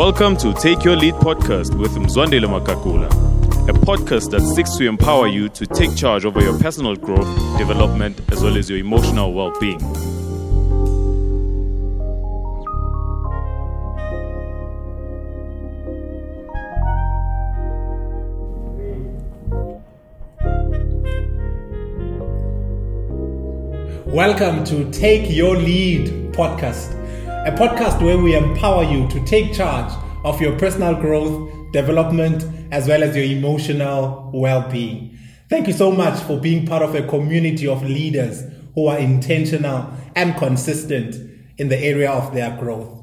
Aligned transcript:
Welcome 0.00 0.38
to 0.38 0.54
Take 0.54 0.82
Your 0.82 0.96
Lead 0.96 1.12
podcast 1.16 1.78
with 1.78 1.90
Mzwandile 1.90 2.48
Makakula, 2.48 3.10
a 3.68 3.72
podcast 3.74 4.30
that 4.30 4.40
seeks 4.40 4.78
to 4.78 4.88
empower 4.88 5.26
you 5.26 5.50
to 5.50 5.66
take 5.66 5.94
charge 5.94 6.24
over 6.24 6.40
your 6.40 6.58
personal 6.58 6.96
growth, 6.96 7.28
development, 7.58 8.18
as 8.32 8.42
well 8.42 8.56
as 8.56 8.70
your 8.70 8.78
emotional 8.78 9.34
well 9.34 9.52
being. 9.60 9.78
Welcome 24.06 24.64
to 24.64 24.90
Take 24.92 25.30
Your 25.30 25.58
Lead 25.58 26.32
podcast, 26.32 26.99
a 27.50 27.52
podcast 27.56 28.00
where 28.00 28.16
we 28.16 28.36
empower 28.36 28.84
you 28.84 29.08
to 29.08 29.18
take 29.24 29.52
charge 29.52 29.92
of 30.22 30.40
your 30.40 30.56
personal 30.56 30.94
growth, 30.94 31.50
development, 31.72 32.44
as 32.70 32.86
well 32.86 33.02
as 33.02 33.16
your 33.16 33.24
emotional 33.24 34.30
well 34.32 34.70
being. 34.70 35.18
Thank 35.48 35.66
you 35.66 35.72
so 35.72 35.90
much 35.90 36.20
for 36.22 36.38
being 36.38 36.64
part 36.64 36.82
of 36.84 36.94
a 36.94 37.04
community 37.08 37.66
of 37.66 37.82
leaders 37.82 38.44
who 38.76 38.86
are 38.86 38.98
intentional 38.98 39.92
and 40.14 40.36
consistent 40.36 41.16
in 41.58 41.68
the 41.68 41.78
area 41.78 42.08
of 42.08 42.32
their 42.34 42.56
growth. 42.56 42.96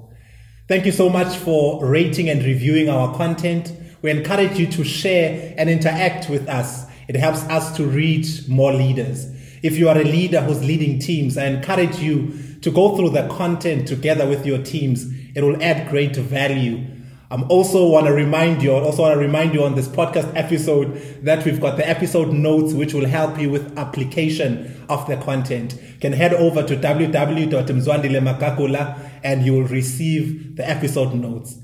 Thank 0.70 0.86
you 0.86 0.94
so 0.94 1.10
much 1.10 1.36
for 1.36 1.86
rating 1.86 2.30
and 2.30 2.42
reviewing 2.42 2.88
our 2.88 3.14
content. 3.18 3.74
We 4.02 4.12
encourage 4.12 4.58
you 4.58 4.68
to 4.68 4.86
share 4.86 5.56
and 5.58 5.70
interact 5.70 6.30
with 6.30 6.48
us. 6.48 6.86
It 7.10 7.18
helps 7.18 7.42
us 7.50 7.76
to 7.76 7.86
reach 7.86 8.48
more 8.48 8.72
leaders. 8.72 9.26
If 9.62 9.78
you 9.78 9.90
are 9.90 9.98
a 9.98 10.06
leader 10.06 10.40
who's 10.40 10.64
leading 10.64 11.00
teams, 11.00 11.38
I 11.38 11.48
encourage 11.48 12.00
you 12.00 12.32
to 12.62 12.72
go 12.72 12.96
through 12.96 13.10
the 13.12 13.28
content 13.28 13.88
together 13.88 14.28
with 14.28 14.46
your 14.46 14.64
teams. 14.64 15.06
It 15.36 15.44
will 15.44 15.62
add 15.62 15.90
great 15.90 16.16
value. 16.16 16.86
I'm 17.30 17.44
also 17.52 17.86
want 17.90 18.08
to 18.08 18.14
remind 18.14 18.64
you, 18.64 18.74
I 18.74 18.80
also 18.80 19.02
want 19.02 19.16
to 19.16 19.20
remind 19.20 19.54
you 19.54 19.66
on 19.66 19.76
this 19.76 19.90
podcast 19.90 20.32
episode 20.34 20.96
that 21.24 21.44
we've 21.44 21.60
got 21.60 21.76
the 21.76 21.86
episode 21.88 22.32
notes 22.32 22.72
which 22.74 22.94
will 22.94 23.06
help 23.06 23.38
you 23.38 23.50
with 23.50 23.78
application 23.78 24.86
of 24.88 25.06
the 25.08 25.18
content. 25.18 25.74
You 25.74 26.00
can 26.00 26.14
head 26.14 26.34
over 26.34 26.64
to 26.64 26.78
www.mzwandilemakakula 26.78 29.12
and 29.24 29.46
you 29.46 29.52
will 29.54 29.68
receive 29.68 30.56
the 30.56 30.70
episode 30.70 31.16
notes. 31.16 31.58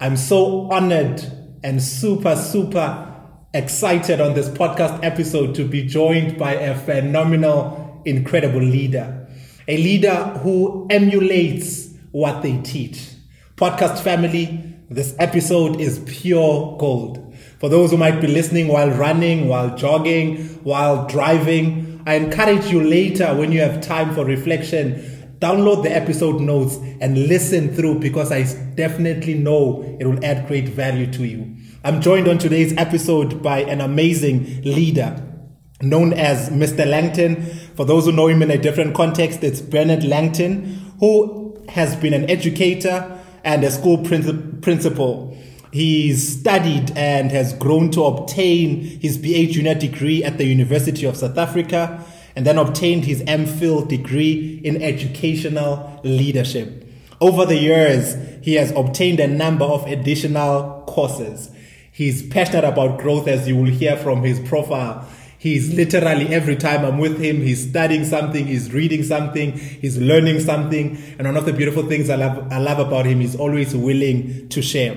I'm 0.00 0.16
so 0.16 0.72
honored 0.72 1.22
and 1.62 1.82
super, 1.82 2.34
super 2.34 3.14
excited 3.52 4.18
on 4.18 4.32
this 4.32 4.48
podcast 4.48 5.04
episode 5.04 5.54
to 5.56 5.68
be 5.68 5.86
joined 5.86 6.38
by 6.38 6.54
a 6.54 6.74
phenomenal, 6.74 8.00
incredible 8.06 8.62
leader. 8.62 9.21
A 9.68 9.76
leader 9.76 10.14
who 10.42 10.88
emulates 10.90 11.94
what 12.10 12.42
they 12.42 12.58
teach. 12.62 13.10
Podcast 13.54 14.00
family, 14.00 14.74
this 14.90 15.14
episode 15.20 15.80
is 15.80 16.00
pure 16.00 16.76
gold. 16.78 17.32
For 17.60 17.68
those 17.68 17.92
who 17.92 17.96
might 17.96 18.20
be 18.20 18.26
listening 18.26 18.66
while 18.66 18.90
running, 18.90 19.46
while 19.46 19.76
jogging, 19.76 20.48
while 20.64 21.06
driving, 21.06 22.02
I 22.06 22.14
encourage 22.14 22.72
you 22.72 22.82
later 22.82 23.36
when 23.36 23.52
you 23.52 23.60
have 23.60 23.80
time 23.80 24.12
for 24.14 24.24
reflection, 24.24 25.36
download 25.38 25.84
the 25.84 25.94
episode 25.94 26.40
notes 26.40 26.76
and 27.00 27.28
listen 27.28 27.72
through 27.72 28.00
because 28.00 28.32
I 28.32 28.42
definitely 28.74 29.34
know 29.34 29.96
it 30.00 30.06
will 30.06 30.24
add 30.24 30.48
great 30.48 30.70
value 30.70 31.10
to 31.12 31.24
you. 31.24 31.56
I'm 31.84 32.00
joined 32.00 32.26
on 32.26 32.38
today's 32.38 32.76
episode 32.76 33.44
by 33.44 33.60
an 33.60 33.80
amazing 33.80 34.62
leader 34.62 35.28
known 35.82 36.12
as 36.12 36.48
Mr. 36.50 36.86
Langton. 36.86 37.44
For 37.74 37.84
those 37.86 38.04
who 38.04 38.12
know 38.12 38.28
him 38.28 38.42
in 38.42 38.50
a 38.50 38.58
different 38.58 38.94
context, 38.94 39.42
it's 39.42 39.60
Bernard 39.60 40.04
Langton, 40.04 40.92
who 41.00 41.58
has 41.68 41.96
been 41.96 42.12
an 42.12 42.28
educator 42.28 43.18
and 43.44 43.64
a 43.64 43.70
school 43.70 43.98
princi- 43.98 44.60
principal. 44.60 45.36
He's 45.72 46.40
studied 46.40 46.90
and 46.96 47.30
has 47.30 47.54
grown 47.54 47.90
to 47.92 48.04
obtain 48.04 48.82
his 49.00 49.16
BA 49.16 49.46
junior 49.46 49.74
degree 49.74 50.22
at 50.22 50.36
the 50.36 50.44
University 50.44 51.06
of 51.06 51.16
South 51.16 51.38
Africa 51.38 52.04
and 52.36 52.46
then 52.46 52.58
obtained 52.58 53.06
his 53.06 53.22
MPhil 53.22 53.88
degree 53.88 54.60
in 54.62 54.82
educational 54.82 56.00
leadership. 56.04 56.86
Over 57.22 57.46
the 57.46 57.56
years, 57.56 58.16
he 58.42 58.54
has 58.54 58.70
obtained 58.72 59.18
a 59.20 59.28
number 59.28 59.64
of 59.64 59.86
additional 59.86 60.82
courses. 60.86 61.50
He's 61.90 62.26
passionate 62.28 62.64
about 62.64 62.98
growth, 62.98 63.28
as 63.28 63.48
you 63.48 63.56
will 63.56 63.70
hear 63.70 63.96
from 63.96 64.22
his 64.22 64.40
profile. 64.40 65.08
He's 65.42 65.74
literally 65.74 66.28
every 66.28 66.54
time 66.54 66.84
I'm 66.84 66.98
with 66.98 67.18
him, 67.18 67.38
he's 67.38 67.68
studying 67.68 68.04
something, 68.04 68.46
he's 68.46 68.72
reading 68.72 69.02
something, 69.02 69.58
he's 69.58 69.98
learning 69.98 70.38
something. 70.38 70.96
And 71.18 71.26
one 71.26 71.36
of 71.36 71.46
the 71.46 71.52
beautiful 71.52 71.82
things 71.82 72.10
I 72.10 72.14
love, 72.14 72.52
I 72.52 72.58
love 72.58 72.78
about 72.78 73.06
him 73.06 73.20
is 73.20 73.34
always 73.34 73.74
willing 73.74 74.48
to 74.50 74.62
share. 74.62 74.94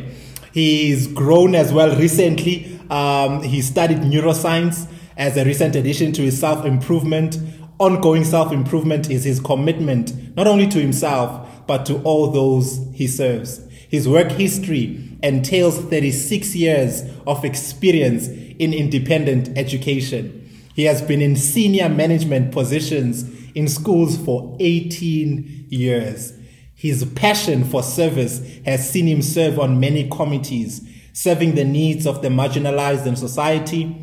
He's 0.54 1.08
grown 1.08 1.56
as 1.56 1.74
well 1.74 1.98
recently. 1.98 2.80
Um, 2.92 3.42
he 3.42 3.64
studied 3.64 3.98
neuroscience 4.02 4.88
as 5.18 5.36
a 5.36 5.44
recent 5.44 5.76
addition 5.76 6.12
to 6.12 6.22
his 6.22 6.40
self 6.40 6.64
improvement. 6.64 7.40
Ongoing 7.80 8.24
self 8.24 8.52
improvement 8.52 9.10
is 9.10 9.24
his 9.24 9.40
commitment, 9.40 10.36
not 10.38 10.46
only 10.46 10.68
to 10.68 10.80
himself, 10.80 11.66
but 11.66 11.88
to 11.88 12.00
all 12.04 12.30
those 12.30 12.88
he 12.94 13.08
serves. 13.08 13.65
His 13.96 14.10
work 14.10 14.30
history 14.34 15.18
entails 15.24 15.80
36 15.80 16.54
years 16.54 17.04
of 17.26 17.46
experience 17.46 18.28
in 18.28 18.74
independent 18.74 19.58
education. 19.58 20.52
He 20.76 20.84
has 20.84 21.02
been 21.02 21.22
in 21.22 21.38
senior 21.38 21.88
management 21.88 22.52
positions 22.52 23.24
in 23.54 23.70
schools 23.70 24.18
for 24.18 24.58
18 24.60 25.68
years. 25.70 26.34
His 26.76 27.06
passion 27.16 27.64
for 27.64 27.82
service 27.82 28.42
has 28.66 28.90
seen 28.90 29.08
him 29.08 29.22
serve 29.22 29.60
on 29.60 29.80
many 29.80 30.10
committees, 30.10 30.86
serving 31.14 31.56
the 31.56 31.64
needs 31.64 32.06
of 32.06 32.22
the 32.22 32.28
marginalized 32.28 33.06
in 33.06 33.16
society. 33.16 33.96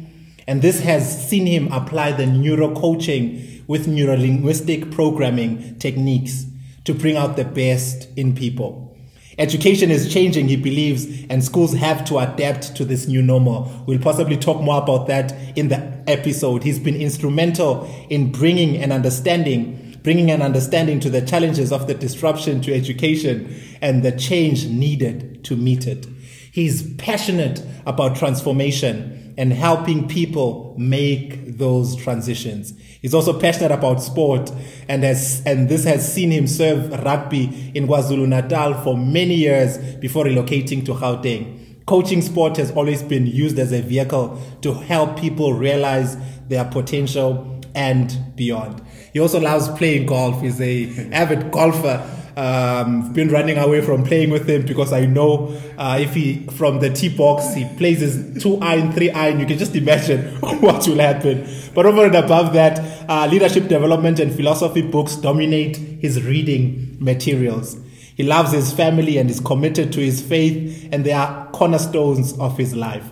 And 0.46 0.62
this 0.62 0.80
has 0.80 1.28
seen 1.28 1.44
him 1.44 1.70
apply 1.70 2.12
the 2.12 2.26
neuro 2.26 2.74
coaching 2.74 3.62
with 3.66 3.86
neurolinguistic 3.86 4.90
programming 4.90 5.78
techniques 5.78 6.46
to 6.84 6.94
bring 6.94 7.18
out 7.18 7.36
the 7.36 7.44
best 7.44 8.08
in 8.16 8.34
people. 8.34 8.91
Education 9.38 9.90
is 9.90 10.12
changing, 10.12 10.48
he 10.48 10.56
believes, 10.56 11.06
and 11.30 11.42
schools 11.42 11.72
have 11.74 12.04
to 12.04 12.18
adapt 12.18 12.76
to 12.76 12.84
this 12.84 13.06
new 13.06 13.22
normal. 13.22 13.84
We'll 13.86 13.98
possibly 13.98 14.36
talk 14.36 14.60
more 14.60 14.82
about 14.82 15.06
that 15.06 15.32
in 15.56 15.68
the 15.68 16.02
episode. 16.06 16.62
He's 16.62 16.78
been 16.78 16.96
instrumental 16.96 17.88
in 18.10 18.30
bringing 18.30 18.76
an 18.76 18.92
understanding, 18.92 19.98
bringing 20.02 20.30
an 20.30 20.42
understanding 20.42 21.00
to 21.00 21.10
the 21.10 21.22
challenges 21.22 21.72
of 21.72 21.86
the 21.86 21.94
disruption 21.94 22.60
to 22.62 22.74
education 22.74 23.54
and 23.80 24.02
the 24.02 24.12
change 24.12 24.66
needed 24.66 25.44
to 25.44 25.56
meet 25.56 25.86
it. 25.86 26.06
He's 26.52 26.94
passionate 26.96 27.64
about 27.86 28.16
transformation 28.16 29.21
and 29.38 29.52
helping 29.52 30.08
people 30.08 30.74
make 30.78 31.58
those 31.58 31.96
transitions. 31.96 32.74
He's 33.00 33.14
also 33.14 33.38
passionate 33.38 33.72
about 33.72 34.02
sport 34.02 34.52
and 34.88 35.02
has, 35.02 35.42
and 35.44 35.68
this 35.68 35.84
has 35.84 36.12
seen 36.12 36.30
him 36.30 36.46
serve 36.46 36.90
rugby 37.04 37.72
in 37.74 37.86
KwaZulu 37.86 38.28
Natal 38.28 38.74
for 38.82 38.96
many 38.96 39.34
years 39.34 39.78
before 39.96 40.24
relocating 40.24 40.84
to 40.86 40.94
Gauteng. 40.94 41.84
Coaching 41.86 42.22
sport 42.22 42.56
has 42.58 42.70
always 42.72 43.02
been 43.02 43.26
used 43.26 43.58
as 43.58 43.72
a 43.72 43.82
vehicle 43.82 44.40
to 44.60 44.72
help 44.72 45.18
people 45.18 45.52
realize 45.52 46.16
their 46.48 46.64
potential 46.64 47.60
and 47.74 48.16
beyond. 48.36 48.82
He 49.12 49.20
also 49.20 49.40
loves 49.40 49.68
playing 49.70 50.06
golf. 50.06 50.40
He's 50.40 50.60
a 50.60 51.10
avid 51.12 51.50
golfer 51.50 52.06
um, 52.36 53.12
been 53.12 53.28
running 53.28 53.58
away 53.58 53.80
from 53.80 54.04
playing 54.04 54.30
with 54.30 54.48
him 54.48 54.64
because 54.64 54.92
I 54.92 55.06
know 55.06 55.56
uh, 55.76 55.98
if 56.00 56.14
he 56.14 56.46
from 56.46 56.80
the 56.80 56.90
tee 56.90 57.08
box 57.08 57.54
he 57.54 57.64
plays 57.76 58.00
his 58.00 58.42
two 58.42 58.58
iron, 58.58 58.92
three 58.92 59.10
iron, 59.10 59.40
you 59.40 59.46
can 59.46 59.58
just 59.58 59.74
imagine 59.74 60.34
what 60.60 60.86
will 60.86 60.98
happen. 60.98 61.46
But 61.74 61.86
over 61.86 62.06
and 62.06 62.14
above 62.14 62.52
that, 62.54 62.78
uh, 63.08 63.26
leadership 63.26 63.68
development 63.68 64.18
and 64.18 64.34
philosophy 64.34 64.82
books 64.82 65.16
dominate 65.16 65.76
his 65.76 66.22
reading 66.22 66.96
materials. 67.00 67.76
He 68.14 68.22
loves 68.22 68.52
his 68.52 68.72
family 68.72 69.18
and 69.18 69.30
is 69.30 69.40
committed 69.40 69.92
to 69.94 70.00
his 70.00 70.20
faith, 70.20 70.88
and 70.92 71.04
they 71.04 71.12
are 71.12 71.50
cornerstones 71.52 72.38
of 72.38 72.58
his 72.58 72.74
life. 72.74 73.10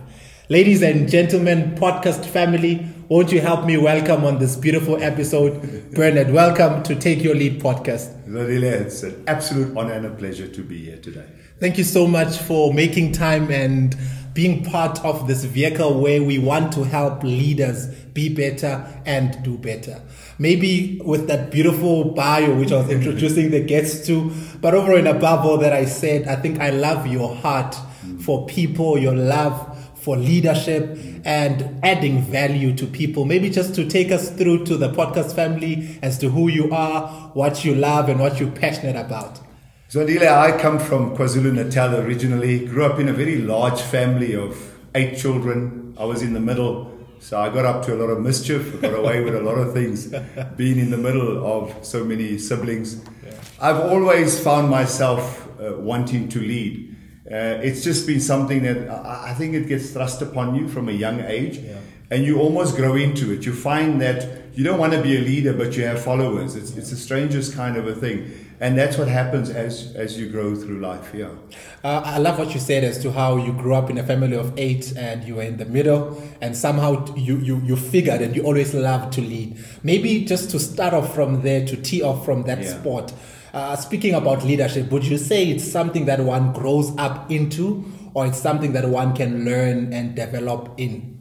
Ladies 0.49 0.83
and 0.83 1.09
gentlemen, 1.09 1.75
podcast 1.77 2.27
family, 2.27 2.87
won't 3.11 3.33
you 3.33 3.41
help 3.41 3.67
me 3.67 3.77
welcome 3.77 4.25
on 4.25 4.39
this 4.39 4.55
beautiful 4.55 5.03
episode, 5.03 5.91
Bernard? 5.95 6.31
Welcome 6.31 6.85
to 6.85 6.95
Take 6.95 7.25
Your 7.25 7.35
Lead 7.35 7.61
podcast. 7.61 8.15
Really, 8.25 8.69
it's 8.69 9.03
an 9.03 9.25
absolute 9.27 9.77
honor 9.77 9.95
and 9.95 10.07
a 10.07 10.11
pleasure 10.11 10.47
to 10.47 10.63
be 10.63 10.85
here 10.85 10.97
today. 10.97 11.27
Thank 11.59 11.77
you 11.77 11.83
so 11.83 12.07
much 12.07 12.39
for 12.39 12.73
making 12.73 13.11
time 13.11 13.51
and 13.51 13.97
being 14.33 14.63
part 14.63 15.05
of 15.05 15.27
this 15.27 15.43
vehicle 15.43 16.01
where 16.01 16.23
we 16.23 16.39
want 16.39 16.73
to 16.75 16.85
help 16.85 17.25
leaders 17.25 17.89
be 18.15 18.33
better 18.33 18.87
and 19.05 19.43
do 19.43 19.59
better. 19.59 20.01
Maybe 20.39 21.01
with 21.05 21.27
that 21.27 21.51
beautiful 21.51 22.13
bio, 22.13 22.55
which 22.55 22.71
I 22.71 22.77
was 22.77 22.91
introducing 22.91 23.51
the 23.51 23.61
guests 23.61 24.07
to, 24.07 24.31
but 24.61 24.73
over 24.73 24.95
and 24.95 25.09
above 25.09 25.45
all 25.45 25.59
that 25.59 25.73
I 25.73 25.87
said, 25.87 26.29
I 26.29 26.37
think 26.37 26.61
I 26.61 26.71
love 26.71 27.09
your 27.09 27.35
heart 27.35 27.75
mm. 28.07 28.23
for 28.23 28.47
people, 28.47 28.97
your 28.99 29.17
love 29.17 29.70
for 30.01 30.17
leadership 30.17 30.99
and 31.25 31.79
adding 31.85 32.23
value 32.23 32.75
to 32.77 32.87
people. 32.87 33.25
Maybe 33.25 33.51
just 33.51 33.75
to 33.75 33.89
take 33.89 34.11
us 34.11 34.31
through 34.31 34.65
to 34.67 34.77
the 34.77 34.91
podcast 34.91 35.35
family 35.35 35.99
as 36.03 36.19
to 36.19 36.31
who 36.31 36.49
you 36.49 36.73
are, 36.73 37.09
what 37.35 37.65
you 37.65 37.75
love, 37.75 38.09
and 38.09 38.19
what 38.21 38.41
you're 38.41 38.51
passionate 38.51 38.97
about. 38.97 39.41
So 39.89 40.05
Zwandile, 40.07 40.29
I 40.29 40.57
come 40.57 40.79
from 40.79 41.17
KwaZulu 41.17 41.53
Natal 41.53 41.97
originally, 41.97 42.65
grew 42.65 42.85
up 42.85 43.01
in 43.01 43.09
a 43.09 43.13
very 43.13 43.39
large 43.39 43.81
family 43.81 44.37
of 44.37 44.57
eight 44.95 45.19
children. 45.19 45.97
I 45.99 46.05
was 46.05 46.23
in 46.23 46.33
the 46.33 46.41
middle, 46.41 46.97
so 47.19 47.41
I 47.41 47.51
got 47.51 47.65
up 47.65 47.85
to 47.87 47.95
a 47.95 47.99
lot 47.99 48.09
of 48.11 48.21
mischief, 48.21 48.81
got 48.81 48.95
away 48.95 49.23
with 49.23 49.35
a 49.35 49.41
lot 49.41 49.59
of 49.59 49.75
things, 49.75 50.15
being 50.57 50.79
in 50.79 50.91
the 50.91 50.97
middle 50.97 51.45
of 51.45 51.85
so 51.85 52.05
many 52.05 52.39
siblings. 52.39 53.05
I've 53.61 53.81
always 53.81 54.43
found 54.43 54.71
myself 54.71 55.47
uh, 55.61 55.75
wanting 55.77 56.29
to 56.31 56.41
lead. 56.41 56.90
Uh, 57.31 57.61
it's 57.63 57.85
just 57.85 58.07
been 58.07 58.21
something 58.21 58.63
that 58.63 58.89
I, 58.91 59.31
I 59.31 59.35
think 59.35 59.55
it 59.55 59.69
gets 59.69 59.91
thrust 59.91 60.21
upon 60.23 60.55
you 60.57 60.69
from 60.69 60.89
a 60.89 60.93
young 60.93 61.21
age. 61.21 61.59
Yeah. 61.59 61.77
And 62.13 62.25
you 62.25 62.41
almost 62.41 62.75
grow 62.75 62.97
into 62.97 63.33
it. 63.33 63.47
You 63.47 63.53
find 63.55 64.01
that 64.01 64.27
you 64.55 64.65
don't 64.65 64.81
want 64.81 64.93
to 64.95 65.01
be 65.01 65.17
a 65.17 65.21
leader, 65.21 65.53
but 65.53 65.77
you 65.77 65.85
have 65.85 66.03
followers. 66.03 66.57
It's, 66.57 66.77
it's 66.77 66.91
the 66.91 66.97
strangest 66.97 67.55
kind 67.55 67.77
of 67.77 67.87
a 67.87 67.95
thing. 67.95 68.33
And 68.59 68.77
that's 68.77 68.99
what 68.99 69.07
happens 69.09 69.49
as, 69.49 69.95
as 69.95 70.19
you 70.19 70.29
grow 70.29 70.55
through 70.57 70.81
life, 70.81 71.13
yeah. 71.15 71.31
Uh, 71.83 72.03
I 72.05 72.19
love 72.19 72.39
what 72.39 72.53
you 72.53 72.61
said 72.61 72.83
as 72.85 72.99
to 73.03 73.13
how 73.13 73.37
you 73.37 73.53
grew 73.53 73.75
up 73.75 73.89
in 73.91 73.97
a 73.97 74.03
family 74.03 74.37
of 74.37 74.53
eight 74.59 74.93
and 74.97 75.25
you 75.25 75.37
were 75.37 75.45
in 75.45 75.57
the 75.57 75.65
middle, 75.65 76.21
and 76.43 76.55
somehow 76.55 77.15
you, 77.15 77.37
you, 77.39 77.61
you 77.61 77.77
figured 77.77 78.21
and 78.21 78.37
you 78.37 78.43
always 78.43 78.75
loved 78.75 79.15
to 79.15 79.21
lead. 79.23 79.57
Maybe 79.83 80.25
just 80.27 80.51
to 80.51 80.59
start 80.59 80.93
off 80.93 81.15
from 81.15 81.41
there, 81.43 81.65
to 81.65 81.77
tee 81.77 82.03
off 82.03 82.25
from 82.25 82.43
that 82.43 82.59
Yeah. 82.61 82.81
spot. 82.81 83.15
Uh, 83.53 83.75
speaking 83.77 84.15
about 84.15 84.45
leadership, 84.45 84.91
would 84.91 85.05
you 85.05 85.19
say 85.19 85.49
it's 85.49 85.65
something 85.71 86.05
that 86.07 86.21
one 86.21 86.53
grows 86.53 86.97
up 86.99 87.31
into, 87.31 87.85
or 88.15 88.27
it's 88.27 88.39
something 88.41 88.73
that 88.73 88.89
one 88.89 89.15
can 89.15 89.45
learn 89.45 89.93
and 89.93 90.15
develop 90.15 90.75
in? 90.79 91.21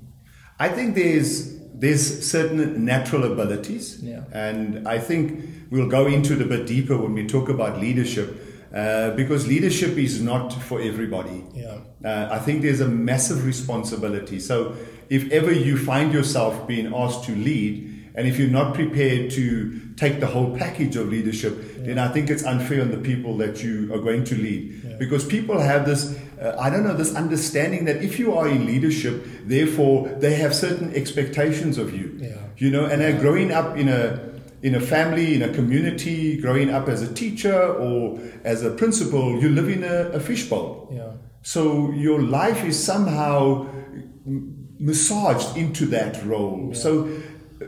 I 0.59 0.69
think 0.69 0.95
there's 0.95 1.57
there's 1.73 2.29
certain 2.29 2.83
natural 2.83 3.23
abilities, 3.31 3.99
Yeah. 4.03 4.23
and 4.33 4.85
I 4.85 4.99
think 4.99 5.45
we'll 5.71 5.87
go 5.87 6.07
into 6.07 6.33
it 6.33 6.41
a 6.41 6.45
bit 6.45 6.67
deeper 6.67 6.97
when 6.97 7.13
we 7.13 7.25
talk 7.25 7.47
about 7.47 7.79
leadership, 7.79 8.35
uh, 8.75 9.11
because 9.11 9.47
leadership 9.47 9.97
is 9.97 10.21
not 10.21 10.51
for 10.51 10.81
everybody. 10.81 11.45
Yeah. 11.55 11.77
Uh, 12.03 12.27
I 12.31 12.39
think 12.39 12.63
there's 12.63 12.81
a 12.81 12.87
massive 12.89 13.45
responsibility. 13.45 14.39
So 14.41 14.75
if 15.09 15.31
ever 15.31 15.53
you 15.53 15.77
find 15.77 16.11
yourself 16.13 16.67
being 16.67 16.93
asked 16.93 17.23
to 17.25 17.31
lead, 17.35 17.98
and 18.19 18.27
if 18.27 18.37
you're 18.37 18.49
not 18.49 18.73
prepared 18.73 19.31
to 19.31 19.79
take 19.95 20.19
the 20.19 20.27
whole 20.27 20.57
package 20.57 20.97
of 20.97 21.07
leadership, 21.07 21.53
then 21.85 21.97
I 21.97 22.09
think 22.09 22.29
it's 22.29 22.43
unfair 22.43 22.81
on 22.81 22.91
the 22.91 22.97
people 22.97 23.37
that 23.37 23.63
you 23.63 23.93
are 23.93 23.99
going 23.99 24.25
to 24.25 24.35
lead. 24.35 24.97
Because 24.99 25.23
people 25.23 25.57
have 25.57 25.85
this, 25.85 26.19
uh, 26.37 26.57
I 26.59 26.69
don't 26.69 26.83
know, 26.83 26.93
this 26.93 27.15
understanding 27.15 27.85
that 27.85 28.03
if 28.03 28.19
you 28.19 28.35
are 28.35 28.49
in 28.49 28.65
leadership, 28.65 29.25
therefore 29.45 30.09
they 30.19 30.35
have 30.35 30.53
certain 30.53 30.93
expectations 30.93 31.77
of 31.77 31.95
you. 31.95 32.17
Yeah. 32.17 32.35
You 32.57 32.71
know, 32.71 32.83
and 32.83 33.01
uh, 33.01 33.17
growing 33.21 33.53
up 33.53 33.77
in 33.77 33.87
a 33.87 34.19
in 34.61 34.75
a 34.75 34.81
family, 34.81 35.35
in 35.35 35.41
a 35.41 35.53
community, 35.53 36.35
growing 36.41 36.69
up 36.69 36.89
as 36.89 37.01
a 37.01 37.13
teacher 37.13 37.57
or 37.57 38.19
as 38.43 38.65
a 38.65 38.71
principal, 38.71 39.39
you 39.41 39.47
live 39.47 39.69
in 39.69 39.85
a, 39.85 40.09
a 40.09 40.19
fishbowl. 40.19 40.89
Yeah. 40.91 41.13
So 41.41 41.91
your 41.91 42.21
life 42.21 42.65
is 42.65 42.77
somehow 42.77 43.69
massaged 44.79 45.57
into 45.57 45.85
that 45.87 46.23
role. 46.25 46.73
So 46.73 47.09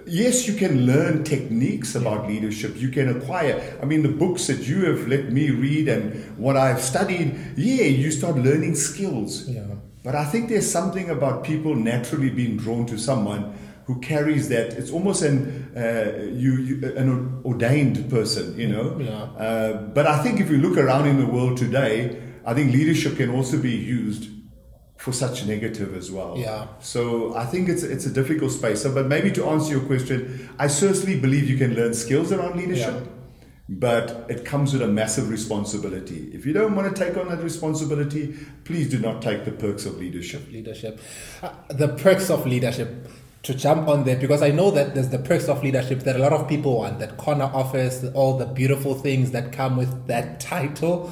yes, 0.05 0.47
you 0.47 0.55
can 0.55 0.85
learn 0.85 1.23
techniques 1.23 1.95
about 1.95 2.27
leadership. 2.27 2.75
You 2.77 2.89
can 2.89 3.09
acquire. 3.09 3.77
I 3.81 3.85
mean, 3.85 4.03
the 4.03 4.09
books 4.09 4.47
that 4.47 4.67
you 4.67 4.85
have 4.85 5.07
let 5.07 5.31
me 5.31 5.49
read 5.49 5.87
and 5.87 6.37
what 6.37 6.57
I've 6.57 6.81
studied. 6.81 7.35
Yeah, 7.57 7.85
you 7.85 8.11
start 8.11 8.35
learning 8.37 8.75
skills. 8.75 9.47
Yeah. 9.47 9.65
But 10.03 10.15
I 10.15 10.25
think 10.25 10.49
there's 10.49 10.69
something 10.69 11.09
about 11.09 11.43
people 11.43 11.75
naturally 11.75 12.29
being 12.29 12.57
drawn 12.57 12.85
to 12.87 12.97
someone 12.97 13.53
who 13.85 13.99
carries 13.99 14.49
that. 14.49 14.73
It's 14.73 14.91
almost 14.91 15.21
an 15.21 15.71
uh, 15.75 16.23
you, 16.31 16.53
you 16.57 16.95
an 16.95 17.41
ordained 17.45 18.09
person, 18.09 18.57
you 18.57 18.67
know. 18.67 18.97
Yeah. 18.99 19.11
Uh, 19.13 19.73
but 19.93 20.07
I 20.07 20.23
think 20.23 20.39
if 20.39 20.49
you 20.49 20.57
look 20.57 20.77
around 20.77 21.07
in 21.07 21.17
the 21.19 21.25
world 21.25 21.57
today, 21.57 22.21
I 22.45 22.53
think 22.53 22.73
leadership 22.73 23.17
can 23.17 23.29
also 23.29 23.57
be 23.57 23.71
used 23.71 24.29
for 25.01 25.11
such 25.11 25.47
negative 25.47 25.95
as 25.95 26.11
well. 26.11 26.37
Yeah. 26.37 26.67
So 26.79 27.35
I 27.35 27.45
think 27.45 27.69
it's 27.69 27.81
it's 27.81 28.05
a 28.05 28.13
difficult 28.13 28.51
space. 28.51 28.83
So, 28.83 28.93
but 28.93 29.07
maybe 29.07 29.31
to 29.31 29.45
answer 29.47 29.71
your 29.71 29.81
question, 29.81 30.47
I 30.59 30.67
certainly 30.67 31.19
believe 31.19 31.49
you 31.49 31.57
can 31.57 31.73
learn 31.73 31.95
skills 31.95 32.31
around 32.31 32.55
leadership. 32.55 32.93
Yeah. 32.93 33.09
But 33.67 34.25
it 34.29 34.45
comes 34.45 34.73
with 34.73 34.83
a 34.83 34.87
massive 34.87 35.29
responsibility. 35.29 36.29
If 36.33 36.45
you 36.45 36.53
don't 36.53 36.75
want 36.75 36.93
to 36.93 37.03
take 37.03 37.17
on 37.17 37.29
that 37.29 37.41
responsibility, 37.41 38.35
please 38.63 38.89
do 38.91 38.99
not 38.99 39.21
take 39.23 39.45
the 39.45 39.51
perks 39.51 39.85
of 39.85 39.97
leadership. 39.97 40.51
leadership. 40.51 40.99
Uh, 41.41 41.51
the 41.69 41.87
perks 41.87 42.29
of 42.29 42.45
leadership. 42.45 43.07
To 43.43 43.55
jump 43.55 43.87
on 43.87 44.03
that, 44.03 44.19
because 44.19 44.43
I 44.43 44.51
know 44.51 44.69
that 44.69 44.93
there's 44.93 45.09
the 45.09 45.17
perks 45.17 45.47
of 45.49 45.63
leadership 45.63 46.01
that 46.01 46.15
a 46.15 46.19
lot 46.19 46.31
of 46.31 46.47
people 46.47 46.77
want 46.77 46.99
that 46.99 47.17
corner 47.17 47.45
office, 47.45 48.05
all 48.13 48.37
the 48.37 48.45
beautiful 48.45 48.93
things 48.93 49.31
that 49.31 49.51
come 49.51 49.77
with 49.77 50.05
that 50.05 50.39
title. 50.53 51.11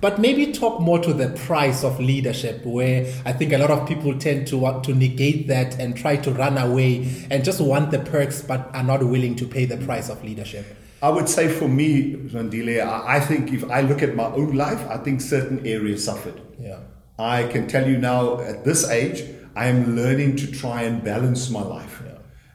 But 0.00 0.20
maybe 0.20 0.52
talk 0.52 0.80
more 0.80 1.00
to 1.00 1.12
the 1.12 1.30
price 1.30 1.82
of 1.82 1.98
leadership, 1.98 2.64
where 2.64 3.12
I 3.24 3.32
think 3.32 3.52
a 3.52 3.58
lot 3.58 3.72
of 3.72 3.88
people 3.88 4.16
tend 4.16 4.46
to 4.48 4.56
want 4.56 4.84
to 4.84 4.94
negate 4.94 5.48
that 5.48 5.78
and 5.80 5.96
try 5.96 6.16
to 6.16 6.30
run 6.30 6.56
away 6.56 7.26
and 7.30 7.44
just 7.44 7.60
want 7.60 7.90
the 7.90 7.98
perks 7.98 8.40
but 8.40 8.70
are 8.74 8.84
not 8.84 9.02
willing 9.02 9.34
to 9.36 9.46
pay 9.46 9.64
the 9.64 9.76
price 9.78 10.08
of 10.08 10.22
leadership. 10.22 10.66
I 11.02 11.08
would 11.08 11.28
say 11.28 11.48
for 11.48 11.68
me, 11.68 12.14
Zwandile, 12.14 12.80
I 12.80 13.18
think 13.18 13.52
if 13.52 13.68
I 13.70 13.80
look 13.80 14.02
at 14.02 14.14
my 14.14 14.26
own 14.26 14.54
life, 14.54 14.80
I 14.88 14.98
think 14.98 15.20
certain 15.20 15.66
areas 15.66 16.04
suffered. 16.04 16.40
Yeah. 16.60 16.78
I 17.18 17.44
can 17.44 17.66
tell 17.66 17.88
you 17.88 17.98
now 17.98 18.40
at 18.40 18.64
this 18.64 18.88
age, 18.88 19.24
I 19.56 19.66
am 19.66 19.96
learning 19.96 20.36
to 20.36 20.50
try 20.50 20.82
and 20.82 21.02
balance 21.02 21.50
my 21.50 21.62
life. 21.62 22.02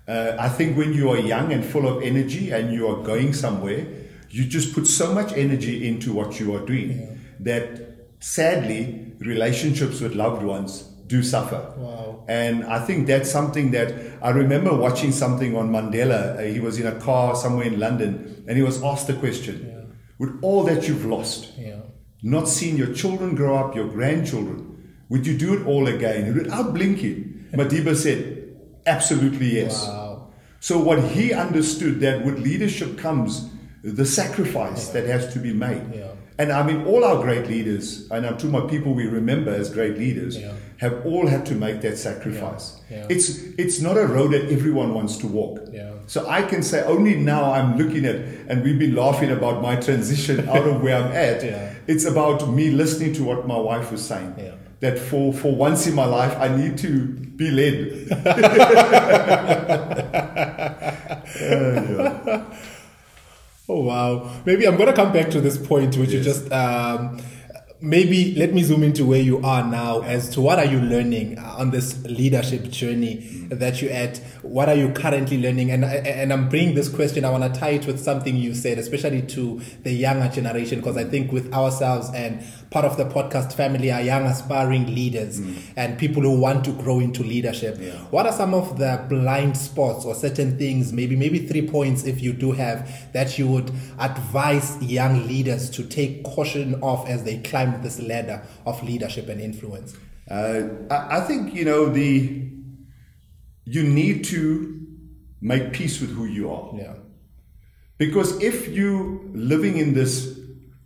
Uh, 0.08 0.36
I 0.40 0.50
think 0.50 0.78
when 0.78 0.94
you 0.94 1.10
are 1.10 1.18
young 1.18 1.52
and 1.52 1.64
full 1.64 1.88
of 1.88 2.04
energy 2.04 2.52
and 2.52 2.74
you 2.74 2.88
are 2.88 3.04
going 3.04 3.34
somewhere, 3.34 3.86
you 4.30 4.46
just 4.46 4.74
put 4.74 4.88
so 4.88 5.14
much 5.14 5.34
energy 5.34 5.88
into 5.88 6.14
what 6.14 6.40
you 6.40 6.56
are 6.56 6.66
doing 6.66 7.13
that 7.44 7.98
sadly, 8.20 9.14
relationships 9.20 10.00
with 10.02 10.16
loved 10.16 10.44
ones 10.44 10.84
do 11.08 11.22
suffer. 11.22 11.74
Wow. 11.78 12.24
And 12.28 12.64
I 12.66 12.80
think 12.80 13.08
that's 13.08 13.30
something 13.30 13.72
that 13.72 13.94
I 14.22 14.30
remember 14.30 14.74
watching 14.74 15.12
something 15.12 15.56
on 15.56 15.70
Mandela. 15.72 16.38
Uh, 16.38 16.42
he 16.44 16.60
was 16.60 16.80
in 16.80 16.88
a 16.88 16.98
car 17.00 17.36
somewhere 17.36 17.66
in 17.68 17.80
London 17.80 18.44
and 18.48 18.56
he 18.58 18.64
was 18.64 18.82
asked 18.82 19.08
the 19.08 19.14
question 19.16 19.92
With 20.20 20.40
all 20.42 20.64
that 20.64 20.88
you've 20.88 21.06
lost, 21.06 21.52
Yeah. 21.58 21.82
not 22.22 22.48
seeing 22.48 22.78
your 22.78 22.94
children 22.94 23.36
grow 23.36 23.58
up, 23.58 23.76
your 23.76 23.88
grandchildren, 23.90 24.60
would 25.10 25.28
you 25.28 25.38
do 25.38 25.54
it 25.54 25.66
all 25.68 25.88
again? 25.88 26.34
Without 26.34 26.74
blinking, 26.74 27.48
Madiba 27.54 27.96
said, 27.96 28.56
absolutely 28.86 29.56
yes. 29.60 29.86
Wow. 29.88 30.30
So 30.60 30.80
what 30.80 31.00
he 31.12 31.34
understood 31.34 32.00
that 32.00 32.26
with 32.26 32.40
leadership 32.40 32.98
comes 32.98 33.50
the 33.84 34.06
sacrifice 34.06 34.88
that 34.90 35.06
has 35.08 35.34
to 35.34 35.40
be 35.40 35.52
made. 35.52 35.84
And 36.44 36.52
I 36.52 36.62
mean, 36.62 36.84
all 36.86 37.06
our 37.06 37.22
great 37.24 37.48
leaders, 37.48 38.06
and 38.12 38.26
I'm 38.26 38.34
talking 38.34 38.50
about 38.54 38.70
people 38.70 38.94
we 38.94 39.08
remember 39.08 39.50
as 39.52 39.70
great 39.70 39.98
leaders, 39.98 40.38
Yeah. 40.38 40.52
have 40.78 41.06
all 41.06 41.26
had 41.26 41.46
to 41.46 41.56
make 41.56 41.80
that 41.82 41.98
sacrifice. 41.98 42.82
Yeah. 42.92 42.98
Yeah. 42.98 43.06
It's 43.16 43.30
it's 43.58 43.80
not 43.80 43.96
a 43.98 44.06
road 44.16 44.34
that 44.34 44.52
everyone 44.52 44.94
wants 44.94 45.16
to 45.20 45.28
walk. 45.28 45.60
So 46.08 46.26
I 46.28 46.42
can 46.42 46.62
say 46.64 46.84
only 46.84 47.16
now 47.16 47.54
I'm 47.54 47.78
looking 47.78 48.04
at, 48.06 48.18
and 48.50 48.62
we've 48.62 48.78
been 48.78 48.94
laughing 48.94 49.32
about 49.32 49.62
my 49.62 49.78
transition 49.78 50.50
out 50.56 50.68
of 50.68 50.82
where 50.84 50.98
I'm 51.02 51.14
at. 51.14 51.44
It's 51.88 52.04
about 52.06 52.50
me 52.58 52.72
listening 52.72 53.14
to 53.14 53.24
what 53.24 53.48
my 53.48 53.58
wife 53.70 53.90
was 53.94 54.02
saying. 54.06 54.34
Yeah. 54.38 54.52
That 54.82 55.00
for, 55.00 55.32
for 55.34 55.56
once 55.56 55.88
in 55.88 55.96
my 55.96 56.06
life, 56.20 56.36
I 56.46 56.50
need 56.62 56.78
to 56.80 56.90
be 57.42 57.50
led. 57.52 57.78
Oh, 61.36 62.46
Oh 63.70 63.82
wow! 63.82 64.30
Maybe 64.46 64.66
I'm 64.68 64.76
gonna 64.78 64.94
come 64.94 65.14
back 65.14 65.30
to 65.32 65.40
this 65.42 65.58
point, 65.58 65.96
which 65.96 66.12
you 66.12 66.22
just 66.22 66.52
um, 66.52 67.22
maybe 67.84 68.34
let 68.36 68.54
me 68.54 68.64
zoom 68.64 68.82
into 68.82 69.06
where 69.06 69.20
you 69.20 69.42
are 69.44 69.62
now 69.62 70.02
as 70.04 70.30
to 70.30 70.40
what 70.40 70.58
are 70.58 70.64
you 70.66 70.80
learning 70.80 71.38
uh, 71.38 71.56
on 71.58 71.70
this 71.70 72.02
leadership 72.06 72.64
journey 72.70 73.16
that 73.50 73.82
you're 73.82 73.92
at. 73.92 74.18
What 74.42 74.70
are 74.70 74.76
you 74.76 74.90
currently 74.94 75.42
learning? 75.42 75.70
And 75.70 75.84
and 75.84 76.32
I'm 76.32 76.48
bringing 76.48 76.76
this 76.76 76.88
question. 76.88 77.26
I 77.26 77.30
want 77.30 77.54
to 77.54 77.60
tie 77.60 77.72
it 77.72 77.86
with 77.86 78.00
something 78.00 78.38
you 78.38 78.56
said, 78.56 78.80
especially 78.80 79.22
to 79.24 79.60
the 79.84 79.92
younger 79.92 80.30
generation, 80.30 80.80
because 80.80 80.96
I 80.96 81.04
think 81.04 81.34
with 81.34 81.54
ourselves 81.54 82.10
and 82.16 82.42
part 82.72 82.86
of 82.86 82.98
the 82.98 83.06
podcast 83.06 83.54
family 83.54 83.92
are 83.92 84.02
young 84.02 84.24
aspiring 84.24 84.88
leaders 84.88 85.40
mm. 85.40 85.62
and 85.76 85.98
people 86.00 86.24
who 86.24 86.40
want 86.40 86.66
to 86.66 86.72
grow 86.72 87.00
into 87.00 87.22
leadership. 87.22 87.78
Yeah. 87.80 87.92
What 88.10 88.26
are 88.26 88.32
some 88.32 88.54
of 88.54 88.80
the 88.80 89.06
blind 89.10 89.56
spots 89.58 90.06
or 90.06 90.16
certain 90.16 90.58
things, 90.58 90.92
maybe 90.92 91.16
maybe 91.16 91.48
three 91.48 91.68
points 91.68 92.06
if 92.06 92.24
you 92.24 92.34
do 92.34 92.52
have 92.54 93.12
that 93.14 93.38
you 93.38 93.48
would 93.48 93.72
advise 94.00 94.82
young 94.82 95.28
leaders 95.28 95.70
to 95.72 95.84
take 95.84 96.24
caution 96.24 96.80
of 96.82 97.08
as 97.08 97.24
they 97.24 97.38
climb 97.40 97.73
this 97.82 98.00
ladder 98.00 98.44
of 98.66 98.84
leadership 98.84 99.30
and 99.30 99.42
influence? 99.42 99.96
Uh, 100.30 100.62
I, 100.92 101.18
I 101.18 101.22
think 101.22 101.54
you 101.54 101.66
know 101.66 101.90
the 101.90 102.50
you 103.66 103.84
need 103.84 104.24
to 104.26 104.80
make 105.42 105.74
peace 105.74 106.00
with 106.02 106.12
who 106.12 106.26
you 106.26 106.52
are. 106.52 106.72
Yeah. 106.78 106.96
Because 107.98 108.42
if 108.42 108.68
you 108.70 109.32
living 109.34 109.78
in 109.78 109.94
this 109.94 110.38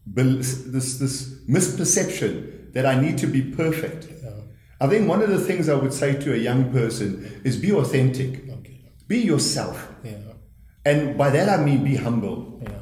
this 0.05 0.63
this 0.65 1.29
misperception 1.47 2.73
that 2.73 2.85
I 2.85 2.99
need 2.99 3.17
to 3.19 3.27
be 3.27 3.41
perfect, 3.41 4.07
I 4.79 4.87
think 4.87 5.07
one 5.09 5.21
of 5.23 5.29
the 5.29 5.39
things 5.39 5.69
I 5.69 5.75
would 5.75 5.93
say 5.93 6.13
to 6.19 6.33
a 6.33 6.37
young 6.37 6.71
person 6.71 7.41
is 7.43 7.57
be 7.57 7.71
authentic, 7.71 8.47
Okay. 8.49 8.79
be 9.07 9.17
yourself, 9.17 9.91
Yeah. 10.03 10.33
and 10.85 11.17
by 11.17 11.29
that 11.31 11.49
I 11.49 11.63
mean 11.63 11.83
be 11.83 11.95
humble. 11.95 12.59
Yeah. 12.61 12.76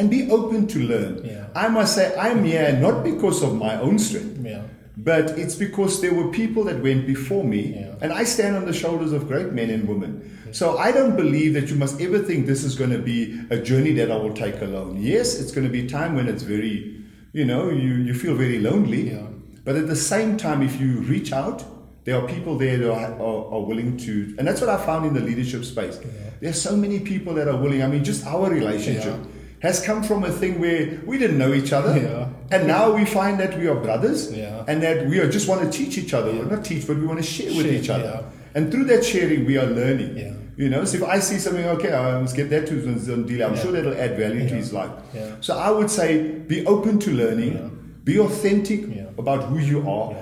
And 0.00 0.08
be 0.10 0.30
open 0.30 0.66
to 0.66 0.78
learn. 0.80 1.20
Yeah. 1.22 1.46
I 1.54 1.68
must 1.68 1.94
say, 1.94 2.14
I'm 2.16 2.42
here 2.42 2.72
not 2.72 3.04
because 3.04 3.42
of 3.42 3.54
my 3.54 3.78
own 3.78 3.98
strength, 3.98 4.38
Yeah. 4.42 4.62
but 4.96 5.38
it's 5.38 5.54
because 5.54 6.00
there 6.00 6.14
were 6.14 6.28
people 6.42 6.64
that 6.64 6.82
went 6.82 7.06
before 7.06 7.44
me, 7.44 7.62
Yeah. 7.74 7.94
and 8.02 8.10
I 8.12 8.24
stand 8.24 8.56
on 8.56 8.64
the 8.64 8.72
shoulders 8.72 9.12
of 9.12 9.28
great 9.28 9.52
men 9.52 9.68
and 9.68 9.86
women. 9.86 10.12
So 10.52 10.78
I 10.78 10.90
don't 10.90 11.16
believe 11.16 11.52
that 11.54 11.68
you 11.70 11.76
must 11.76 12.00
ever 12.00 12.18
think 12.18 12.46
this 12.46 12.64
is 12.64 12.74
going 12.80 12.90
to 12.90 12.98
be 12.98 13.38
a 13.50 13.58
journey 13.58 13.92
that 14.00 14.10
I 14.10 14.16
will 14.16 14.32
take 14.44 14.60
alone. 14.62 14.96
Yes, 15.00 15.38
it's 15.40 15.52
going 15.52 15.66
to 15.70 15.72
be 15.72 15.86
time 15.86 16.16
when 16.16 16.26
it's 16.32 16.42
very, 16.42 16.96
you 17.32 17.44
know, 17.44 17.68
you, 17.70 17.92
you 18.08 18.14
feel 18.14 18.34
very 18.34 18.58
lonely. 18.58 19.10
Yeah. 19.12 19.26
But 19.66 19.76
at 19.76 19.86
the 19.86 20.00
same 20.12 20.36
time, 20.38 20.62
if 20.62 20.80
you 20.80 20.90
reach 21.14 21.32
out, 21.32 21.58
there 22.04 22.16
are 22.20 22.26
people 22.26 22.56
there 22.58 22.78
that 22.78 22.90
are, 22.90 23.12
are, 23.28 23.42
are 23.54 23.60
willing 23.70 23.96
to, 23.98 24.12
and 24.38 24.48
that's 24.48 24.60
what 24.62 24.70
I 24.70 24.78
found 24.88 25.04
in 25.06 25.12
the 25.14 25.20
leadership 25.30 25.62
space. 25.64 26.00
There 26.40 26.50
are 26.50 26.60
so 26.68 26.74
many 26.74 26.98
people 27.12 27.34
that 27.34 27.46
are 27.46 27.58
willing. 27.64 27.82
I 27.82 27.86
mean, 27.86 28.02
just 28.02 28.26
our 28.26 28.48
relationship 28.50 29.18
Yeah. 29.20 29.39
Has 29.60 29.80
come 29.82 30.02
from 30.02 30.24
a 30.24 30.30
thing 30.30 30.58
where 30.58 30.98
we 31.04 31.18
didn't 31.18 31.36
know 31.38 31.52
each 31.52 31.72
other, 31.72 31.94
Yeah. 31.98 32.28
and 32.50 32.66
now 32.66 32.92
we 32.94 33.04
find 33.04 33.38
that 33.40 33.58
we 33.58 33.66
are 33.68 33.74
brothers, 33.74 34.32
Yeah. 34.32 34.64
and 34.66 34.82
that 34.82 35.06
we 35.06 35.18
are 35.20 35.28
just 35.30 35.48
want 35.48 35.60
to 35.62 35.70
teach 35.78 35.98
each 35.98 36.14
other. 36.14 36.32
Well, 36.32 36.46
not 36.46 36.64
teach, 36.64 36.86
but 36.86 36.96
we 36.98 37.06
want 37.06 37.18
to 37.20 37.26
share 37.36 37.52
with 37.56 37.66
each 37.66 37.90
other. 37.90 38.12
yeah. 38.22 38.54
And 38.54 38.72
through 38.72 38.84
that 38.86 39.04
sharing, 39.04 39.44
we 39.46 39.58
are 39.58 39.66
learning. 39.66 40.16
Yeah. 40.16 40.32
You 40.56 40.68
know, 40.70 40.84
so 40.84 40.96
if 40.98 41.04
I 41.04 41.18
see 41.20 41.38
something, 41.38 41.64
okay, 41.76 41.92
I 41.92 42.20
must 42.20 42.34
get 42.36 42.48
that 42.50 42.66
to 42.68 42.74
Zwandile, 42.74 43.42
I'm 43.46 43.54
Yeah. 43.54 43.62
sure 43.62 43.72
that'll 43.72 43.94
add 43.94 44.16
value 44.18 44.48
to 44.48 44.54
his 44.54 44.72
life. 44.72 44.90
Yeah. 45.14 45.26
So 45.40 45.56
I 45.56 45.70
would 45.70 45.90
say 45.90 46.06
be 46.48 46.64
open 46.66 46.98
to 47.00 47.10
learning, 47.10 47.52
Yeah. 47.52 47.68
be 48.04 48.18
authentic 48.18 48.80
Yeah. 48.88 49.04
about 49.18 49.44
who 49.44 49.58
you 49.58 49.80
are, 49.88 50.12
Yeah. 50.12 50.18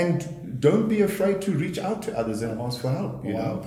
and 0.00 0.16
don't 0.60 0.88
be 0.88 1.00
afraid 1.00 1.40
to 1.42 1.52
reach 1.52 1.78
out 1.78 2.02
to 2.02 2.18
others 2.18 2.42
and 2.42 2.60
ask 2.60 2.80
for 2.80 2.90
help. 2.90 3.24
You 3.24 3.34
Wow. 3.34 3.40
know? 3.40 3.62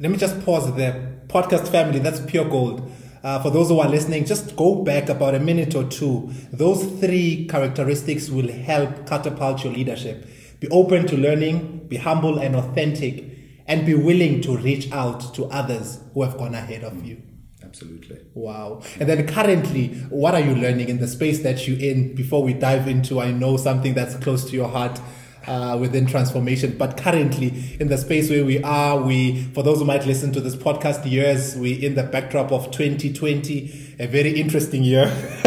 Let 0.00 0.10
me 0.12 0.16
just 0.16 0.40
pause 0.44 0.72
there. 0.76 0.94
Podcast 1.28 1.66
family, 1.68 1.98
that's 1.98 2.20
pure 2.20 2.44
gold. 2.44 2.80
Uh, 3.22 3.42
for 3.42 3.50
those 3.50 3.68
who 3.68 3.80
are 3.80 3.88
listening, 3.88 4.24
just 4.24 4.56
go 4.56 4.82
back 4.82 5.08
about 5.08 5.34
a 5.34 5.40
minute 5.40 5.74
or 5.74 5.84
two. 5.84 6.30
Those 6.52 6.84
three 7.00 7.46
characteristics 7.46 8.30
will 8.30 8.50
help 8.50 9.06
catapult 9.06 9.64
your 9.64 9.72
leadership. 9.72 10.28
Be 10.60 10.68
open 10.68 11.06
to 11.06 11.16
learning, 11.16 11.86
be 11.88 11.96
humble 11.96 12.38
and 12.38 12.56
authentic, 12.56 13.24
and 13.66 13.84
be 13.84 13.94
willing 13.94 14.40
to 14.42 14.56
reach 14.56 14.90
out 14.92 15.34
to 15.34 15.44
others 15.46 16.00
who 16.14 16.22
have 16.22 16.38
gone 16.38 16.54
ahead 16.54 16.84
of 16.84 17.04
you. 17.04 17.22
Absolutely. 17.62 18.18
Wow. 18.34 18.80
And 18.98 19.08
then 19.08 19.26
currently, 19.26 19.88
what 20.08 20.34
are 20.34 20.40
you 20.40 20.54
learning 20.54 20.88
in 20.88 20.98
the 20.98 21.06
space 21.06 21.42
that 21.42 21.68
you're 21.68 21.78
in 21.78 22.14
before 22.14 22.42
we 22.42 22.54
dive 22.54 22.88
into, 22.88 23.20
I 23.20 23.30
know 23.30 23.58
something 23.58 23.92
that's 23.92 24.14
close 24.16 24.48
to 24.48 24.56
your 24.56 24.68
heart 24.68 24.98
uh, 25.48 25.76
within 25.78 26.06
transformation, 26.06 26.76
but 26.76 26.96
currently 26.96 27.76
in 27.80 27.88
the 27.88 27.96
space 27.96 28.30
where 28.30 28.44
we 28.44 28.62
are, 28.62 29.00
we, 29.00 29.42
for 29.54 29.62
those 29.62 29.78
who 29.78 29.84
might 29.84 30.06
listen 30.06 30.32
to 30.32 30.40
this 30.40 30.54
podcast 30.54 31.10
years, 31.10 31.56
we 31.56 31.72
in 31.72 31.94
the 31.94 32.02
backdrop 32.02 32.52
of 32.52 32.70
2020, 32.70 33.96
a 33.98 34.06
very 34.06 34.38
interesting 34.38 34.82
year 34.84 35.06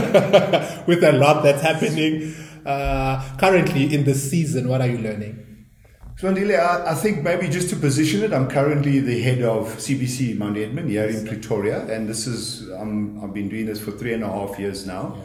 with 0.88 1.03
a 1.03 1.12
lot 1.13 1.43
that's 1.43 1.62
happening. 1.62 2.34
Uh, 2.65 3.38
currently 3.38 3.93
in 3.93 4.03
the 4.03 4.13
season, 4.13 4.67
what 4.67 4.81
are 4.81 4.88
you 4.88 4.98
learning? 4.98 5.65
So, 6.17 6.31
Andile, 6.31 6.60
I, 6.60 6.91
I 6.91 6.93
think 6.93 7.24
maybe 7.24 7.48
just 7.48 7.70
to 7.72 7.75
position 7.75 8.24
it, 8.24 8.34
I'm 8.34 8.48
currently 8.48 9.00
the 9.00 9.20
head 9.22 9.41
of 9.41 9.67
CBC 9.77 10.38
Mount 10.38 10.58
Edmund 10.58 10.89
here 10.89 11.05
in 11.05 11.25
Pretoria, 11.25 11.86
and 11.88 12.08
this 12.08 12.27
is 12.27 12.70
um, 12.74 13.20
I've 13.24 13.34
been 13.34 13.50
doing 13.50 13.65
this 13.65 13.79
for 13.79 13.91
three 13.91 14.13
and 14.13 14.24
a 14.24 14.27
half 14.27 14.60
years 14.60 14.86
now, 14.86 15.17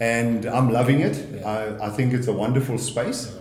and 0.00 0.46
I'm 0.46 0.72
loving 0.72 1.00
it. 1.00 1.44
I, 1.44 1.88
I 1.88 1.90
think 1.90 2.14
it's 2.14 2.28
a 2.28 2.32
wonderful 2.32 2.78
space, 2.78 3.36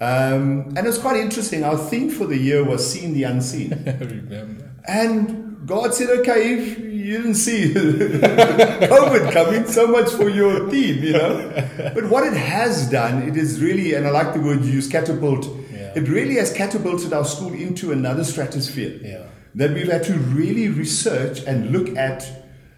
um, 0.00 0.72
and 0.76 0.86
it's 0.86 0.98
quite 0.98 1.16
interesting. 1.16 1.64
Our 1.64 1.76
theme 1.76 2.10
for 2.10 2.26
the 2.26 2.36
year 2.38 2.64
was 2.64 2.90
"Seeing 2.90 3.12
the 3.12 3.24
Unseen," 3.24 3.70
Remember. 4.00 4.70
and 4.86 5.66
God 5.66 5.94
said, 5.94 6.10
"Okay, 6.20 6.54
if 6.54 6.78
you 6.78 7.16
didn't 7.18 7.34
see 7.34 7.74
COVID 7.74 9.32
coming, 9.32 9.66
so 9.66 9.86
much 9.86 10.10
for 10.10 10.28
your 10.28 10.68
theme, 10.70 11.02
you 11.02 11.12
know." 11.12 11.52
But 11.94 12.08
what 12.08 12.26
it 12.26 12.34
has 12.34 12.88
done, 12.90 13.28
it 13.28 13.36
is 13.36 13.60
really, 13.60 13.94
and 13.94 14.06
I 14.06 14.10
like 14.10 14.32
the 14.34 14.40
word 14.40 14.64
you 14.64 14.72
use, 14.72 14.88
catapult. 14.88 15.46
Yeah. 15.72 15.92
It 15.94 16.08
really 16.08 16.36
has 16.36 16.52
catapulted 16.52 17.12
our 17.12 17.24
school 17.24 17.52
into 17.52 17.92
another 17.92 18.24
stratosphere. 18.24 18.98
Yeah. 19.02 19.26
That 19.56 19.72
we've 19.74 19.90
had 19.90 20.04
to 20.04 20.14
really 20.14 20.68
research 20.68 21.40
and 21.44 21.72
look 21.72 21.96
at, 21.96 22.24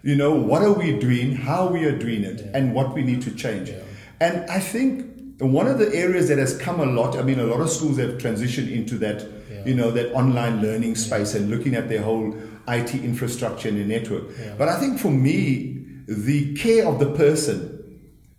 you 0.01 0.15
know, 0.15 0.33
what 0.33 0.63
are 0.63 0.73
we 0.73 0.97
doing, 0.99 1.35
how 1.35 1.67
we 1.67 1.85
are 1.85 1.95
doing 1.97 2.23
it, 2.23 2.41
and 2.53 2.73
what 2.73 2.95
we 2.95 3.03
need 3.03 3.21
to 3.23 3.31
change. 3.35 3.69
Yeah. 3.69 3.83
And 4.19 4.49
I 4.49 4.59
think 4.59 5.12
one 5.39 5.67
of 5.67 5.79
the 5.79 5.93
areas 5.93 6.27
that 6.29 6.37
has 6.37 6.57
come 6.57 6.79
a 6.79 6.85
lot, 6.85 7.17
I 7.17 7.23
mean, 7.23 7.39
a 7.39 7.43
lot 7.45 7.59
of 7.61 7.69
schools 7.69 7.97
have 7.97 8.11
transitioned 8.17 8.71
into 8.71 8.97
that, 8.99 9.25
Yeah. 9.51 9.65
you 9.65 9.75
know, 9.75 9.91
that 9.91 10.13
online 10.13 10.61
learning 10.61 10.95
space 10.95 11.33
and 11.35 11.49
looking 11.49 11.75
at 11.75 11.89
their 11.89 12.01
whole 12.01 12.35
IT 12.67 12.95
infrastructure 13.03 13.67
and 13.69 13.77
the 13.77 13.85
network. 13.85 14.23
Yeah. 14.39 14.53
But 14.57 14.69
I 14.69 14.79
think 14.79 14.99
for 14.99 15.11
me, 15.11 15.85
the 16.07 16.53
care 16.55 16.85
of 16.87 16.99
the 16.99 17.11
person, 17.11 17.79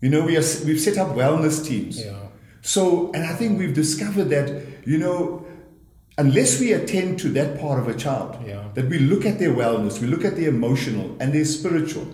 you 0.01 0.09
know, 0.09 0.25
we 0.25 0.37
are, 0.37 0.45
we've 0.67 0.81
set 0.81 0.97
up 0.99 1.09
wellness 1.17 1.65
teams. 1.67 1.99
Yeah. 2.05 2.13
So, 2.63 3.11
and 3.13 3.25
I 3.25 3.35
think 3.35 3.59
we've 3.59 3.75
discovered 3.75 4.29
that, 4.31 4.63
you 4.87 4.99
know, 4.99 5.45
unless 6.17 6.61
we 6.61 6.73
attend 6.73 7.19
to 7.19 7.29
that 7.31 7.59
part 7.61 7.79
of 7.81 7.89
a 7.89 7.95
child, 7.95 8.37
Yeah. 8.47 8.65
that 8.75 8.89
we 8.89 8.99
look 9.01 9.27
at 9.27 9.39
their 9.41 9.53
wellness, 9.53 10.01
we 10.01 10.07
look 10.07 10.25
at 10.25 10.37
their 10.37 10.49
emotional 10.51 11.17
and 11.21 11.33
their 11.33 11.45
spiritual. 11.45 12.07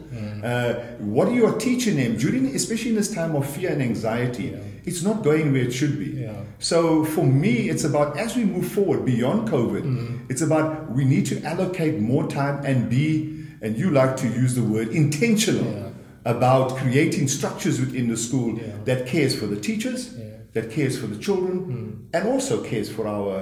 Uh, 0.42 0.72
what 1.00 1.30
you 1.34 1.44
are 1.46 1.52
teaching 1.58 1.96
them 1.96 2.16
during, 2.16 2.46
especially 2.56 2.90
in 2.90 2.96
this 2.96 3.12
time 3.12 3.36
of 3.36 3.44
fear 3.46 3.68
and 3.70 3.82
anxiety, 3.82 4.44
Yeah. 4.44 4.56
It's 4.84 5.02
not 5.02 5.22
going 5.22 5.52
where 5.52 5.62
it 5.62 5.72
should 5.72 5.98
be. 5.98 6.22
Yeah. 6.22 6.42
So 6.58 7.04
for 7.04 7.24
me, 7.24 7.68
it's 7.70 7.84
about 7.84 8.16
as 8.18 8.36
we 8.36 8.44
move 8.44 8.66
forward 8.72 9.04
beyond 9.04 9.48
COVID, 9.48 9.82
Mm-hmm. 9.82 10.16
it's 10.30 10.42
about 10.42 10.90
we 10.92 11.04
need 11.04 11.26
to 11.26 11.42
allocate 11.44 11.98
more 12.00 12.26
time 12.28 12.64
and 12.64 12.88
be, 12.90 13.36
and 13.62 13.76
you 13.76 13.90
like 13.90 14.16
to 14.18 14.26
use 14.28 14.54
the 14.54 14.62
word 14.62 14.88
intentional 14.88 15.64
Yeah. 15.72 15.88
about 16.24 16.76
creating 16.76 17.28
structures 17.28 17.78
within 17.80 18.08
the 18.08 18.16
school 18.16 18.50
Yeah. 18.58 18.72
that 18.84 19.06
cares 19.06 19.34
for 19.34 19.46
the 19.46 19.56
teachers, 19.68 20.14
that 20.54 20.70
cares 20.70 20.98
for 20.98 21.06
the 21.06 21.16
children, 21.16 22.08
and 22.12 22.28
also 22.28 22.62
cares 22.62 22.88
for 22.90 23.06
our 23.06 23.34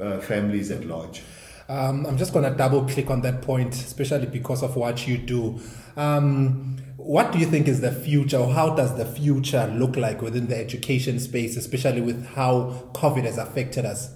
uh, 0.00 0.18
families 0.20 0.70
at 0.70 0.84
large. 0.86 1.22
Um, 1.68 2.04
I'm 2.06 2.16
just 2.16 2.32
going 2.32 2.44
to 2.50 2.56
double 2.56 2.82
click 2.88 3.10
on 3.10 3.20
that 3.22 3.42
point, 3.42 3.74
especially 3.74 4.26
because 4.26 4.62
of 4.64 4.74
what 4.76 5.06
you 5.06 5.18
do. 5.18 5.60
Um, 5.96 6.76
what 7.04 7.32
do 7.32 7.38
you 7.38 7.46
think 7.46 7.68
is 7.68 7.80
the 7.80 7.92
future, 7.92 8.38
or 8.38 8.52
how 8.52 8.74
does 8.74 8.96
the 8.96 9.04
future 9.06 9.66
look 9.76 9.96
like 9.96 10.22
within 10.22 10.46
the 10.48 10.56
education 10.56 11.18
space, 11.20 11.56
especially 11.56 12.00
with 12.00 12.26
how 12.26 12.90
COVID 12.94 13.24
has 13.24 13.38
affected 13.38 13.84
us? 13.84 14.10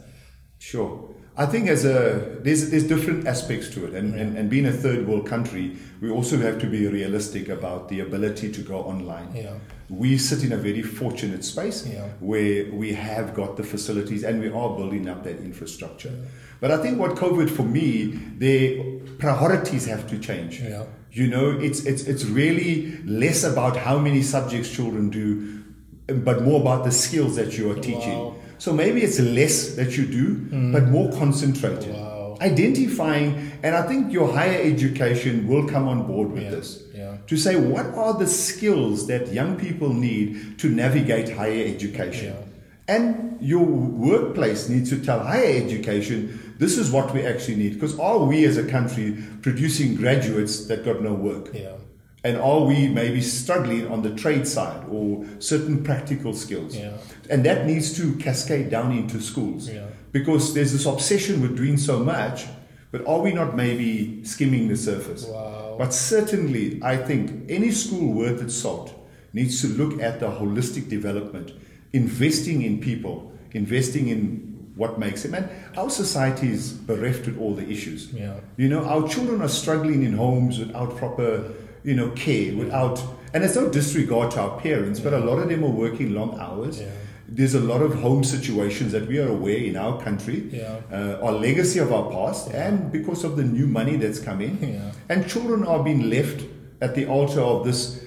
Sure. 0.59 1.11
I 1.37 1.47
think 1.47 1.69
as 1.69 1.85
a 1.85 2.38
there's 2.43 2.71
there's 2.71 2.85
different 2.87 3.26
aspects 3.26 3.69
to 3.75 3.87
it, 3.87 3.95
and, 3.95 4.14
and, 4.14 4.38
and 4.38 4.49
being 4.49 4.67
a 4.67 4.73
third 4.73 5.09
world 5.09 5.26
country, 5.26 5.76
we 6.00 6.09
also 6.09 6.37
have 6.38 6.61
to 6.61 6.67
be 6.67 6.87
realistic 6.87 7.49
about 7.49 7.88
the 7.88 8.00
ability 8.00 8.53
to 8.53 8.61
go 8.62 8.79
online. 8.83 9.35
Yeah. 9.35 9.55
We 9.88 10.17
sit 10.17 10.45
in 10.45 10.53
a 10.53 10.57
very 10.57 10.83
fortunate 10.83 11.45
space 11.45 11.87
Yeah. 11.87 12.07
where 12.21 12.71
we 12.73 12.93
have 12.95 13.35
got 13.35 13.57
the 13.57 13.64
facilities 13.64 14.23
and 14.23 14.41
we 14.41 14.47
are 14.49 14.76
building 14.76 15.09
up 15.09 15.25
that 15.25 15.38
infrastructure. 15.41 16.12
But 16.61 16.71
I 16.71 16.79
think 16.79 16.99
what 17.00 17.17
COVID 17.17 17.50
for 17.50 17.64
me, 17.64 18.17
the 18.38 19.00
priorities 19.19 19.87
have 19.87 20.09
to 20.11 20.19
change. 20.19 20.62
You 21.14 21.28
know, 21.28 21.50
it's 21.66 21.87
it's 21.87 22.02
it's 22.12 22.25
really 22.25 22.99
less 23.04 23.44
about 23.44 23.76
how 23.76 23.99
many 23.99 24.21
subjects 24.23 24.68
children 24.68 25.11
do, 25.11 25.62
but 26.09 26.42
more 26.42 26.61
about 26.61 26.85
the 26.85 26.90
skills 26.90 27.37
that 27.37 27.56
you 27.56 27.71
are 27.71 27.76
teaching. 27.80 28.18
Wow. 28.18 28.35
So 28.59 28.73
maybe 28.73 29.02
it's 29.02 29.21
less 29.21 29.76
that 29.76 29.97
you 29.97 30.06
do, 30.06 30.26
mm. 30.37 30.73
but 30.73 30.88
more 30.88 31.12
concentrated. 31.12 31.94
Wow. 31.94 32.37
Identifying, 32.40 33.52
and 33.62 33.76
I 33.76 33.83
think 33.87 34.12
your 34.12 34.33
higher 34.33 34.61
education 34.61 35.47
will 35.47 35.68
come 35.68 35.87
on 35.87 36.04
board 36.06 36.33
with 36.33 36.42
Yeah, 36.42 36.50
this. 36.50 36.83
yeah. 36.92 37.16
To 37.28 37.37
say 37.37 37.54
what 37.56 37.87
are 37.94 38.14
the 38.18 38.26
skills 38.26 39.06
that 39.06 39.33
young 39.33 39.56
people 39.56 39.94
need 39.94 40.59
to 40.59 40.68
navigate 40.68 41.28
higher 41.30 41.64
education. 41.64 42.35
Yeah. 42.35 42.94
And 42.97 43.38
your 43.40 43.64
workplace 43.64 44.68
needs 44.68 44.90
to 44.90 44.99
tell 44.99 45.21
higher 45.21 45.56
education, 45.64 46.44
this 46.59 46.79
is 46.79 46.91
what 46.91 47.13
we 47.13 47.25
actually 47.25 47.57
need. 47.57 47.75
Because 47.75 47.99
are 47.99 48.19
we 48.19 48.45
as 48.45 48.57
a 48.57 48.67
country 48.67 49.17
producing 49.43 49.95
graduates 49.97 50.67
that 50.67 50.85
got 50.85 51.03
no 51.03 51.15
work? 51.15 51.51
Yeah. 51.53 51.77
And 52.25 52.39
are 52.39 52.61
we 52.61 52.89
maybe 52.89 53.21
struggling 53.21 53.87
on 53.89 54.03
the 54.03 54.15
trade 54.15 54.49
side 54.49 54.87
or 54.89 55.27
certain 55.41 55.85
practical 55.85 56.33
skills? 56.33 56.75
Yeah. 56.75 56.97
And 57.29 57.45
that 57.45 57.67
needs 57.67 57.95
to 57.99 58.15
cascade 58.17 58.71
down 58.71 58.93
into 58.93 59.21
schools. 59.21 59.69
Yeah. 59.69 59.87
Because 60.11 60.55
there's 60.55 60.73
this 60.73 60.87
obsession 60.87 61.43
with 61.43 61.57
doing 61.57 61.77
so 61.77 61.99
much, 61.99 62.47
but 62.93 63.07
are 63.07 63.21
we 63.21 63.33
not 63.33 63.55
maybe 63.57 64.25
skimming 64.25 64.69
the 64.69 64.77
surface? 64.77 65.27
Wow. 65.27 65.77
But 65.79 65.93
certainly, 65.93 66.81
I 66.83 66.97
think 66.97 67.51
any 67.51 67.73
school 67.73 68.13
worth 68.15 68.41
its 68.41 68.55
salt 68.55 68.95
needs 69.35 69.61
to 69.61 69.67
look 69.67 70.01
at 70.01 70.21
the 70.21 70.29
holistic 70.29 70.89
development, 70.89 71.53
investing 71.93 72.63
in 72.63 72.81
people, 72.81 73.33
investing 73.53 74.09
in 74.09 74.54
what 74.76 74.99
makes 74.99 75.23
them. 75.23 75.35
And 75.35 75.49
our 75.76 75.90
society 75.90 76.50
is 76.50 76.73
bereft 76.73 77.26
with 77.26 77.38
all 77.38 77.54
the 77.54 77.69
issues. 77.69 78.12
Yeah. 78.12 78.35
You 78.57 78.69
know, 78.69 78.85
our 78.85 79.07
children 79.09 79.40
are 79.43 79.49
struggling 79.49 80.02
in 80.02 80.14
homes 80.14 80.59
without 80.59 80.97
proper, 80.97 81.52
you 81.85 81.95
know, 81.95 82.11
care, 82.11 82.54
without, 82.57 83.02
and 83.33 83.45
it's 83.45 83.54
no 83.57 83.69
disregard 83.71 84.33
to 84.33 84.40
our 84.40 84.61
parents, 84.61 85.00
but 85.00 85.12
a 85.12 85.19
lot 85.21 85.38
of 85.38 85.49
them 85.49 85.62
are 85.64 85.71
working 85.71 86.12
long 86.14 86.38
hours. 86.40 86.81
Yeah. 86.81 86.88
There's 87.26 87.54
a 87.54 87.61
lot 87.61 87.81
of 87.83 87.95
home 87.95 88.23
situations 88.23 88.93
that 88.93 89.07
we 89.09 89.19
are 89.19 89.28
aware 89.28 89.57
in 89.57 89.76
our 89.76 90.00
country 90.02 90.49
Yeah. 90.52 90.76
uh, 90.93 91.19
are 91.25 91.33
legacy 91.33 91.78
of 91.78 91.93
our 91.93 92.11
past, 92.11 92.50
and 92.52 92.93
because 92.93 93.25
of 93.25 93.37
the 93.37 93.45
new 93.45 93.66
money 93.66 93.97
that's 93.97 94.19
come 94.19 94.40
in, 94.40 94.59
Yeah. 94.75 94.90
and 95.09 95.26
children 95.26 95.64
are 95.64 95.83
being 95.83 96.11
left 96.11 96.45
at 96.81 96.95
the 96.95 97.07
altar 97.07 97.40
of 97.40 97.64
this 97.64 98.04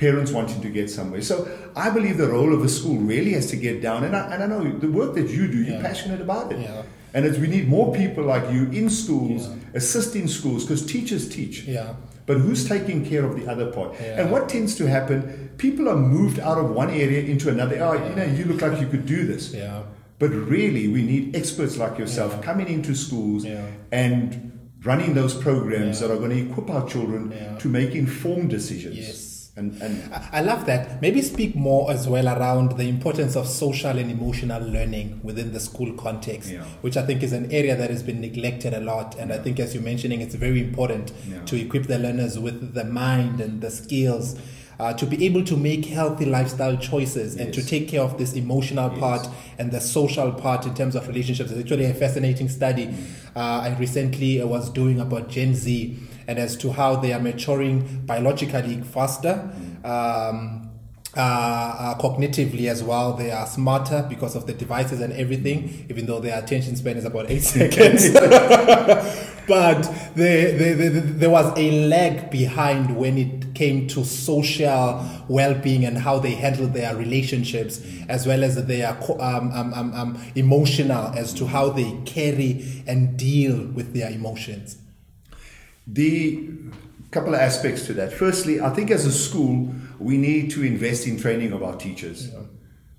parents 0.00 0.32
wanting 0.32 0.60
to 0.62 0.70
get 0.70 0.88
somewhere. 0.90 1.20
So 1.30 1.46
I 1.76 1.90
believe 1.90 2.16
the 2.16 2.28
role 2.36 2.52
of 2.54 2.64
a 2.64 2.68
school 2.68 2.98
really 3.12 3.32
has 3.38 3.46
to 3.50 3.56
get 3.56 3.82
down. 3.82 4.04
And 4.04 4.16
I, 4.16 4.22
and 4.34 4.42
I 4.42 4.46
know 4.46 4.62
the 4.84 4.90
work 5.00 5.14
that 5.14 5.28
you 5.36 5.46
do, 5.54 5.58
you're 5.62 5.76
Yeah. 5.76 5.82
passionate 5.90 6.20
about 6.28 6.52
it. 6.52 6.60
Yeah. 6.60 6.82
And 7.14 7.26
it's, 7.26 7.38
we 7.38 7.48
need 7.56 7.68
more 7.68 7.88
people 7.94 8.24
like 8.24 8.44
you 8.54 8.62
in 8.80 8.88
schools, 8.88 9.42
Yeah. 9.48 9.54
assisting 9.82 10.26
schools, 10.28 10.64
because 10.64 10.82
teachers 10.86 11.28
teach. 11.28 11.64
Yeah. 11.64 11.94
But 12.26 12.36
who's 12.44 12.62
taking 12.74 13.04
care 13.04 13.24
of 13.28 13.32
the 13.38 13.46
other 13.52 13.66
part? 13.76 13.90
Yeah. 14.00 14.20
And 14.20 14.30
what 14.30 14.48
tends 14.48 14.74
to 14.80 14.84
happen, 14.96 15.50
people 15.58 15.88
are 15.92 15.96
moved 15.96 16.38
out 16.48 16.58
of 16.62 16.70
one 16.82 16.90
area 17.04 17.20
into 17.32 17.46
another. 17.54 17.76
Oh, 17.86 17.94
you 18.08 18.14
know, 18.18 18.24
you 18.38 18.44
look 18.50 18.60
like 18.66 18.80
you 18.80 18.86
could 18.86 19.06
do 19.16 19.26
this. 19.32 19.52
Yeah. 19.52 19.82
But 20.22 20.30
really, 20.56 20.84
we 20.96 21.02
need 21.12 21.34
experts 21.40 21.76
like 21.84 21.98
yourself 22.02 22.40
coming 22.48 22.68
into 22.76 22.94
schools 22.94 23.44
Yeah. 23.44 23.66
and 24.04 24.18
running 24.90 25.12
those 25.20 25.34
programs 25.46 25.98
that 26.00 26.10
are 26.12 26.16
going 26.24 26.30
to 26.38 26.42
equip 26.50 26.68
our 26.70 26.86
children 26.88 27.22
to 27.62 27.68
make 27.68 27.90
informed 28.04 28.48
decisions. 28.58 28.96
Yes. 28.96 29.18
And, 29.60 29.82
and 29.82 30.10
I 30.32 30.40
love 30.40 30.64
that. 30.66 31.02
Maybe 31.02 31.20
speak 31.20 31.54
more 31.54 31.90
as 31.90 32.08
well 32.08 32.26
around 32.28 32.78
the 32.78 32.88
importance 32.88 33.36
of 33.36 33.46
social 33.46 33.98
and 33.98 34.10
emotional 34.10 34.62
learning 34.62 35.20
within 35.22 35.52
the 35.52 35.60
school 35.60 35.92
context, 35.92 36.50
Yeah. 36.50 36.64
which 36.80 36.96
I 36.96 37.04
think 37.04 37.22
is 37.22 37.34
an 37.34 37.52
area 37.52 37.76
that 37.76 37.90
has 37.90 38.02
been 38.02 38.20
neglected 38.22 38.72
a 38.72 38.80
lot. 38.80 39.16
And 39.18 39.30
I 39.32 39.38
think, 39.38 39.60
as 39.60 39.74
you're 39.74 39.82
mentioning, 39.82 40.22
it's 40.22 40.34
very 40.34 40.60
important 40.60 41.12
Yeah. 41.30 41.42
to 41.44 41.56
equip 41.60 41.84
the 41.88 41.98
learners 41.98 42.38
with 42.38 42.72
the 42.72 42.84
mind 42.84 43.40
and 43.42 43.60
the 43.60 43.70
skills. 43.70 44.36
Uh, 44.78 44.94
to 44.94 45.04
be 45.04 45.26
able 45.26 45.44
to 45.44 45.58
make 45.58 45.84
healthy 45.84 46.24
lifestyle 46.24 46.74
choices 46.78 47.36
and 47.36 47.52
to 47.52 47.62
take 47.62 47.86
care 47.86 48.00
of 48.00 48.16
this 48.16 48.32
emotional 48.32 48.88
part 48.88 49.28
and 49.58 49.70
the 49.72 49.80
social 49.80 50.32
part 50.32 50.64
in 50.64 50.72
terms 50.72 50.94
of 50.96 51.06
relationships. 51.06 51.50
It's 51.50 51.60
actually 51.60 51.84
a 51.84 51.92
fascinating 51.92 52.48
study 52.48 52.88
uh, 53.36 53.40
I 53.68 53.76
recently 53.78 54.42
was 54.42 54.70
doing 54.70 54.98
about 54.98 55.28
Gen 55.28 55.54
Z 55.54 55.98
and 56.30 56.38
as 56.38 56.56
to 56.56 56.70
how 56.70 56.94
they 56.94 57.12
are 57.12 57.18
maturing 57.18 58.06
biologically 58.06 58.80
faster. 58.82 59.50
Um, 59.84 60.68
uh, 61.16 61.20
uh, 61.20 61.98
cognitively 61.98 62.70
as 62.70 62.84
well, 62.84 63.14
they 63.14 63.32
are 63.32 63.44
smarter 63.44 64.06
because 64.08 64.36
of 64.36 64.46
the 64.46 64.54
devices 64.54 65.00
and 65.00 65.12
everything, 65.14 65.84
even 65.90 66.06
though 66.06 66.20
their 66.20 66.40
attention 66.40 66.76
span 66.76 66.96
is 66.96 67.04
about 67.04 67.28
eight 67.28 67.42
seconds. 67.56 68.12
but 69.48 69.82
there, 70.14 70.56
there, 70.56 70.76
there, 70.76 70.90
there 70.90 71.30
was 71.30 71.52
a 71.58 71.88
lag 71.88 72.30
behind 72.30 72.96
when 72.96 73.18
it 73.18 73.54
came 73.56 73.88
to 73.88 74.04
social 74.04 75.04
well-being 75.26 75.84
and 75.84 75.98
how 75.98 76.20
they 76.20 76.34
handle 76.36 76.68
their 76.68 76.94
relationships 76.94 77.84
as 78.08 78.24
well 78.24 78.44
as 78.44 78.64
their 78.66 78.96
um, 79.18 79.50
um, 79.50 79.74
um, 79.74 79.92
um, 79.94 80.24
emotional 80.36 81.08
as 81.16 81.34
to 81.34 81.44
how 81.44 81.70
they 81.70 81.90
carry 82.04 82.84
and 82.86 83.16
deal 83.16 83.66
with 83.72 83.94
their 83.94 84.12
emotions 84.12 84.79
the 85.86 86.48
couple 87.10 87.34
of 87.34 87.40
aspects 87.40 87.86
to 87.86 87.92
that. 87.94 88.12
Firstly, 88.12 88.60
I 88.60 88.70
think 88.70 88.90
as 88.90 89.04
a 89.04 89.12
school, 89.12 89.74
we 89.98 90.16
need 90.16 90.50
to 90.52 90.62
invest 90.62 91.06
in 91.06 91.18
training 91.18 91.52
of 91.52 91.62
our 91.62 91.76
teachers. 91.76 92.30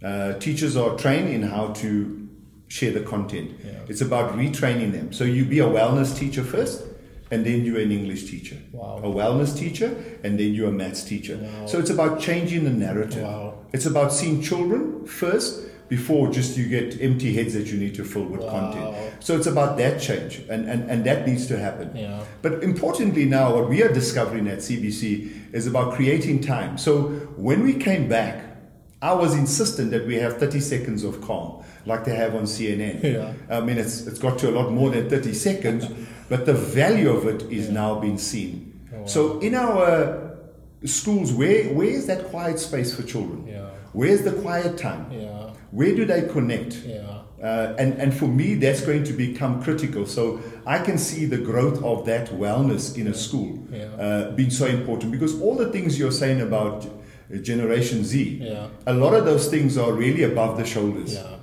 Uh, 0.03 0.33
teachers 0.33 0.75
are 0.75 0.97
trained 0.97 1.29
in 1.29 1.43
how 1.43 1.67
to 1.73 2.27
share 2.67 2.91
the 2.91 3.01
content. 3.01 3.51
Yeah. 3.63 3.71
It's 3.87 4.01
about 4.01 4.33
retraining 4.37 4.91
them. 4.91 5.13
So 5.13 5.23
you 5.23 5.45
be 5.45 5.59
a 5.59 5.65
wellness 5.65 6.17
teacher 6.17 6.43
first, 6.43 6.83
and 7.29 7.45
then 7.45 7.63
you're 7.63 7.79
an 7.79 7.91
English 7.91 8.29
teacher. 8.29 8.57
Wow. 8.71 8.97
A 8.97 9.07
wellness 9.07 9.57
teacher, 9.57 9.95
and 10.23 10.39
then 10.39 10.53
you're 10.53 10.69
a 10.69 10.71
maths 10.71 11.03
teacher. 11.03 11.37
Wow. 11.37 11.65
So 11.67 11.79
it's 11.79 11.89
about 11.89 12.19
changing 12.19 12.63
the 12.65 12.71
narrative. 12.71 13.23
Wow. 13.23 13.59
It's 13.71 13.85
about 13.85 14.11
seeing 14.11 14.41
children 14.41 15.05
first 15.05 15.65
before 15.95 16.31
just 16.31 16.55
you 16.57 16.65
get 16.69 17.01
empty 17.01 17.33
heads 17.33 17.53
that 17.53 17.67
you 17.67 17.77
need 17.77 17.93
to 17.93 18.03
fill 18.05 18.23
with 18.23 18.39
Wow. 18.39 18.49
content. 18.57 19.13
So 19.19 19.35
it's 19.35 19.45
about 19.45 19.77
that 19.79 19.99
change, 19.99 20.39
and, 20.49 20.61
and, 20.71 20.89
and 20.89 21.03
that 21.03 21.27
needs 21.27 21.47
to 21.47 21.57
happen. 21.59 21.87
Yeah. 21.93 22.23
But 22.41 22.63
importantly, 22.63 23.25
now 23.25 23.53
what 23.55 23.67
we 23.67 23.83
are 23.83 23.91
discovering 23.91 24.47
at 24.47 24.59
CBC 24.59 25.53
is 25.53 25.67
about 25.67 25.93
creating 25.97 26.39
time. 26.39 26.77
So 26.77 26.93
when 27.35 27.61
we 27.63 27.73
came 27.73 28.07
back, 28.07 28.35
I 29.01 29.13
was 29.13 29.35
insistent 29.35 29.91
that 29.91 30.07
we 30.07 30.15
have 30.15 30.37
30 30.37 30.61
seconds 30.61 31.03
of 31.03 31.19
calm, 31.21 31.61
like 31.85 32.05
they 32.05 32.15
have 32.15 32.35
on 32.35 32.43
CNN. 32.43 33.03
Yeah. 33.03 33.33
I 33.49 33.59
mean, 33.59 33.77
it's, 33.77 34.07
it's 34.07 34.19
got 34.19 34.39
to 34.39 34.49
a 34.49 34.53
lot 34.59 34.71
more 34.71 34.89
than 34.91 35.09
30 35.09 35.33
seconds, 35.33 35.87
but 36.29 36.45
the 36.45 36.53
value 36.53 37.09
of 37.09 37.27
it 37.27 37.51
is 37.51 37.69
now 37.69 37.99
being 37.99 38.17
seen. 38.17 38.79
Oh, 38.95 39.05
So 39.07 39.39
in 39.39 39.55
our 39.55 40.37
schools, 40.85 41.33
where, 41.33 41.65
where 41.73 41.89
is 41.89 42.07
that 42.07 42.27
quiet 42.29 42.59
space 42.59 42.95
for 42.95 43.03
children? 43.03 43.45
Yeah. 43.45 43.71
Where's 43.91 44.21
the 44.21 44.31
quiet 44.31 44.77
time? 44.77 45.11
yeah 45.11 45.49
Where 45.71 45.95
do 45.95 46.05
they 46.05 46.21
connect? 46.35 46.73
yeah 46.85 47.17
Uh, 47.41 47.73
and, 47.81 47.91
and 48.03 48.13
for 48.13 48.27
me, 48.27 48.47
that's 48.63 48.81
going 48.89 49.03
to 49.03 49.13
become 49.13 49.53
critical. 49.63 50.05
So 50.05 50.23
I 50.75 50.77
can 50.87 50.97
see 50.99 51.23
the 51.35 51.41
growth 51.49 51.79
of 51.91 52.05
that 52.05 52.25
wellness 52.43 52.95
in 52.99 53.07
a 53.07 53.13
school 53.25 53.51
Yeah. 53.71 54.05
uh, 54.05 54.35
being 54.39 54.51
so 54.51 54.65
important 54.67 55.07
because 55.11 55.33
all 55.43 55.55
the 55.63 55.69
things 55.75 55.89
you're 55.99 56.17
saying 56.23 56.39
about 56.49 56.77
uh, 56.85 57.37
Generation 57.49 57.99
Z, 58.11 58.13
Yeah. 58.41 58.67
a 58.85 58.93
lot 59.03 59.13
of 59.19 59.23
those 59.25 59.45
things 59.53 59.71
are 59.83 59.91
really 60.03 60.23
above 60.33 60.51
the 60.61 60.65
shoulders. 60.73 61.11
Yeah. 61.13 61.39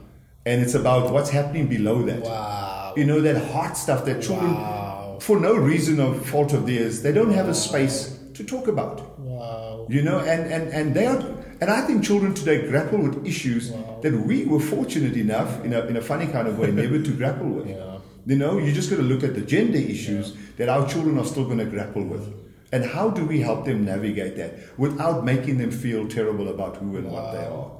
And 0.49 0.57
it's 0.65 0.77
about 0.83 1.03
what's 1.15 1.31
happening 1.39 1.67
below 1.77 1.99
that. 2.11 2.21
wow 2.23 2.93
You 3.01 3.05
know, 3.11 3.21
that 3.29 3.39
heart 3.53 3.75
stuff 3.85 4.01
that 4.09 4.19
children, 4.27 4.53
Wow. 4.55 5.19
for 5.27 5.37
no 5.49 5.53
reason 5.73 5.95
or 6.05 6.11
fault 6.33 6.53
of 6.59 6.63
theirs, 6.71 6.95
they 7.05 7.13
don't 7.19 7.35
have 7.41 7.49
a 7.51 7.59
space 7.69 7.97
to 8.37 8.45
talk 8.53 8.69
about 8.69 8.97
wow 9.19 9.87
you 9.97 10.03
know 10.09 10.19
and 10.33 10.43
and 10.55 10.65
and 10.79 10.87
they 10.97 11.07
are 11.13 11.21
and 11.61 11.71
i 11.71 11.81
think 11.81 12.05
children 12.05 12.35
today 12.35 12.67
grapple 12.69 12.99
with 12.99 13.27
issues 13.27 13.71
that 14.03 14.13
we 14.13 14.45
were 14.45 14.61
fortunate 14.61 15.17
enough 15.17 15.65
in 15.65 15.73
a, 15.73 15.81
in 15.87 15.97
a 15.97 16.01
funny 16.01 16.27
kind 16.27 16.49
of 16.49 16.59
way 16.59 16.71
never 16.83 17.01
to 17.03 17.11
grapple 17.13 17.49
with. 17.49 17.69
Yeah. 17.69 17.99
you 18.27 18.37
know 18.37 18.59
you 18.59 18.73
just 18.73 18.91
got 18.91 18.97
to 18.97 19.03
look 19.03 19.23
at 19.23 19.35
the 19.35 19.41
gender 19.41 19.79
issues 19.79 20.37
that 20.57 20.69
our 20.69 20.89
children 20.89 21.19
are 21.19 21.25
still 21.25 21.45
going 21.45 21.59
to 21.59 21.65
grapple 21.65 22.05
with. 22.05 22.35
And 22.71 22.85
how 22.85 23.09
do 23.09 23.25
we 23.25 23.41
help 23.41 23.65
them 23.65 23.87
navigate 23.87 24.37
that 24.37 24.79
without 24.79 25.25
making 25.25 25.57
them 25.57 25.71
feel 25.71 26.07
terrible 26.07 26.49
about 26.49 26.77
who 26.77 26.99
and 26.99 27.11
what 27.11 27.33
they 27.33 27.45
are? 27.45 27.71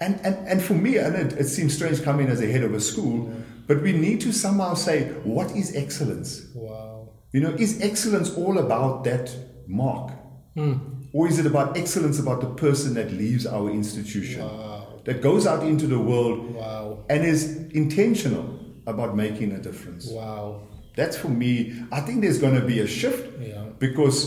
And 0.00 0.18
and 0.24 0.36
and 0.48 0.62
for 0.62 0.72
me 0.72 0.96
and 0.96 1.14
it, 1.14 1.32
it 1.34 1.48
seems 1.48 1.74
strange 1.74 2.02
coming 2.02 2.28
as 2.28 2.40
a 2.40 2.46
head 2.46 2.64
of 2.64 2.72
a 2.72 2.80
school 2.80 3.30
but 3.66 3.82
we 3.82 3.92
need 3.92 4.22
to 4.22 4.32
somehow 4.32 4.74
say 4.74 5.10
what 5.22 5.50
is 5.54 5.76
excellence? 5.76 6.46
Wow. 6.54 7.10
You 7.32 7.40
know, 7.42 7.50
is 7.50 7.82
excellence 7.82 8.34
all 8.34 8.58
about 8.58 9.04
that 9.04 9.30
mark? 9.66 10.12
Hmm. 10.54 10.97
Or 11.12 11.26
is 11.28 11.38
it 11.38 11.46
about 11.46 11.76
excellence 11.76 12.18
about 12.18 12.40
the 12.40 12.48
person 12.66 12.94
that 12.94 13.10
leaves 13.12 13.46
our 13.46 13.70
institution, 13.70 14.42
Wow. 14.42 15.00
that 15.04 15.22
goes 15.22 15.46
out 15.46 15.62
into 15.64 15.86
the 15.86 15.98
world 15.98 16.54
wow 16.54 16.98
and 17.08 17.24
is 17.24 17.56
intentional 17.72 18.44
about 18.86 19.16
making 19.16 19.52
a 19.52 19.58
difference? 19.68 20.06
wow 20.10 20.62
That's 20.96 21.16
for 21.16 21.28
me, 21.44 21.50
I 21.92 22.00
think 22.00 22.22
there's 22.22 22.40
going 22.44 22.56
to 22.60 22.66
be 22.72 22.80
a 22.80 22.86
shift 22.86 23.22
Yeah. 23.40 23.64
because 23.78 24.18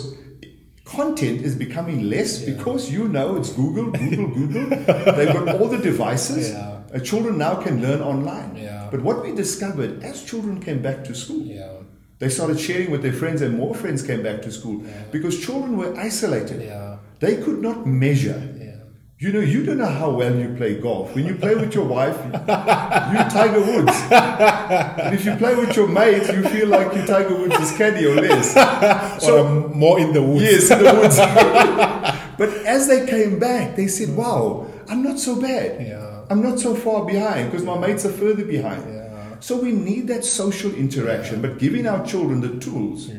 content 0.86 1.42
is 1.48 1.54
becoming 1.56 2.10
less 2.10 2.32
because 2.52 2.92
you 2.92 3.08
know 3.08 3.36
it's 3.40 3.52
Google, 3.54 3.92
Google, 3.92 4.28
Google. 4.38 4.70
They've 5.18 5.34
got 5.38 5.48
all 5.62 5.68
the 5.68 5.78
devices. 5.92 6.50
Yeah. 6.52 6.80
Uh, 6.94 7.00
children 7.00 7.38
now 7.38 7.56
can 7.66 7.82
learn 7.82 8.02
online. 8.02 8.56
Yeah. 8.56 8.88
But 8.92 9.02
what 9.02 9.18
we 9.24 9.32
discovered 9.44 10.04
as 10.04 10.24
children 10.24 10.60
came 10.60 10.82
back 10.82 11.04
to 11.06 11.14
school, 11.16 11.44
yeah 11.44 11.70
they 12.22 12.30
started 12.30 12.60
sharing 12.60 12.90
with 12.94 13.02
their 13.02 13.18
friends, 13.22 13.42
and 13.42 13.58
more 13.58 13.74
friends 13.74 14.00
came 14.10 14.22
back 14.22 14.40
to 14.44 14.52
school 14.52 14.78
because 15.12 15.34
children 15.46 15.76
were 15.76 15.92
isolated. 16.08 16.62
Yeah. 16.62 16.98
They 17.20 17.34
could 17.44 17.60
not 17.68 17.80
measure. 18.04 18.40
yeah 18.66 18.68
You 19.24 19.30
know, 19.34 19.44
you 19.54 19.60
don't 19.68 19.80
know 19.84 19.94
how 20.02 20.10
well 20.20 20.36
you 20.44 20.50
play 20.60 20.72
golf. 20.88 21.08
When 21.16 21.26
you 21.30 21.36
play 21.44 21.56
with 21.64 21.74
your 21.78 21.88
wife, 21.98 22.18
you're 23.12 23.30
Tiger 23.40 23.62
Woods. 23.72 23.98
And 25.04 25.12
if 25.18 25.22
you 25.26 25.34
play 25.44 25.54
with 25.62 25.76
your 25.80 25.88
mate, 26.00 26.26
you 26.36 26.42
feel 26.56 26.68
like 26.78 26.90
you're 26.96 27.06
Tiger 27.16 27.36
Woods' 27.42 27.60
is 27.66 27.72
caddy 27.80 28.04
or 28.12 28.16
less. 28.26 28.48
so 29.26 29.32
um, 29.46 29.78
more 29.84 29.98
in 30.04 30.10
the 30.18 30.24
woods 30.30 30.44
Yes, 30.52 30.72
in 30.72 30.80
the 30.84 30.94
woods. 31.00 31.18
but 32.42 32.50
as 32.76 32.82
they 32.92 33.02
came 33.16 33.34
back, 33.40 33.76
they 33.76 33.88
said, 33.98 34.10
wow, 34.22 34.68
I'm 34.90 35.02
not 35.10 35.18
so 35.20 35.34
bad. 35.50 35.70
Yeah. 35.82 36.22
I'm 36.30 36.42
not 36.42 36.60
so 36.60 36.72
far 36.86 37.00
behind 37.14 37.44
because 37.52 37.66
my 37.72 37.78
mates 37.86 38.06
are 38.06 38.16
further 38.24 38.46
behind. 38.46 38.82
So 39.42 39.60
we 39.62 39.72
need 39.72 40.08
that 40.08 40.24
social 40.24 40.74
interaction, 40.74 41.42
but 41.42 41.58
giving 41.60 41.88
our 41.88 42.06
children 42.06 42.42
the 42.42 42.60
tools. 42.60 43.10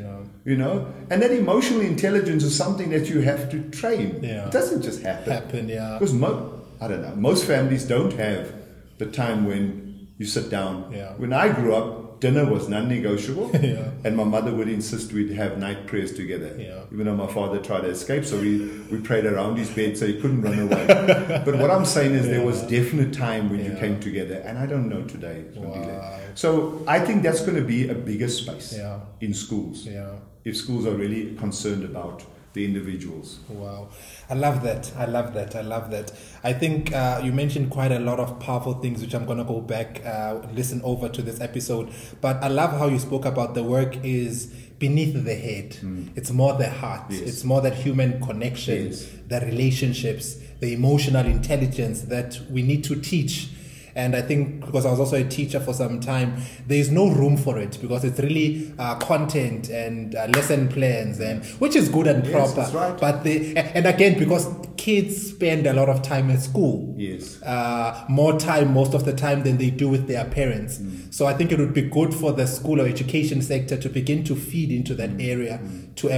You 0.45 0.57
know, 0.57 0.93
and 1.09 1.23
that 1.23 1.31
emotional 1.31 1.83
intelligence 1.83 2.43
is 2.43 2.57
something 2.57 2.91
that 2.91 3.09
you 3.09 3.21
have 3.21 3.49
to 3.53 3.63
train. 3.71 4.19
Yeah. 4.23 4.47
It 4.47 4.53
doesn't 4.53 4.83
just 4.83 5.01
happen. 5.03 5.33
happen 5.33 5.69
yeah 5.69 5.99
Because 6.01 6.13
mo- 6.13 6.61
I 6.81 6.89
don't 6.89 7.01
know, 7.01 7.15
most 7.15 7.45
families 7.45 7.85
don't 7.85 8.13
have 8.15 8.53
the 8.99 9.07
time 9.07 9.47
when 9.47 10.09
you 10.19 10.27
sit 10.27 10.51
down. 10.51 10.91
Yeah. 10.93 11.13
When 11.17 11.33
I 11.33 11.47
grew 11.53 11.77
up, 11.77 11.87
dinner 12.23 12.45
was 12.55 12.69
non-negotiable, 12.69 13.51
Yeah. 13.63 13.91
and 14.05 14.17
my 14.17 14.25
mother 14.35 14.53
would 14.59 14.69
insist 14.69 15.13
we'd 15.13 15.33
have 15.43 15.59
night 15.59 15.81
prayers 15.89 16.13
together. 16.21 16.51
Yeah. 16.59 16.85
Even 16.93 17.07
though 17.07 17.17
my 17.17 17.27
father 17.39 17.59
tried 17.69 17.83
to 17.83 17.89
escape, 17.89 18.25
so 18.25 18.41
we, 18.41 18.53
we 18.93 18.99
prayed 19.01 19.27
around 19.27 19.57
his 19.63 19.71
bed 19.79 19.99
so 19.99 20.07
he 20.07 20.15
couldn't 20.21 20.43
run 20.43 20.59
away. 20.67 20.85
but 21.47 21.55
what 21.63 21.71
I'm 21.77 21.85
saying 21.85 22.13
is 22.15 22.27
there 22.35 22.47
was 22.47 22.63
definite 22.63 23.13
time 23.13 23.51
when 23.51 23.65
you 23.65 23.75
came 23.85 23.99
together, 24.09 24.37
and 24.47 24.57
I 24.57 24.67
don't 24.67 24.89
know 24.89 25.03
today. 25.17 25.37
It's 25.49 25.57
gonna 25.59 25.73
be 25.73 25.93
Wow. 25.93 26.19
So 26.43 26.83
I 26.97 26.99
think 27.07 27.23
that's 27.25 27.41
going 27.47 27.57
to 27.57 27.69
be 27.77 27.89
a 27.91 27.95
bigger 27.95 28.29
space 28.29 28.69
Yeah. 28.83 29.01
in 29.21 29.35
schools 29.35 29.85
yeah 29.87 30.13
if 30.45 30.57
schools 30.57 30.87
are 30.91 30.97
really 31.05 31.35
concerned 31.45 31.85
about 31.85 32.23
the 32.53 32.65
individuals. 32.65 33.41
Wow, 33.49 33.89
I 34.29 34.35
love 34.35 34.63
that. 34.63 34.93
I 34.97 35.07
love 35.07 35.33
that. 35.35 35.55
I 35.57 35.63
love 35.63 35.91
that. 35.91 36.13
I 36.45 36.53
think 36.53 36.93
uh, 36.93 37.21
you 37.25 37.33
mentioned 37.33 37.71
quite 37.71 37.93
a 37.93 37.99
lot 37.99 38.21
of 38.21 38.39
powerful 38.41 38.75
things, 38.75 39.01
which 39.01 39.15
I'm 39.15 39.25
gonna 39.25 39.45
go 39.45 39.61
back 39.61 40.05
uh, 40.05 40.41
listen 40.53 40.81
over 40.85 41.09
to 41.09 41.23
this 41.23 41.41
episode. 41.41 41.91
But 42.21 42.43
I 42.43 42.49
love 42.49 42.73
how 42.79 42.89
you 42.89 42.99
spoke 42.99 43.25
about 43.25 43.55
the 43.55 43.63
work 43.63 43.97
is 44.05 44.47
beneath 44.79 45.15
the 45.25 45.35
head. 45.35 45.77
It's 46.17 46.31
more 46.33 46.55
the 46.55 46.69
heart. 46.69 47.05
Yes. 47.11 47.21
It's 47.21 47.45
more 47.45 47.61
that 47.61 47.75
human 47.75 48.21
connection, 48.21 48.87
Yes. 48.89 49.07
the 49.29 49.41
relationships, 49.41 50.37
the 50.61 50.73
emotional 50.75 51.25
intelligence 51.27 52.03
that 52.03 52.39
we 52.51 52.63
need 52.63 52.85
to 52.85 52.97
teach. 53.01 53.49
And 53.95 54.15
I 54.17 54.23
think 54.23 54.65
because 54.65 54.87
I 54.87 54.91
was 54.91 55.01
also 55.01 55.17
a 55.17 55.25
teacher 55.25 55.61
for 55.61 55.75
some 55.75 56.01
time, 56.01 56.37
there 56.67 56.79
is 56.79 56.91
no 56.91 57.09
room 57.11 57.37
for 57.37 57.59
it 57.59 57.79
because 57.81 58.05
it's 58.05 58.19
really 58.21 58.73
uh, 58.79 58.95
content 58.97 59.69
and 59.69 60.15
uh, 60.15 60.27
lesson 60.35 60.69
plans, 60.69 61.21
and 61.21 61.45
which 61.61 61.77
is 61.77 61.89
good 61.89 62.07
and 62.07 62.25
Yes, 62.25 62.33
proper. 62.33 62.55
that's 62.55 62.73
right. 62.75 62.99
But 62.99 63.25
the 63.25 63.57
and 63.57 63.87
again 63.87 64.19
because 64.19 64.49
kids 64.77 65.29
spend 65.31 65.67
a 65.67 65.73
lot 65.73 65.89
of 65.89 66.03
time 66.03 66.31
at 66.31 66.41
school, 66.41 66.95
Yes. 66.97 67.41
uh, 67.43 68.05
more 68.09 68.39
time 68.39 68.73
most 68.73 68.95
of 68.95 69.05
the 69.05 69.13
time 69.13 69.43
than 69.45 69.57
they 69.59 69.71
do 69.71 69.89
with 69.89 70.09
their 70.09 70.25
parents. 70.25 70.79
Mm. 70.79 71.13
So 71.15 71.27
I 71.27 71.35
think 71.35 71.53
it 71.53 71.59
would 71.59 71.75
be 71.75 71.83
good 71.83 72.13
for 72.15 72.33
the 72.33 72.47
school 72.47 72.81
or 72.81 72.87
education 72.87 73.43
sector 73.43 73.77
to 73.77 73.89
begin 73.89 74.25
to 74.25 74.35
feed 74.35 74.73
into 74.73 74.95
that 74.95 75.11
Mm. 75.11 75.29
area 75.29 75.61
to 75.97 76.09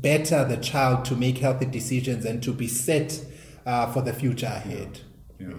better 0.00 0.44
the 0.44 0.58
child 0.58 1.04
to 1.06 1.16
make 1.16 1.38
healthy 1.38 1.64
decisions 1.64 2.24
and 2.26 2.42
to 2.42 2.52
be 2.52 2.68
set 2.68 3.24
uh, 3.66 3.90
for 3.90 4.02
the 4.02 4.12
future 4.12 4.46
ahead. 4.46 5.00
Yeah. 5.40 5.54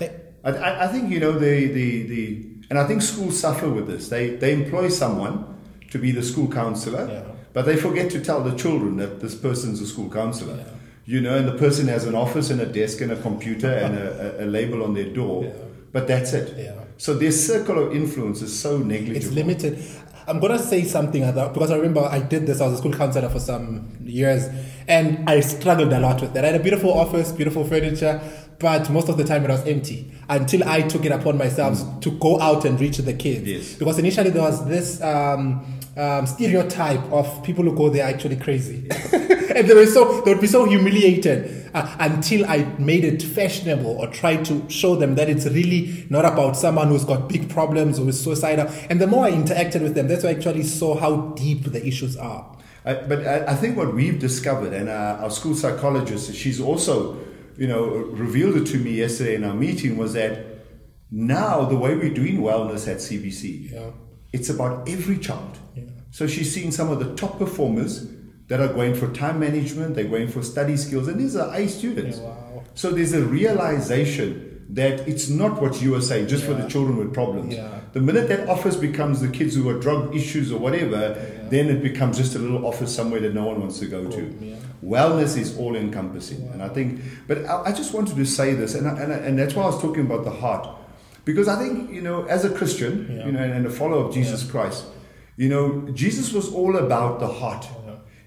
I, 0.00 0.10
I 0.54 0.84
I 0.84 0.86
think 0.88 1.10
you 1.10 1.20
know 1.20 1.32
the, 1.32 1.66
the, 1.78 2.02
the 2.12 2.46
and 2.70 2.78
I 2.78 2.84
think 2.86 3.02
schools 3.02 3.38
suffer 3.38 3.68
with 3.68 3.86
this. 3.86 4.08
They 4.08 4.30
they 4.36 4.52
employ 4.52 4.88
someone 4.88 5.34
to 5.90 5.98
be 5.98 6.10
the 6.12 6.22
school 6.22 6.48
counselor, 6.48 7.06
Yeah. 7.08 7.22
but 7.52 7.64
they 7.66 7.76
forget 7.76 8.10
to 8.12 8.20
tell 8.20 8.40
the 8.42 8.56
children 8.56 8.96
that 8.96 9.20
this 9.20 9.34
person's 9.34 9.80
a 9.80 9.86
school 9.86 10.10
counselor. 10.10 10.58
You 11.08 11.20
know, 11.20 11.36
and 11.38 11.46
the 11.46 11.56
person 11.66 11.86
has 11.88 12.04
an 12.04 12.16
office 12.16 12.50
and 12.50 12.60
a 12.60 12.66
desk 12.66 13.00
and 13.00 13.12
a 13.12 13.16
computer 13.28 13.70
and 13.84 13.94
a, 13.96 14.40
a, 14.40 14.44
a 14.44 14.46
label 14.46 14.82
on 14.82 14.92
their 14.94 15.08
door, 15.20 15.44
Yeah. 15.44 15.52
but 15.92 16.08
that's 16.08 16.32
it. 16.32 16.52
Yeah. 16.58 16.72
So 16.98 17.14
their 17.14 17.30
circle 17.30 17.78
of 17.78 17.94
influence 17.94 18.42
is 18.42 18.52
so 18.58 18.78
negligible. 18.78 19.16
It's 19.16 19.30
limited. 19.30 19.78
I'm 20.28 20.40
gonna 20.40 20.58
say 20.58 20.82
something 20.82 21.22
about 21.22 21.54
because 21.54 21.70
I 21.70 21.76
remember 21.76 22.00
I 22.00 22.18
did 22.18 22.46
this. 22.48 22.60
I 22.60 22.64
was 22.66 22.74
a 22.74 22.78
school 22.78 22.92
counselor 22.92 23.28
for 23.28 23.38
some 23.38 23.66
years, 24.04 24.48
and 24.88 25.06
I 25.30 25.38
struggled 25.40 25.92
a 25.92 26.00
lot 26.00 26.20
with 26.20 26.32
that. 26.34 26.44
I 26.44 26.48
had 26.50 26.60
a 26.60 26.64
beautiful 26.64 26.92
office, 26.92 27.30
beautiful 27.30 27.62
furniture, 27.64 28.20
but 28.58 28.90
most 28.90 29.08
of 29.08 29.16
the 29.16 29.24
time 29.24 29.44
it 29.44 29.50
was 29.50 29.66
empty 29.66 30.12
until 30.28 30.68
I 30.68 30.82
took 30.82 31.04
it 31.04 31.12
upon 31.12 31.38
myself 31.38 32.00
to 32.00 32.10
go 32.12 32.40
out 32.40 32.64
and 32.64 32.80
reach 32.80 32.98
the 32.98 33.12
kids. 33.12 33.46
Yes. 33.46 33.74
Because 33.74 33.98
initially 33.98 34.30
there 34.30 34.42
was 34.42 34.66
this 34.66 35.00
um, 35.02 35.64
um, 35.96 36.26
stereotype 36.26 37.02
of 37.12 37.42
people 37.44 37.64
who 37.64 37.76
go 37.76 37.88
there 37.88 38.04
actually 38.04 38.36
crazy, 38.36 38.88
and 39.12 39.68
they 39.68 39.74
were 39.74 39.86
so 39.86 40.20
they 40.22 40.32
would 40.32 40.40
be 40.40 40.46
so 40.46 40.64
humiliated 40.64 41.70
uh, 41.74 41.96
until 42.00 42.46
I 42.46 42.64
made 42.78 43.04
it 43.04 43.22
fashionable 43.22 43.98
or 43.98 44.08
tried 44.08 44.44
to 44.46 44.68
show 44.68 44.96
them 44.96 45.14
that 45.16 45.28
it's 45.28 45.46
really 45.46 46.06
not 46.10 46.24
about 46.24 46.56
someone 46.56 46.88
who's 46.88 47.04
got 47.04 47.28
big 47.28 47.50
problems 47.50 47.98
or 47.98 48.08
is 48.08 48.22
suicidal. 48.22 48.68
And 48.90 49.00
the 49.00 49.06
more 49.06 49.26
I 49.26 49.32
interacted 49.32 49.82
with 49.82 49.94
them, 49.94 50.08
that's 50.08 50.24
why 50.24 50.30
I 50.30 50.32
actually 50.34 50.64
saw 50.64 50.96
how 50.96 51.32
deep 51.36 51.64
the 51.64 51.86
issues 51.86 52.16
are. 52.16 52.56
I, 52.84 52.94
but 52.94 53.26
I, 53.26 53.52
I 53.52 53.54
think 53.54 53.76
what 53.76 53.94
we've 53.94 54.18
discovered, 54.18 54.72
and 54.72 54.88
uh, 54.88 55.18
our 55.20 55.30
school 55.30 55.54
psychologist, 55.54 56.34
she's 56.34 56.60
also, 56.60 57.18
you 57.58 57.66
know, 57.66 57.86
revealed 57.86 58.56
it 58.56 58.66
to 58.66 58.78
me 58.78 58.92
yesterday 58.92 59.34
in 59.34 59.44
our 59.44 59.54
meeting, 59.54 59.96
was 59.96 60.12
that 60.14 60.44
now 61.10 61.64
the 61.64 61.76
way 61.76 61.94
we're 61.94 62.12
doing 62.14 62.38
wellness 62.38 62.88
at 62.88 62.98
CBC, 62.98 63.72
Yeah. 63.72 63.90
it's 64.32 64.48
about 64.50 64.88
every 64.88 65.18
child. 65.18 65.58
Yeah. 65.74 65.84
So 66.10 66.26
she's 66.26 66.52
seen 66.52 66.72
some 66.72 66.90
of 66.90 66.98
the 66.98 67.14
top 67.14 67.38
performers 67.38 68.06
that 68.48 68.60
are 68.60 68.72
going 68.72 68.94
for 68.94 69.08
time 69.12 69.40
management, 69.40 69.94
they're 69.96 70.04
going 70.04 70.28
for 70.28 70.42
study 70.42 70.76
skills, 70.76 71.08
and 71.08 71.20
these 71.20 71.34
are 71.36 71.52
A 71.54 71.66
students. 71.68 72.18
Yeah, 72.18 72.24
wow. 72.24 72.62
So 72.74 72.90
there's 72.90 73.12
a 73.12 73.22
realization 73.22 74.45
that 74.70 75.06
it's 75.08 75.28
not 75.28 75.60
what 75.62 75.80
you 75.80 75.94
are 75.94 76.00
saying, 76.00 76.26
just 76.28 76.44
for 76.44 76.54
the 76.54 76.66
children 76.68 76.96
with 76.96 77.14
problems. 77.14 77.54
Yeah. 77.54 77.80
The 77.92 78.00
minute 78.00 78.28
that 78.28 78.48
office 78.48 78.76
becomes 78.76 79.20
the 79.20 79.28
kids 79.28 79.54
who 79.54 79.68
are 79.68 79.78
drug 79.78 80.14
issues 80.14 80.50
or 80.52 80.58
whatever, 80.58 81.14
then 81.50 81.68
it 81.68 81.82
becomes 81.82 82.16
just 82.18 82.34
a 82.34 82.38
little 82.38 82.66
office 82.66 82.94
somewhere 82.94 83.20
that 83.20 83.32
no 83.34 83.46
one 83.46 83.60
wants 83.60 83.78
to 83.78 83.86
go 83.86 84.10
to. 84.10 84.36
yeah. 84.40 84.56
Wellness 84.84 85.36
is 85.38 85.56
all 85.56 85.74
encompassing. 85.76 86.48
And 86.52 86.62
I 86.62 86.68
think, 86.68 87.00
but 87.26 87.46
I, 87.46 87.66
I 87.66 87.72
just 87.72 87.94
wanted 87.94 88.16
to 88.16 88.24
say 88.26 88.54
this, 88.54 88.74
and, 88.74 88.86
I, 88.88 88.98
and, 89.00 89.12
I, 89.12 89.16
and 89.16 89.38
that's 89.38 89.54
why 89.54 89.62
I 89.62 89.66
was 89.66 89.80
talking 89.80 90.04
about 90.04 90.24
the 90.24 90.30
heart. 90.32 90.68
Because 91.24 91.48
I 91.48 91.56
think, 91.58 91.92
you 91.92 92.02
know, 92.02 92.24
as 92.24 92.44
a 92.44 92.50
Christian, 92.50 93.06
Yeah. 93.10 93.26
you 93.26 93.32
know, 93.32 93.40
and, 93.40 93.52
and 93.52 93.66
a 93.66 93.70
follower 93.70 94.04
of 94.04 94.12
Jesus 94.14 94.48
Christ, 94.48 94.84
you 95.36 95.48
know, 95.48 95.88
Jesus 95.92 96.32
was 96.32 96.52
all 96.52 96.76
about 96.76 97.20
the 97.20 97.26
heart. 97.28 97.66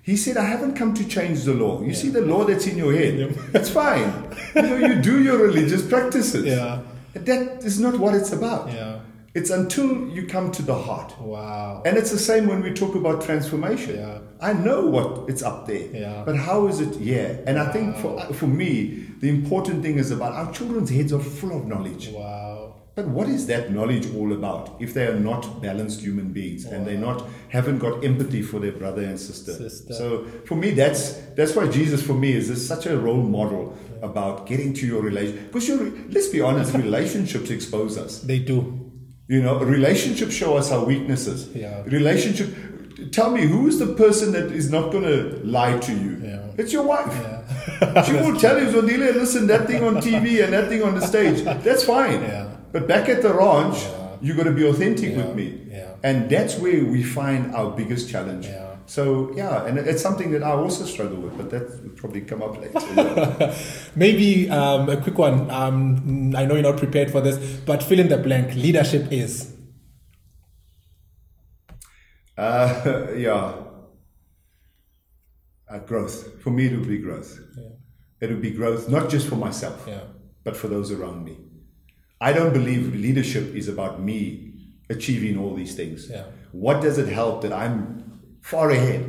He 0.09 0.17
said, 0.17 0.37
I 0.37 0.45
haven't 0.45 0.73
come 0.73 0.95
to 0.95 1.07
change 1.07 1.43
the 1.43 1.53
law. 1.53 1.83
You 1.83 1.93
see 1.93 2.09
the 2.09 2.21
law 2.21 2.43
that's 2.43 2.65
in 2.65 2.75
your 2.77 2.93
head. 2.93 3.15
It's 3.53 3.69
fine. 3.69 4.11
you 4.55 4.61
know, 4.63 4.77
you 4.87 4.95
do 4.95 5.21
your 5.21 5.37
religious 5.37 5.87
practices. 5.87 6.45
Yeah. 6.45 6.81
That 7.13 7.63
is 7.63 7.79
not 7.79 7.99
what 7.99 8.15
it's 8.15 8.31
about. 8.31 8.71
Yeah. 8.71 9.01
It's 9.35 9.51
until 9.51 10.09
you 10.09 10.25
come 10.25 10.51
to 10.53 10.63
the 10.63 10.73
heart. 10.73 11.13
Wow. 11.21 11.83
And 11.85 11.95
it's 11.95 12.09
the 12.09 12.17
same 12.17 12.47
when 12.47 12.63
we 12.63 12.73
talk 12.73 12.95
about 12.95 13.21
transformation. 13.23 13.97
Yeah. 13.97 14.17
I 14.41 14.53
know 14.53 14.83
what 14.87 15.29
it's 15.29 15.43
up 15.43 15.67
there. 15.67 15.87
Yeah. 15.93 16.23
But 16.25 16.37
how 16.37 16.65
is 16.65 16.79
it 16.79 16.99
Yeah. 16.99 17.37
And 17.45 17.59
I 17.59 17.71
think 17.71 17.95
for, 17.97 18.19
for 18.33 18.47
me, 18.47 19.05
the 19.19 19.29
important 19.29 19.83
thing 19.83 19.99
is 19.99 20.09
about 20.09 20.33
our 20.33 20.51
children's 20.51 20.89
heads 20.89 21.13
are 21.13 21.19
full 21.19 21.55
of 21.55 21.67
knowledge. 21.67 22.07
Wow. 22.07 22.68
But 22.99 23.07
what 23.07 23.29
is 23.29 23.47
that 23.47 23.71
knowledge 23.71 24.13
all 24.13 24.33
about 24.33 24.75
if 24.81 24.93
they 24.93 25.07
are 25.07 25.17
not 25.17 25.61
balanced 25.61 26.01
human 26.01 26.33
beings 26.33 26.65
and 26.65 26.85
they 26.85 26.97
not 26.97 27.25
haven't 27.47 27.79
got 27.79 28.03
empathy 28.03 28.41
for 28.41 28.59
their 28.59 28.73
brother 28.73 29.03
and 29.03 29.17
sister? 29.17 29.53
Sister. 29.53 29.93
So 29.93 30.25
for 30.45 30.55
me, 30.55 30.71
that's 30.71 31.13
that's 31.37 31.55
why 31.55 31.69
Jesus 31.69 32.05
for 32.05 32.13
me 32.13 32.33
is, 32.33 32.49
is 32.49 32.67
such 32.67 32.87
a 32.87 32.99
role 32.99 33.23
model 33.23 33.77
about 34.01 34.47
getting 34.47 34.73
to 34.73 34.85
your 34.85 35.01
relation. 35.01 35.47
Because 35.49 35.69
let's 36.13 36.27
be 36.27 36.41
honest, 36.41 36.73
relationships 36.73 37.49
expose 37.49 37.97
us. 37.97 38.19
They 38.19 38.39
do. 38.39 38.91
You 39.29 39.43
know, 39.43 39.59
relationships 39.59 40.33
show 40.33 40.57
us 40.57 40.69
our 40.69 40.83
weaknesses. 40.83 41.47
Yeah. 41.55 41.83
Relationship. 41.83 42.53
Tell 43.13 43.31
me, 43.31 43.43
who 43.43 43.67
is 43.67 43.79
the 43.79 43.93
person 43.93 44.33
that 44.33 44.51
is 44.51 44.69
not 44.69 44.91
going 44.91 45.05
to 45.05 45.39
lie 45.45 45.77
to 45.79 45.93
you? 45.93 46.19
Yeah. 46.21 46.51
It's 46.57 46.73
your 46.73 46.83
wife. 46.83 47.13
she 48.05 48.11
will 48.11 48.37
tell 48.37 48.59
you, 48.59 48.67
Zwandile, 48.67 49.13
listen, 49.13 49.47
that 49.47 49.67
thing 49.67 49.85
on 49.85 49.95
TV 49.97 50.43
and 50.43 50.51
that 50.51 50.67
thing 50.67 50.83
on 50.83 50.95
the 50.95 51.07
stage. 51.07 51.43
That's 51.63 51.85
fine. 51.85 52.23
Yeah. 52.23 52.48
But 52.71 52.87
back 52.87 53.09
at 53.09 53.21
the 53.21 53.33
ranch, 53.33 53.77
Yeah. 53.83 54.17
you 54.21 54.33
got 54.35 54.43
to 54.43 54.51
be 54.51 54.65
authentic 54.67 55.11
Yeah. 55.11 55.17
with 55.25 55.35
me. 55.35 55.47
Yeah. 55.71 55.95
And 56.03 56.29
that's 56.29 56.57
where 56.57 56.83
we 56.85 57.03
find 57.03 57.53
our 57.55 57.71
biggest 57.75 58.09
challenge. 58.09 58.45
Yeah. 58.47 58.65
So, 58.85 59.31
yeah, 59.35 59.65
and 59.67 59.77
it's 59.77 60.01
something 60.01 60.31
that 60.31 60.41
I 60.41 60.51
also 60.51 60.83
struggle 60.85 61.17
with, 61.17 61.37
but 61.37 61.51
that 61.51 61.83
will 61.83 61.91
probably 61.95 62.21
come 62.21 62.41
up 62.41 62.57
later. 62.59 63.53
Maybe 63.95 64.49
um, 64.49 64.89
a 64.89 64.97
quick 64.97 65.15
one. 65.17 65.49
Um, 65.51 66.33
I 66.35 66.45
know 66.45 66.55
you're 66.55 66.63
not 66.63 66.77
prepared 66.77 67.11
for 67.11 67.21
this, 67.21 67.37
but 67.67 67.83
fill 67.83 67.99
in 67.99 68.09
the 68.09 68.17
blank. 68.17 68.55
Leadership 68.55 69.11
is. 69.11 69.53
Uh, 72.37 73.07
yeah. 73.15 73.53
Uh, 75.69 75.79
growth. 75.79 76.41
For 76.41 76.49
me, 76.49 76.65
it 76.65 76.79
would 76.79 76.87
be 76.87 76.97
growth. 76.97 77.39
It 78.21 78.29
would 78.29 78.41
be 78.41 78.51
growth, 78.51 78.89
not 78.89 79.09
just 79.09 79.27
for 79.27 79.35
myself, 79.35 79.85
Yeah. 79.87 80.01
but 80.43 80.57
for 80.57 80.67
those 80.67 80.91
around 80.91 81.23
me. 81.25 81.37
I 82.21 82.33
don't 82.33 82.53
believe 82.53 82.93
leadership 82.95 83.55
is 83.55 83.67
about 83.67 84.01
me 84.01 84.53
achieving 84.89 85.37
all 85.37 85.53
these 85.55 85.75
things. 85.75 86.09
Yeah. 86.09 86.23
What 86.51 86.81
does 86.81 86.97
it 86.97 87.07
help 87.07 87.41
that 87.43 87.53
I'm 87.53 88.19
far 88.41 88.71
ahead 88.71 89.03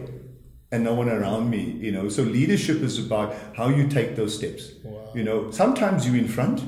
and 0.71 0.85
no 0.85 0.95
one 0.95 1.09
around 1.09 1.51
me? 1.51 1.63
You 1.81 1.91
know, 1.93 2.09
so 2.09 2.23
leadership 2.23 2.83
is 2.83 2.99
about 3.05 3.35
how 3.57 3.69
you 3.69 3.89
take 3.89 4.15
those 4.17 4.37
steps. 4.37 4.71
Wow. 4.85 5.13
You 5.15 5.25
know, 5.25 5.51
sometimes 5.51 6.07
you're 6.07 6.17
in 6.19 6.29
front, 6.29 6.63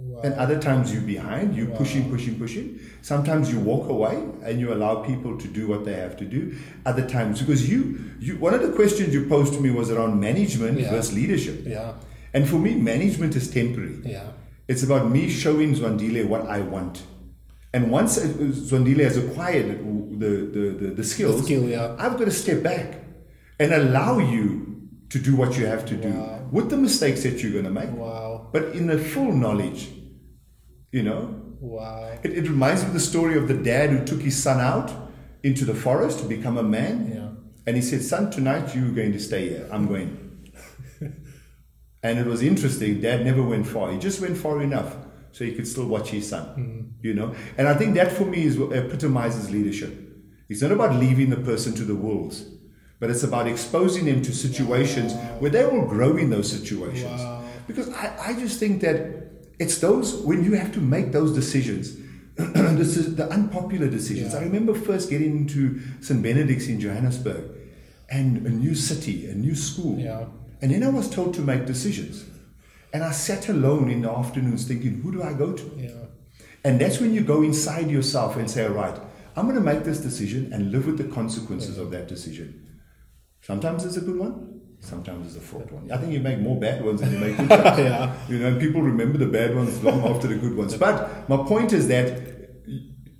Wow. 0.00 0.20
and 0.22 0.32
other 0.34 0.60
times 0.60 0.92
you're 0.92 1.02
behind, 1.02 1.56
you 1.56 1.66
pushing, 1.66 2.08
pushing, 2.08 2.38
pushing. 2.38 2.78
Sometimes 3.02 3.52
you 3.52 3.58
walk 3.58 3.88
away 3.90 4.14
and 4.44 4.60
you 4.60 4.72
allow 4.72 5.02
people 5.02 5.36
to 5.36 5.48
do 5.48 5.66
what 5.66 5.84
they 5.84 5.94
have 5.94 6.16
to 6.18 6.24
do. 6.24 6.56
Other 6.86 7.04
times, 7.06 7.40
because 7.40 7.68
you, 7.68 7.98
you 8.20 8.36
one 8.38 8.54
of 8.54 8.62
the 8.62 8.70
questions 8.70 9.12
you 9.12 9.26
posed 9.26 9.54
to 9.54 9.60
me 9.60 9.70
was 9.72 9.90
around 9.90 10.20
management 10.20 10.78
Yeah. 10.78 10.90
versus 10.92 11.12
leadership. 11.14 11.64
Yeah. 11.66 11.94
And 12.32 12.48
for 12.48 12.60
me, 12.60 12.76
management 12.76 13.34
is 13.34 13.50
temporary. 13.50 13.98
Yeah. 14.04 14.28
It's 14.68 14.82
about 14.82 15.10
me 15.10 15.28
showing 15.30 15.74
Zwandile 15.74 16.26
what 16.28 16.46
I 16.46 16.60
want. 16.60 17.02
And 17.72 17.90
once 17.90 18.18
uh, 18.18 18.22
Zwandile 18.26 19.04
has 19.04 19.16
acquired 19.16 19.66
the, 20.20 20.26
the, 20.26 20.86
the, 20.86 20.94
the 20.94 21.04
skills, 21.04 21.36
The 21.40 21.42
skill, 21.44 21.64
yeah. 21.68 21.94
I've 21.98 22.16
got 22.18 22.24
to 22.26 22.30
step 22.30 22.62
back 22.62 23.02
and 23.58 23.72
allow 23.72 24.18
you 24.18 24.88
to 25.10 25.18
do 25.18 25.34
what 25.36 25.56
you 25.58 25.66
have 25.66 25.84
to 25.86 25.96
do 25.96 26.10
Wow. 26.10 26.46
with 26.52 26.70
the 26.70 26.76
mistakes 26.76 27.22
that 27.22 27.42
you're 27.42 27.52
going 27.52 27.64
to 27.64 27.70
make 27.70 27.90
Wow. 27.90 28.48
but 28.52 28.64
in 28.76 28.86
the 28.86 28.98
full 28.98 29.32
knowledge, 29.32 29.88
you 30.92 31.02
know. 31.02 31.34
Wow. 31.60 32.18
It, 32.22 32.32
it 32.38 32.48
reminds 32.48 32.82
me 32.82 32.88
of 32.88 32.94
the 32.94 33.00
story 33.00 33.36
of 33.36 33.48
the 33.48 33.54
dad 33.54 33.90
who 33.90 34.04
took 34.04 34.20
his 34.20 34.40
son 34.40 34.60
out 34.60 34.92
into 35.42 35.64
the 35.64 35.74
forest 35.74 36.18
to 36.20 36.24
become 36.26 36.56
a 36.58 36.62
man. 36.62 37.10
Yeah. 37.14 37.28
And 37.66 37.76
he 37.76 37.82
said, 37.82 38.02
Son, 38.02 38.30
tonight 38.30 38.74
you're 38.74 38.90
going 38.92 39.12
to 39.12 39.18
stay 39.20 39.48
here. 39.50 39.68
I'm 39.70 39.86
going. 39.86 40.27
And 42.08 42.18
it 42.18 42.26
was 42.26 42.42
interesting. 42.42 43.00
Dad 43.00 43.24
never 43.24 43.42
went 43.42 43.66
far. 43.66 43.92
He 43.92 43.98
just 43.98 44.20
went 44.20 44.36
far 44.36 44.62
enough 44.62 44.96
so 45.32 45.44
he 45.44 45.54
could 45.54 45.68
still 45.68 45.86
watch 45.86 46.10
his 46.10 46.28
son. 46.28 46.44
Mm-hmm. 46.46 47.06
You 47.06 47.14
know? 47.14 47.34
And 47.56 47.68
I 47.68 47.74
think 47.74 47.94
that 47.94 48.12
for 48.12 48.24
me 48.24 48.44
is 48.44 48.58
what 48.58 48.72
epitomizes 48.72 49.50
leadership. 49.50 49.94
It's 50.48 50.62
not 50.62 50.72
about 50.72 50.96
leaving 50.96 51.30
the 51.30 51.36
person 51.36 51.74
to 51.74 51.84
the 51.84 51.94
wolves, 51.94 52.46
but 53.00 53.10
it's 53.10 53.22
about 53.22 53.46
exposing 53.46 54.06
them 54.06 54.22
to 54.22 54.32
situations 54.32 55.14
where 55.40 55.50
they 55.50 55.64
will 55.64 55.86
grow 55.86 56.16
in 56.16 56.30
those 56.30 56.50
situations. 56.50 57.20
Wow. 57.20 57.44
Because 57.66 57.90
I, 57.90 58.16
I 58.28 58.32
just 58.32 58.58
think 58.58 58.80
that 58.80 59.28
it's 59.58 59.78
those 59.78 60.14
when 60.22 60.42
you 60.42 60.54
have 60.54 60.72
to 60.72 60.80
make 60.80 61.12
those 61.12 61.34
decisions. 61.34 61.96
this 62.36 62.96
is 62.96 63.16
the 63.16 63.28
unpopular 63.28 63.88
decisions. 63.88 64.32
Yeah. 64.32 64.40
I 64.40 64.42
remember 64.44 64.72
first 64.72 65.10
getting 65.10 65.36
into 65.36 65.80
St. 66.00 66.22
Benedict's 66.22 66.68
in 66.68 66.80
Johannesburg 66.80 67.44
and 68.08 68.46
a 68.46 68.50
new 68.50 68.74
city, 68.74 69.26
a 69.26 69.34
new 69.34 69.54
school. 69.54 69.98
Yeah. 69.98 70.26
And 70.60 70.70
then 70.72 70.82
I 70.82 70.88
was 70.88 71.08
told 71.08 71.34
to 71.34 71.40
make 71.40 71.66
decisions. 71.66 72.24
And 72.92 73.04
I 73.04 73.12
sat 73.12 73.48
alone 73.48 73.90
in 73.90 74.02
the 74.02 74.10
afternoons 74.10 74.66
thinking, 74.66 75.00
who 75.02 75.12
do 75.12 75.22
I 75.22 75.32
go 75.34 75.52
to? 75.52 75.72
Yeah. 75.76 75.90
And 76.64 76.80
that's 76.80 77.00
when 77.00 77.14
you 77.14 77.20
go 77.22 77.42
inside 77.42 77.90
yourself 77.90 78.36
and 78.36 78.50
say, 78.50 78.64
all 78.66 78.72
right, 78.72 78.98
I'm 79.36 79.44
going 79.44 79.56
to 79.56 79.62
make 79.62 79.84
this 79.84 79.98
decision 79.98 80.52
and 80.52 80.72
live 80.72 80.86
with 80.86 80.98
the 80.98 81.04
consequences 81.14 81.78
of 81.78 81.90
that 81.92 82.08
decision. 82.08 82.66
Sometimes 83.42 83.84
it's 83.84 83.96
a 83.96 84.00
good 84.00 84.18
one, 84.18 84.60
sometimes 84.80 85.28
it's 85.28 85.36
a 85.36 85.46
fraught 85.46 85.70
one. 85.70 85.90
I 85.92 85.96
think 85.98 86.12
you 86.12 86.18
make 86.20 86.40
more 86.40 86.58
bad 86.58 86.84
ones 86.84 87.00
than 87.00 87.12
you 87.12 87.18
make 87.18 87.36
good 87.36 87.48
ones. 87.64 87.78
Yeah. 87.78 88.14
You 88.28 88.38
know, 88.40 88.48
and 88.48 88.60
people 88.60 88.82
remember 88.82 89.16
the 89.18 89.26
bad 89.26 89.54
ones 89.54 89.82
long 89.84 90.02
after 90.04 90.26
the 90.26 90.34
good 90.36 90.56
ones. 90.56 90.74
But 90.76 91.28
my 91.28 91.36
point 91.36 91.72
is 91.72 91.86
that 91.88 92.20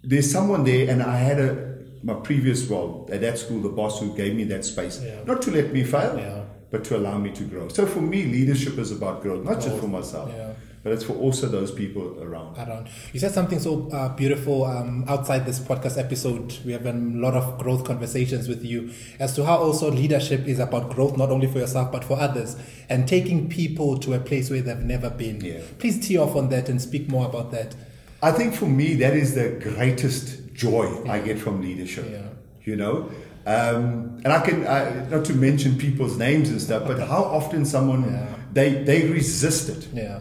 there's 0.02 0.30
someone 0.30 0.64
there, 0.64 0.90
and 0.90 1.02
I 1.02 1.16
had 1.18 1.38
a 1.38 1.68
my 2.02 2.14
previous 2.14 2.64
role 2.66 3.08
at 3.12 3.20
that 3.20 3.38
school, 3.38 3.60
the 3.60 3.68
boss 3.68 4.00
who 4.00 4.14
gave 4.16 4.34
me 4.34 4.44
that 4.44 4.64
space, 4.64 5.00
Yeah. 5.02 5.22
not 5.24 5.42
to 5.42 5.50
let 5.50 5.72
me 5.72 5.82
fail, 5.84 6.16
Yeah. 6.16 6.37
But 6.70 6.84
to 6.84 6.96
allow 6.96 7.18
me 7.18 7.30
to 7.32 7.44
grow. 7.44 7.68
So 7.68 7.86
for 7.86 8.00
me, 8.00 8.24
leadership 8.24 8.78
is 8.78 8.92
about 8.92 9.22
growth, 9.22 9.44
not 9.44 9.60
just 9.60 9.78
for 9.78 9.88
myself, 9.88 10.30
Yeah. 10.36 10.52
but 10.82 10.92
it's 10.92 11.02
for 11.04 11.14
also 11.14 11.46
those 11.48 11.70
people 11.72 12.18
around. 12.22 12.56
around. 12.58 12.88
You 13.12 13.20
said 13.20 13.32
something 13.32 13.58
so 13.58 13.88
uh, 13.90 14.14
beautiful 14.14 14.64
um, 14.64 15.04
outside 15.08 15.46
this 15.46 15.58
podcast 15.58 15.98
episode. 15.98 16.54
We 16.66 16.72
have 16.72 16.84
a 16.86 16.92
lot 16.92 17.34
of 17.34 17.58
growth 17.58 17.84
conversations 17.84 18.48
with 18.48 18.64
you 18.64 18.90
as 19.18 19.34
to 19.36 19.44
how 19.44 19.56
also 19.56 19.90
leadership 19.90 20.46
is 20.46 20.58
about 20.58 20.90
growth, 20.90 21.16
not 21.16 21.30
only 21.30 21.46
for 21.46 21.58
yourself 21.58 21.90
but 21.90 22.04
for 22.04 22.18
others, 22.20 22.56
and 22.90 23.08
taking 23.08 23.48
people 23.48 23.98
to 23.98 24.12
a 24.14 24.20
place 24.20 24.50
where 24.50 24.60
they've 24.62 24.78
never 24.78 25.10
been. 25.10 25.40
Yeah. 25.40 25.60
Please 25.78 26.06
tee 26.06 26.18
off 26.18 26.36
on 26.36 26.48
that 26.50 26.68
and 26.68 26.80
speak 26.80 27.08
more 27.08 27.26
about 27.26 27.50
that. 27.52 27.74
I 28.22 28.32
think 28.32 28.52
for 28.54 28.66
me, 28.66 28.94
that 28.96 29.14
is 29.14 29.34
the 29.34 29.50
greatest 29.60 30.52
joy 30.52 31.02
I 31.08 31.20
get 31.20 31.38
from 31.38 31.62
leadership. 31.62 32.06
Yeah. 32.10 32.22
You 32.64 32.76
know, 32.76 33.10
um, 33.54 34.20
and 34.24 34.32
I 34.32 34.40
can 34.46 34.66
I, 34.66 34.80
not 35.08 35.24
to 35.26 35.34
mention 35.34 35.78
people's 35.78 36.16
names 36.18 36.50
and 36.50 36.60
stuff, 36.60 36.82
but 36.86 36.98
how 37.12 37.22
often 37.38 37.64
someone 37.64 38.02
Yeah. 38.04 38.26
they 38.52 38.68
they 38.88 39.00
resist 39.18 39.68
it. 39.74 39.82
Yeah. 39.94 40.18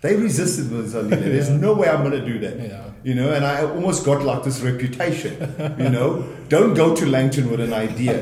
They 0.00 0.14
resisted 0.14 0.70
with 0.70 0.94
a 0.94 1.02
leader. 1.02 1.28
There's 1.34 1.50
no 1.50 1.70
way 1.74 1.88
I'm 1.88 2.02
going 2.08 2.18
to 2.24 2.26
do 2.32 2.38
that. 2.46 2.56
Yeah. 2.60 2.84
You 3.02 3.14
know, 3.18 3.32
and 3.36 3.44
I 3.44 3.56
almost 3.64 4.04
got 4.04 4.22
like 4.30 4.42
this 4.44 4.60
reputation. 4.60 5.32
you 5.82 5.88
know, 5.96 6.08
don't 6.48 6.74
go 6.74 6.94
to 6.94 7.04
Langton 7.06 7.50
with 7.50 7.60
an 7.60 7.72
idea 7.72 8.16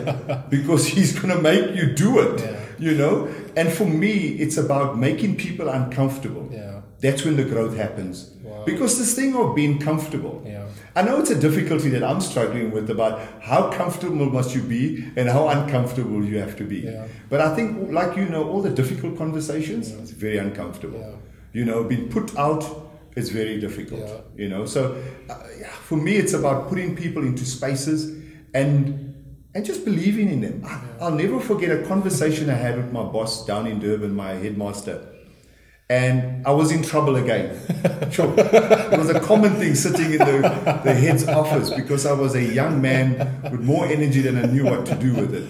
because 0.57 0.87
he's 0.87 1.13
going 1.19 1.35
to 1.37 1.43
make 1.51 1.75
you 1.79 1.87
do 2.07 2.11
it. 2.21 2.41
Yeah. 2.41 2.61
You 2.79 2.93
know, 3.01 3.29
and 3.57 3.71
for 3.79 3.85
me, 3.87 4.13
it's 4.45 4.57
about 4.57 4.97
making 4.99 5.37
people 5.37 5.69
uncomfortable. 5.69 6.49
Yeah. 6.51 6.81
That's 7.01 7.25
when 7.27 7.37
the 7.37 7.45
growth 7.45 7.77
happens. 7.77 8.31
Wow. 8.43 8.63
Because 8.65 8.99
this 8.99 9.15
thing 9.15 9.37
of 9.37 9.55
being 9.55 9.79
comfortable. 9.79 10.43
Yeah. 10.97 11.03
I 11.03 11.05
know 11.05 11.21
it's 11.21 11.31
a 11.31 11.39
difficulty 11.39 11.91
that 11.91 12.03
I'm 12.03 12.21
struggling 12.21 12.71
with 12.71 12.91
about 12.91 13.21
how 13.43 13.71
comfortable 13.71 14.27
must 14.31 14.55
you 14.55 14.63
be 14.63 15.05
and 15.17 15.29
how 15.29 15.49
uncomfortable 15.49 16.25
you 16.25 16.39
have 16.39 16.57
to 16.57 16.65
be. 16.65 16.79
Yeah. 16.79 17.07
But 17.29 17.41
I 17.41 17.55
think, 17.55 17.93
like 17.93 18.17
you 18.17 18.27
know, 18.27 18.49
all 18.49 18.63
the 18.63 18.71
difficult 18.71 19.19
conversations, 19.19 19.91
it's 19.91 20.11
very 20.11 20.39
uncomfortable. 20.39 21.01
Yeah. 21.01 21.17
You 21.53 21.65
know, 21.65 21.85
being 21.85 22.09
put 22.09 22.37
out 22.37 22.65
is 23.17 23.31
very 23.31 23.61
difficult. 23.61 24.01
Yeah. 24.01 24.21
You 24.37 24.49
know, 24.49 24.67
so 24.67 25.03
uh, 25.31 25.35
yeah, 25.59 25.69
for 25.69 25.97
me, 25.97 26.17
it's 26.17 26.33
about 26.35 26.69
putting 26.69 26.97
people 26.97 27.23
into 27.23 27.45
spaces 27.45 28.23
and 28.55 29.15
and 29.55 29.65
just 29.65 29.87
believing 29.87 30.29
in 30.29 30.43
them. 30.43 30.63
I, 30.67 30.81
I'll 31.01 31.11
never 31.13 31.41
forget 31.41 31.71
a 31.71 31.83
conversation 31.87 32.51
I 32.51 32.55
had 32.55 32.77
with 32.77 32.93
my 32.93 33.03
boss 33.03 33.47
down 33.47 33.67
in 33.67 33.81
Durban, 33.81 34.15
my 34.15 34.33
headmaster. 34.33 35.16
And 35.89 36.45
I 36.45 36.51
was 36.51 36.73
in 36.73 36.83
trouble 36.83 37.17
again. 37.17 37.59
Sure. 38.11 38.33
It 38.39 38.99
was 38.99 39.11
a 39.11 39.21
common 39.21 39.55
thing 39.57 39.75
sitting 39.75 40.13
in 40.13 40.19
the, 40.19 40.81
the 40.85 40.95
head's 40.95 41.27
office 41.27 41.71
because 41.71 42.07
I 42.07 42.13
was 42.13 42.35
a 42.35 42.43
young 42.43 42.81
man 42.81 43.43
with 43.51 43.61
more 43.61 43.85
energy 43.85 44.21
than 44.21 44.39
I 44.39 44.47
knew 44.47 44.65
what 44.65 44.87
to 44.87 44.95
do 44.95 45.13
with 45.15 45.35
it. 45.35 45.45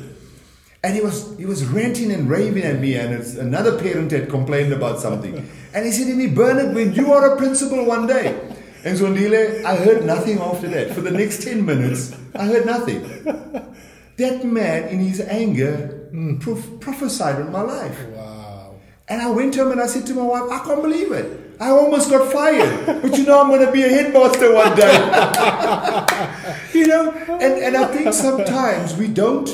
And 0.83 0.95
he 0.95 1.01
was 1.01 1.37
he 1.37 1.45
was 1.45 1.65
ranting 1.67 2.11
and 2.13 2.31
raving 2.31 2.63
at 2.63 2.81
me, 2.81 2.95
and 2.95 3.13
another 3.39 3.79
parent 3.79 4.11
had 4.11 4.31
complained 4.31 4.73
about 4.73 5.01
something. 5.01 5.49
And 5.75 5.85
he 5.85 5.93
said 5.93 6.07
to 6.07 6.15
me, 6.15 6.29
Bernard, 6.29 6.75
when 6.75 6.95
you 6.95 7.13
are 7.13 7.35
a 7.35 7.37
principal 7.37 7.85
one 7.85 8.07
day. 8.07 8.39
And 8.85 8.97
Zwandile, 8.97 9.65
I 9.65 9.77
heard 9.77 10.05
nothing 10.05 10.39
after 10.39 10.69
that. 10.69 10.93
For 10.93 11.01
the 11.01 11.11
next 11.11 11.43
10 11.43 11.65
minutes, 11.67 12.17
I 12.35 12.47
heard 12.47 12.67
nothing. 12.67 13.03
That 14.17 14.47
man, 14.47 14.89
in 14.89 15.01
his 15.01 15.21
anger, 15.21 16.09
hmm. 16.11 16.39
prof- 16.39 16.81
prophesied 16.81 17.37
on 17.37 17.53
my 17.53 17.61
life. 17.61 18.07
Wow. 18.07 18.36
And 19.09 19.23
I 19.23 19.31
went 19.31 19.55
home 19.55 19.71
and 19.73 19.81
I 19.81 19.87
said 19.87 20.05
to 20.07 20.15
my 20.15 20.23
wife, 20.23 20.51
I 20.51 20.59
can't 20.65 20.83
believe 20.83 21.13
it. 21.13 21.53
I 21.61 21.69
almost 21.71 22.11
got 22.11 22.33
fired. 22.33 22.87
But 23.03 23.17
you 23.17 23.25
know, 23.25 23.41
I'm 23.41 23.49
going 23.49 23.65
to 23.65 23.71
be 23.73 23.83
a 23.85 23.89
headmaster 23.89 24.53
one 24.53 24.75
day. 24.77 24.93
you 26.75 26.87
know, 26.87 27.11
and, 27.13 27.55
and 27.63 27.77
I 27.77 27.87
think 27.87 28.13
sometimes 28.13 28.97
we 28.97 29.09
don't, 29.09 29.49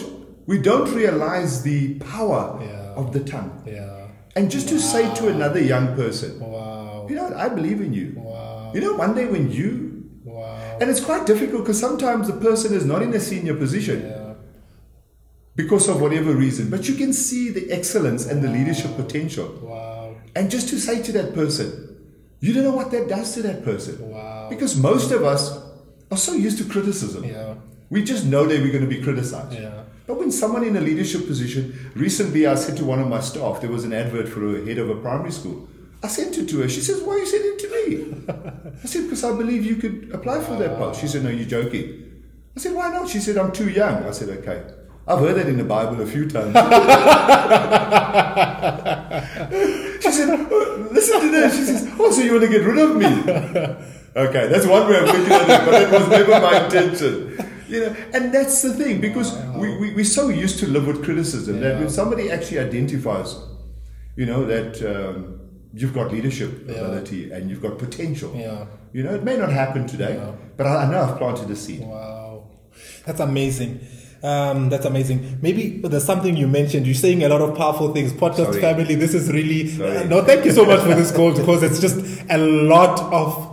we 0.47 0.59
don't 0.59 0.91
realize 0.95 1.62
the 1.62 1.95
power 1.99 2.59
Yeah. 2.62 2.95
of 2.97 3.12
the 3.12 3.21
tongue. 3.21 3.62
Yeah. 3.67 4.09
And 4.35 4.51
just 4.51 4.69
to 4.71 4.81
say 4.81 5.12
to 5.17 5.29
another 5.29 5.61
young 5.61 5.95
person, 5.95 6.41
Wow. 6.41 7.07
you 7.09 7.15
know, 7.17 7.33
I 7.37 7.49
believe 7.51 7.81
in 7.83 7.93
you. 7.93 8.15
Wow. 8.17 8.73
You 8.75 8.81
know, 8.81 8.95
one 8.95 9.15
day 9.15 9.27
when 9.27 9.51
you, 9.53 10.09
Wow. 10.25 10.79
and 10.81 10.88
it's 10.91 11.01
quite 11.05 11.27
difficult 11.27 11.62
because 11.65 11.79
sometimes 11.79 12.27
the 12.27 12.35
person 12.35 12.75
is 12.75 12.87
not 12.87 13.03
in 13.03 13.12
a 13.12 13.21
senior 13.21 13.55
position 13.55 14.01
Yeah. 14.01 14.22
Because 15.55 15.88
of 15.88 16.01
whatever 16.01 16.33
reason, 16.33 16.71
but 16.71 16.88
you 16.88 16.95
can 16.95 17.12
see 17.12 17.51
the 17.51 17.71
excellence 17.71 18.27
and 18.27 18.43
the 18.43 18.49
leadership 18.49 18.97
potential. 18.97 19.49
Wow. 19.62 20.17
And 20.35 20.51
just 20.51 20.69
to 20.71 20.79
say 20.79 21.03
to 21.03 21.12
that 21.12 21.35
person, 21.35 21.88
you 22.41 22.53
don't 22.53 22.65
know 22.65 22.75
what 22.75 22.91
that 22.91 23.09
does 23.09 23.35
to 23.35 23.43
that 23.43 23.65
person. 23.65 24.11
Wow. 24.11 24.49
Because 24.49 24.77
most 24.77 25.12
of 25.12 25.23
us 25.23 25.59
are 26.11 26.17
so 26.17 26.33
used 26.33 26.59
to 26.59 26.65
criticism. 26.65 27.25
Yeah. 27.25 27.55
We 27.91 28.03
just 28.03 28.25
know 28.25 28.47
that 28.47 28.61
we're 28.61 28.73
going 28.73 28.88
to 28.88 28.97
be 28.97 29.03
criticized. 29.03 29.53
Yeah. 29.59 29.85
But 30.07 30.19
when 30.19 30.33
someone 30.33 30.65
in 30.65 30.77
a 30.77 30.81
leadership 30.81 31.27
position, 31.27 31.91
recently 31.95 32.47
I 32.47 32.55
said 32.55 32.77
to 32.79 32.85
one 32.85 33.01
of 33.01 33.09
my 33.09 33.21
staff, 33.21 33.61
there 33.61 33.71
was 33.71 33.85
an 33.85 33.93
advert 33.93 34.29
for 34.29 34.57
a 34.57 34.65
head 34.65 34.79
of 34.79 34.91
a 34.91 34.97
primary 34.97 35.31
school. 35.31 35.69
I 36.03 36.09
sent 36.09 36.37
it 36.37 36.49
to 36.49 36.61
her. 36.62 36.69
She 36.69 36.81
says, 36.81 37.01
Why 37.03 37.15
are 37.15 37.19
you 37.19 37.27
sending 37.27 37.53
it 37.53 37.59
to 37.61 37.69
me? 37.69 38.73
I 38.83 38.87
said, 38.87 39.05
Because 39.05 39.23
I 39.23 39.37
believe 39.37 39.65
you 39.65 39.77
could 39.77 40.11
apply 40.12 40.41
for 40.41 40.57
that 40.57 40.77
post. 40.79 41.01
She 41.01 41.07
said, 41.07 41.23
No, 41.23 41.31
you're 41.31 41.49
joking. 41.49 42.25
I 42.57 42.61
said, 42.61 42.75
Why 42.75 42.91
not? 42.91 43.09
She 43.09 43.21
said, 43.21 43.38
I'm 43.38 43.53
too 43.53 43.71
young. 43.71 44.03
I 44.03 44.11
said, 44.11 44.31
Okay. 44.38 44.65
I've 45.07 45.19
heard 45.19 45.35
that 45.37 45.49
in 45.49 45.59
the 45.59 45.65
Bible 45.65 46.01
a 46.01 46.07
few 46.07 46.27
times. 46.29 46.55
she 50.03 50.11
said, 50.11 50.29
"Oh, 50.31 50.88
Listen 50.93 51.21
to 51.21 51.31
this. 51.31 51.57
She 51.57 51.65
says, 51.65 51.88
Oh, 51.99 52.11
so 52.12 52.21
you 52.23 52.33
want 52.33 52.45
to 52.45 52.49
get 52.49 52.65
rid 52.65 52.79
of 52.79 52.97
me? 52.97 53.07
okay, 54.17 54.47
that's 54.49 54.67
one 54.67 54.88
way 54.88 54.99
of 54.99 55.05
looking 55.07 55.33
at 55.33 55.43
it, 55.43 55.65
but 55.65 55.71
that 55.73 55.91
was 55.93 56.09
never 56.09 56.41
my 56.41 56.65
intention. 56.65 57.37
You 57.69 57.81
know, 57.81 57.97
and 58.12 58.33
that's 58.33 58.62
the 58.62 58.73
thing 58.75 59.01
because 59.01 59.37
we, 59.57 59.77
we, 59.79 59.95
we're 59.95 60.05
so 60.05 60.29
used 60.29 60.59
to 60.61 60.67
live 60.69 60.87
with 60.87 61.03
criticism 61.05 61.61
that 61.61 61.79
when 61.79 61.88
somebody 61.88 62.31
actually 62.31 62.59
identifies, 62.61 63.35
you 64.15 64.27
know, 64.27 64.45
that 64.45 64.83
um, 64.85 65.41
you've 65.73 65.95
got 65.95 66.12
leadership 66.12 66.51
Yeah. 66.67 66.75
ability 66.75 67.33
and 67.33 67.49
you've 67.51 67.62
got 67.62 67.79
potential. 67.79 68.35
Yeah. 68.37 68.67
You 68.93 69.03
know, 69.05 69.15
it 69.15 69.23
may 69.25 69.37
not 69.38 69.49
happen 69.51 69.87
today, 69.87 70.17
Yeah. 70.17 70.33
but 70.57 70.67
I, 70.67 70.85
I 70.85 70.91
know 70.91 71.01
I've 71.03 71.17
planted 71.17 71.51
a 71.51 71.57
seed. 71.57 71.81
Wow, 71.81 72.45
that's 73.07 73.21
amazing. 73.21 73.81
Um, 74.23 74.69
that's 74.69 74.85
amazing. 74.87 75.39
Maybe 75.43 75.79
there's 75.79 76.05
something 76.05 76.37
you 76.37 76.47
mentioned. 76.47 76.87
You're 76.87 76.95
saying 76.95 77.25
a 77.25 77.29
lot 77.29 77.41
of 77.41 77.57
powerful 77.57 77.93
things. 77.93 78.13
Podcast 78.13 78.47
Sorry. 78.53 78.61
family. 78.61 78.95
This 78.95 79.15
is 79.15 79.33
really 79.33 79.73
uh, 79.83 80.05
no. 80.05 80.23
Thank 80.25 80.45
you 80.45 80.53
so 80.53 80.65
much 80.65 80.81
for 80.81 80.95
this 80.95 81.11
call 81.11 81.33
because 81.37 81.63
it's 81.65 81.81
just 81.81 81.97
a 82.31 82.39
lot 82.39 83.01
of 83.13 83.49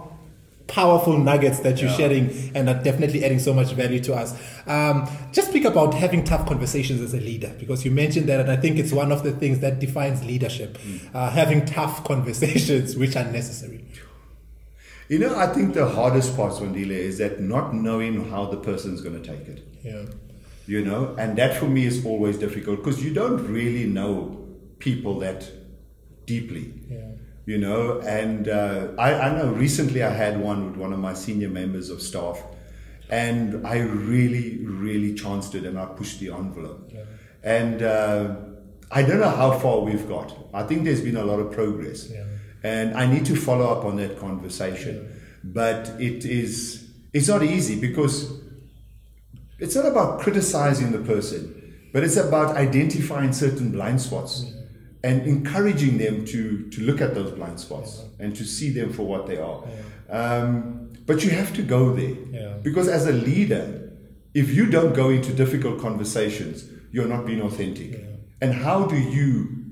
powerful 0.68 1.18
nuggets 1.18 1.62
that 1.62 1.82
you're 1.82 1.90
Yeah. 1.90 1.98
sharing 1.98 2.52
and 2.56 2.70
are 2.70 2.76
definitely 2.84 3.26
adding 3.26 3.40
so 3.40 3.52
much 3.56 3.72
value 3.74 4.00
to 4.02 4.14
us. 4.14 4.34
Um, 4.68 5.10
just 5.32 5.50
speak 5.50 5.66
about 5.66 5.96
having 5.96 6.24
tough 6.24 6.46
conversations 6.48 7.02
as 7.02 7.16
a 7.16 7.20
leader 7.20 7.52
because 7.60 7.84
you 7.84 7.90
mentioned 7.90 8.28
that, 8.30 8.40
and 8.40 8.52
I 8.52 8.56
think 8.56 8.78
it's 8.78 8.92
one 8.92 9.12
of 9.12 9.24
the 9.24 9.32
things 9.32 9.62
that 9.62 9.80
defines 9.80 10.24
leadership. 10.24 10.78
Uh, 11.16 11.32
having 11.32 11.66
tough 11.66 12.04
conversations, 12.12 12.96
which 12.96 13.16
are 13.16 13.26
necessary. 13.26 13.84
You 15.08 15.18
know, 15.18 15.36
I 15.36 15.48
think 15.48 15.74
the 15.74 15.90
hardest 15.90 16.36
part, 16.36 16.54
Zwandile, 16.54 16.92
is 16.92 17.18
that 17.18 17.42
not 17.42 17.74
knowing 17.74 18.30
how 18.30 18.46
the 18.46 18.58
person's 18.58 19.02
going 19.02 19.20
to 19.20 19.28
take 19.28 19.48
it. 19.48 19.68
Yeah. 19.84 20.04
You 20.70 20.86
know, 20.86 21.16
and 21.18 21.36
that 21.40 21.58
for 21.58 21.66
me 21.66 21.86
is 21.86 22.06
always 22.06 22.38
difficult 22.38 22.78
because 22.78 23.04
you 23.04 23.12
don't 23.12 23.42
really 23.52 23.88
know 23.88 24.48
people 24.78 25.18
that 25.26 25.50
deeply. 26.28 26.74
Yeah. 26.88 27.14
You 27.48 27.58
know, 27.58 28.00
and 28.02 28.48
uh, 28.48 28.90
I, 29.00 29.16
I 29.16 29.36
know 29.36 29.52
recently 29.52 30.04
I 30.04 30.12
had 30.12 30.40
one 30.40 30.68
with 30.68 30.78
one 30.78 30.94
of 30.94 31.00
my 31.00 31.16
senior 31.16 31.50
members 31.50 31.90
of 31.90 32.04
staff, 32.04 32.44
and 33.10 33.66
I 33.66 33.80
really, 33.80 34.64
really 34.64 35.16
chanced 35.16 35.56
it 35.56 35.66
and 35.66 35.80
I 35.80 35.86
pushed 35.88 36.20
the 36.20 36.30
envelope. 36.32 36.92
And 37.42 37.82
uh, 37.82 38.36
I 38.92 39.02
don't 39.02 39.20
know 39.20 39.36
how 39.44 39.58
far 39.58 39.80
we've 39.80 40.08
got. 40.08 40.38
I 40.54 40.62
think 40.62 40.84
there's 40.84 41.02
been 41.02 41.18
a 41.18 41.24
lot 41.24 41.40
of 41.40 41.52
progress. 41.52 42.12
Yeah. 42.12 42.26
And 42.62 42.96
I 42.96 43.08
need 43.08 43.26
to 43.26 43.36
follow 43.36 43.68
up 43.74 43.86
on 43.86 43.96
that 43.96 44.20
conversation. 44.20 45.20
But 45.44 46.00
it 46.00 46.26
is, 46.26 46.88
it's 47.12 47.28
not 47.28 47.42
easy 47.42 47.82
because 47.82 48.38
it's 49.60 49.76
not 49.76 49.86
about 49.86 50.19
criticizing 50.19 50.91
the 50.91 51.00
person, 51.00 51.76
but 51.93 52.04
it's 52.04 52.17
about 52.17 52.56
identifying 52.56 53.34
certain 53.34 53.72
blind 53.72 54.02
spots 54.02 54.54
and 55.04 55.22
encouraging 55.28 55.98
them 55.98 56.26
to 56.26 56.69
to 56.69 56.82
look 56.82 57.02
at 57.02 57.15
those 57.15 57.32
blind 57.32 57.60
spots 57.60 58.04
and 58.19 58.36
to 58.36 58.43
see 58.43 58.69
them 58.69 58.91
for 58.91 59.04
what 59.04 59.28
they 59.28 59.38
are. 59.38 59.63
Um, 60.10 60.89
but 61.06 61.24
you 61.24 61.32
have 61.32 61.54
to 61.56 61.63
go 61.63 61.93
there 61.93 62.15
because 62.63 62.88
as 62.88 63.08
a 63.08 63.13
leader, 63.13 63.91
if 64.34 64.54
you 64.54 64.65
don't 64.67 64.93
go 64.93 65.10
into 65.10 65.34
difficult 65.34 65.80
conversations, 65.80 66.65
you're 66.91 67.08
not 67.08 67.26
being 67.26 67.41
authentic. 67.41 68.00
And 68.41 68.54
how 68.54 68.86
do 68.86 68.98
you 68.98 69.65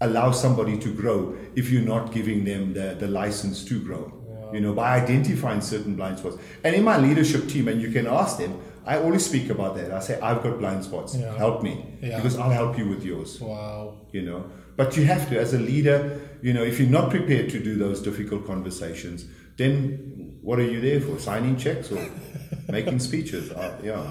allow 0.00 0.32
somebody 0.32 0.78
to 0.78 0.92
grow 0.92 1.36
if 1.54 1.70
you're 1.70 1.82
not 1.82 2.12
giving 2.12 2.44
them 2.44 2.74
the, 2.74 2.96
the 2.98 3.08
license 3.08 3.64
to 3.66 3.80
grow? 3.82 4.21
You 4.52 4.60
know, 4.60 4.74
by 4.74 4.96
identifying 5.00 5.60
certain 5.60 5.94
blind 5.96 6.18
spots. 6.18 6.36
And 6.64 6.74
in 6.76 6.84
my 6.84 6.98
leadership 6.98 7.48
team, 7.48 7.68
and 7.68 7.80
you 7.80 7.90
can 7.90 8.06
ask 8.06 8.38
them, 8.38 8.60
I 8.84 8.98
always 8.98 9.24
speak 9.24 9.48
about 9.50 9.76
that. 9.76 9.92
I 9.92 10.00
say, 10.00 10.20
I've 10.20 10.42
got 10.42 10.58
blind 10.58 10.84
spots. 10.84 11.14
Yeah. 11.16 11.36
Help 11.36 11.62
me. 11.62 11.84
Yeah. 12.02 12.16
Because 12.16 12.36
I'll 12.38 12.50
help 12.50 12.76
you 12.78 12.88
with 12.88 13.04
yours 13.04 13.40
Wow. 13.40 13.94
you 14.12 14.22
know 14.22 14.44
but 14.76 14.96
you 14.96 15.04
have 15.04 15.28
to 15.28 15.38
as 15.38 15.52
a 15.54 15.58
leader 15.58 16.18
you 16.42 16.52
know 16.52 16.64
if 16.64 16.80
you're 16.80 16.88
not 16.88 17.10
prepared 17.10 17.50
to 17.50 17.58
do 17.62 17.76
those 17.76 18.00
difficult 18.02 18.46
conversations 18.46 19.26
then 19.58 20.38
what 20.42 20.58
are 20.58 20.68
you 20.74 20.80
there 20.80 21.00
for 21.00 21.18
signing 21.18 21.56
checks 21.56 21.92
or 21.92 22.00
making 22.68 22.98
speeches 22.98 23.52
uh, 23.52 23.78
yeah 23.84 24.02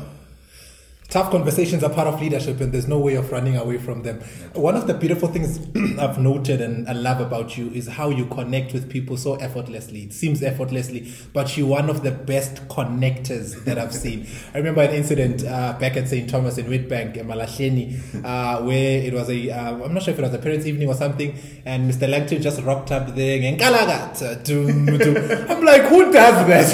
Tough 1.12 1.30
conversations 1.30 1.84
are 1.84 1.90
part 1.90 2.08
of 2.08 2.22
leadership, 2.22 2.62
and 2.62 2.72
there's 2.72 2.88
no 2.88 2.98
way 2.98 3.16
of 3.16 3.30
running 3.34 3.58
away 3.58 3.78
from 3.78 4.02
them. 4.02 4.22
One 4.54 4.78
of 4.78 4.88
the 4.88 4.94
beautiful 4.94 5.28
things 5.28 5.60
I've 6.00 6.18
noted 6.18 6.62
and 6.62 6.88
I 6.88 6.94
love 6.94 7.20
about 7.20 7.58
you 7.58 7.70
is 7.72 7.86
how 7.86 8.08
you 8.08 8.24
connect 8.28 8.72
with 8.72 8.90
people 8.90 9.18
so 9.18 9.36
effortlessly. 9.36 10.04
It 10.04 10.14
seems 10.14 10.42
effortlessly, 10.42 11.12
but 11.34 11.58
you're 11.58 11.68
one 11.68 11.90
of 11.90 12.04
the 12.04 12.12
best 12.12 12.66
connectors 12.70 13.62
that 13.66 13.78
I've 13.78 13.94
seen. 13.94 14.26
I 14.54 14.60
remember 14.60 14.84
an 14.84 14.92
incident 14.92 15.44
uh, 15.44 15.78
back 15.78 15.98
at 15.98 16.08
St. 16.08 16.30
Thomas 16.30 16.58
in 16.58 16.68
Witbank, 16.68 17.18
in 17.18 17.28
Emalahleni, 17.28 18.24
uh, 18.24 18.64
where 18.64 19.02
it 19.02 19.14
was 19.14 19.30
a, 19.30 19.52
uh, 19.52 19.84
I'm 19.84 19.94
not 19.94 20.04
sure 20.04 20.14
if 20.14 20.20
it 20.20 20.22
was 20.22 20.34
a 20.34 20.38
parents' 20.38 20.66
evening 20.66 20.88
or 20.88 20.96
something, 20.96 21.38
and 21.66 21.92
Mr. 21.92 22.08
Langton 22.08 22.42
just 22.42 22.62
rocked 22.62 22.94
up 22.94 23.14
there, 23.16 23.42
and 23.42 23.60
to, 23.60 25.46
I'm 25.50 25.66
like, 25.66 25.82
who 25.84 26.10
does 26.10 26.48
that? 26.48 26.72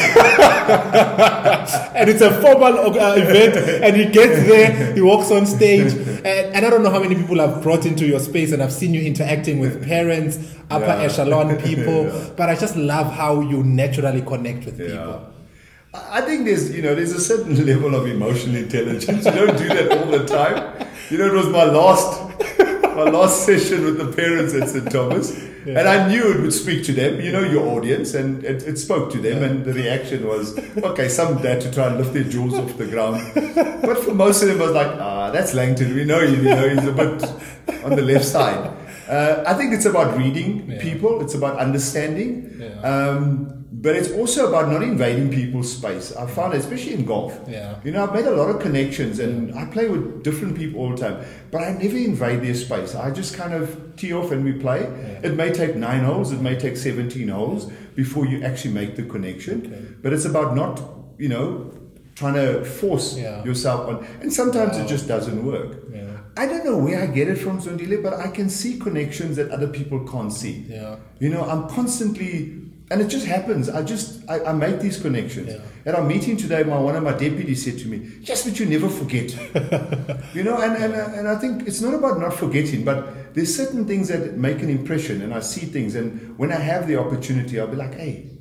and 1.96 2.08
it's 2.08 2.22
a 2.22 2.40
formal 2.40 3.00
uh, 3.00 3.16
event, 3.16 3.84
and 3.84 3.96
he 3.96 4.06
gets 4.06 4.27
there, 4.28 4.94
he 4.94 5.02
walks 5.02 5.32
on 5.32 5.46
stage, 5.46 5.94
and, 5.94 6.26
and 6.56 6.66
I 6.66 6.70
don't 6.70 6.84
know 6.84 6.90
how 6.90 7.00
many 7.00 7.16
people 7.16 7.40
I've 7.42 7.62
brought 7.64 7.86
into 7.86 8.06
your 8.06 8.20
space, 8.20 8.52
and 8.52 8.62
I've 8.62 8.74
seen 8.74 8.94
you 8.94 9.02
interacting 9.02 9.60
with 9.60 9.84
parents, 9.86 10.38
upper 10.70 10.86
Yeah. 10.86 11.02
echelon 11.04 11.56
people, 11.70 12.06
Yeah. 12.06 12.30
but 12.36 12.50
I 12.50 12.56
just 12.56 12.76
love 12.76 13.12
how 13.14 13.42
you 13.42 13.64
naturally 13.64 14.22
connect 14.22 14.66
with 14.66 14.80
yeah 14.80 14.88
people. 14.88 15.34
I 15.94 16.20
I 16.20 16.22
think 16.22 16.46
there's 16.46 16.76
you 16.76 16.82
know 16.84 16.94
there's 16.96 17.14
a 17.14 17.20
certain 17.22 17.56
level 17.72 17.96
of 17.96 18.06
emotional 18.08 18.56
intelligence. 18.58 19.26
You 19.26 19.32
don't 19.32 19.58
do 19.58 19.68
that 19.70 19.88
all 19.98 20.06
the 20.18 20.26
time. 20.26 20.58
You 21.10 21.18
know, 21.18 21.28
it 21.28 21.34
was 21.34 21.48
my 21.48 21.64
last 21.64 22.10
my 22.98 23.04
last 23.18 23.46
session 23.50 23.86
with 23.86 23.98
the 23.98 24.12
parents 24.22 24.54
at 24.54 24.68
St. 24.70 24.92
Thomas, 24.92 25.26
and 25.66 25.86
I 25.96 26.08
knew 26.10 26.24
it 26.34 26.42
would 26.42 26.54
speak 26.54 26.84
to 26.86 26.94
them. 26.94 27.22
You 27.22 27.32
know, 27.32 27.42
your 27.56 27.66
audience, 27.76 28.14
and 28.14 28.44
it, 28.44 28.64
it 28.64 28.78
spoke 28.78 29.12
to 29.12 29.20
them, 29.20 29.44
and 29.44 29.64
the 29.66 29.74
reaction 29.74 30.28
was 30.28 30.58
okay. 30.90 31.08
Some 31.08 31.42
dad 31.42 31.62
to 31.62 31.72
try 31.72 31.88
and 31.88 31.98
lift 31.98 32.14
their 32.14 32.24
jaws 32.24 32.56
off 32.56 32.78
the 32.78 32.88
ground, 32.88 33.18
but 33.82 33.98
for 34.04 34.14
most 34.14 34.42
of 34.42 34.48
them, 34.50 34.62
I 34.62 34.66
was 34.66 34.74
like, 34.74 34.94
ah, 35.00 35.32
that's 35.32 35.54
Langton. 35.54 35.94
We 35.96 36.06
know 36.06 36.20
him. 36.26 36.44
You 36.46 36.56
know, 36.56 36.70
he's 36.70 36.88
a 36.88 36.92
bit 36.92 37.84
on 37.84 37.96
the 37.96 38.02
left 38.02 38.26
side. 38.26 38.74
Uh, 39.08 39.44
I 39.48 39.54
think 39.54 39.74
it's 39.74 39.86
about 39.86 40.18
reading 40.18 40.70
Yeah. 40.70 40.82
people. 40.82 41.22
It's 41.22 41.34
about 41.36 41.58
understanding. 41.60 42.58
Yeah. 42.60 42.82
Um, 42.82 43.57
but 43.72 43.96
it's 43.96 44.12
also 44.12 44.48
about 44.48 44.72
not 44.72 44.82
invading 44.82 45.30
people's 45.30 45.72
space. 45.72 46.16
I 46.16 46.26
found, 46.26 46.54
especially 46.54 46.94
in 46.94 47.06
golf, 47.06 47.38
Yeah. 47.50 47.76
you 47.84 47.92
know, 47.92 48.04
I've 48.04 48.14
made 48.14 48.26
a 48.26 48.32
lot 48.36 48.50
of 48.50 48.62
connections 48.62 49.20
and 49.20 49.54
I 49.54 49.66
play 49.66 49.90
with 49.90 50.24
different 50.24 50.56
people 50.56 50.80
all 50.82 50.92
the 50.96 50.98
time, 50.98 51.18
but 51.52 51.62
I 51.64 51.72
never 51.74 51.98
invade 51.98 52.42
their 52.44 52.54
space. 52.54 52.96
I 52.96 53.12
just 53.12 53.36
kind 53.36 53.54
of 53.54 53.96
tee 53.98 54.14
off 54.14 54.32
and 54.32 54.44
we 54.46 54.54
play. 54.54 54.88
It 55.22 55.36
may 55.36 55.52
take 55.52 55.76
nine 55.76 56.04
holes, 56.06 56.32
it 56.32 56.42
may 56.42 56.56
take 56.58 56.78
17 56.78 57.28
holes 57.28 57.70
before 57.96 58.26
you 58.26 58.42
actually 58.44 58.74
make 58.74 58.96
the 58.96 59.04
connection. 59.04 59.66
Okay. 59.66 59.82
But 60.02 60.14
it's 60.14 60.26
about 60.26 60.56
not, 60.56 60.82
you 61.18 61.28
know, 61.30 61.72
trying 62.16 62.36
to 62.36 62.64
force 62.64 63.18
Yeah. 63.18 63.44
yourself 63.44 63.88
on. 63.90 64.06
And 64.22 64.32
sometimes 64.32 64.78
Wow. 64.78 64.84
it 64.86 64.88
just 64.88 65.08
doesn't 65.08 65.46
work. 65.46 65.84
Yeah. 65.94 66.04
I 66.38 66.46
don't 66.48 66.64
know 66.66 66.78
where 66.78 67.02
I 67.02 67.08
get 67.08 67.28
it 67.28 67.38
from, 67.38 67.60
Zwandile, 67.60 68.02
but 68.02 68.14
I 68.14 68.28
can 68.30 68.50
see 68.50 68.80
connections 68.80 69.36
that 69.36 69.50
other 69.52 69.68
people 69.68 70.00
can't 70.12 70.32
see. 70.32 70.66
Yeah. 70.70 70.96
You 71.20 71.30
know, 71.30 71.44
I'm 71.44 71.68
constantly, 71.68 72.54
and 72.90 73.02
it 73.02 73.08
just 73.10 73.26
happens. 73.26 73.70
I 73.70 73.84
just, 73.84 74.22
I, 74.30 74.44
I 74.46 74.54
make 74.54 74.80
these 74.80 75.00
connections. 75.00 75.50
Yeah. 75.50 75.60
At 75.86 75.96
our 75.96 76.04
meeting 76.04 76.38
today, 76.38 76.64
my 76.64 76.78
one 76.80 76.96
of 76.96 77.04
my 77.04 77.12
deputies 77.14 77.64
said 77.66 77.78
to 77.80 77.88
me, 77.88 78.12
"Yes, 78.22 78.44
but 78.46 78.60
you 78.60 78.66
never 78.66 78.90
forget." 78.90 79.32
you 80.34 80.44
know, 80.44 80.58
and, 80.62 80.76
and 80.84 80.94
uh, 80.96 81.10
and 81.18 81.28
I 81.28 81.36
think 81.36 81.68
it's 81.68 81.82
not 81.82 81.94
about 81.94 82.20
not 82.20 82.34
forgetting, 82.34 82.84
but 82.84 83.34
there's 83.34 83.56
certain 83.56 83.86
things 83.86 84.08
that 84.10 84.38
make 84.38 84.62
an 84.62 84.70
impression, 84.70 85.22
and 85.22 85.34
I 85.34 85.40
see 85.42 85.66
things, 85.66 85.96
and 85.96 86.38
when 86.38 86.52
I 86.52 86.60
have 86.60 86.88
the 86.88 86.98
opportunity, 87.00 87.60
I'll 87.60 87.68
be 87.68 87.78
like, 87.78 87.94
"Hey, 87.96 88.32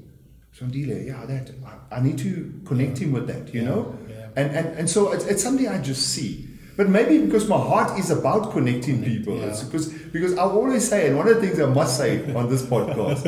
Zwandile, 0.58 1.06
yeah, 1.06 1.24
that 1.26 1.50
I, 1.90 1.96
I 1.96 2.00
need 2.00 2.18
to 2.18 2.60
connect 2.64 2.98
him 2.98 3.12
with 3.12 3.26
that." 3.28 3.52
You 3.54 3.62
Yeah. 3.62 3.68
know, 3.68 3.98
Yeah. 4.08 4.28
and 4.36 4.56
and 4.56 4.66
and 4.78 4.90
so 4.90 5.12
it's, 5.12 5.24
it's 5.26 5.42
something 5.42 5.68
I 5.68 5.78
just 5.80 6.02
see. 6.08 6.48
But 6.76 6.90
maybe 6.90 7.18
because 7.24 7.48
my 7.48 7.56
heart 7.56 7.98
is 7.98 8.10
about 8.10 8.52
connecting 8.52 9.02
people, 9.02 9.36
yeah. 9.38 9.46
it's 9.46 9.62
because 9.62 9.88
because 10.12 10.36
I 10.36 10.42
always 10.42 10.86
say, 10.88 11.06
and 11.08 11.16
one 11.16 11.26
of 11.28 11.36
the 11.36 11.40
things 11.46 11.58
I 11.60 11.66
must 11.66 11.96
say 11.96 12.20
on 12.34 12.50
this 12.50 12.62
podcast, 12.72 13.22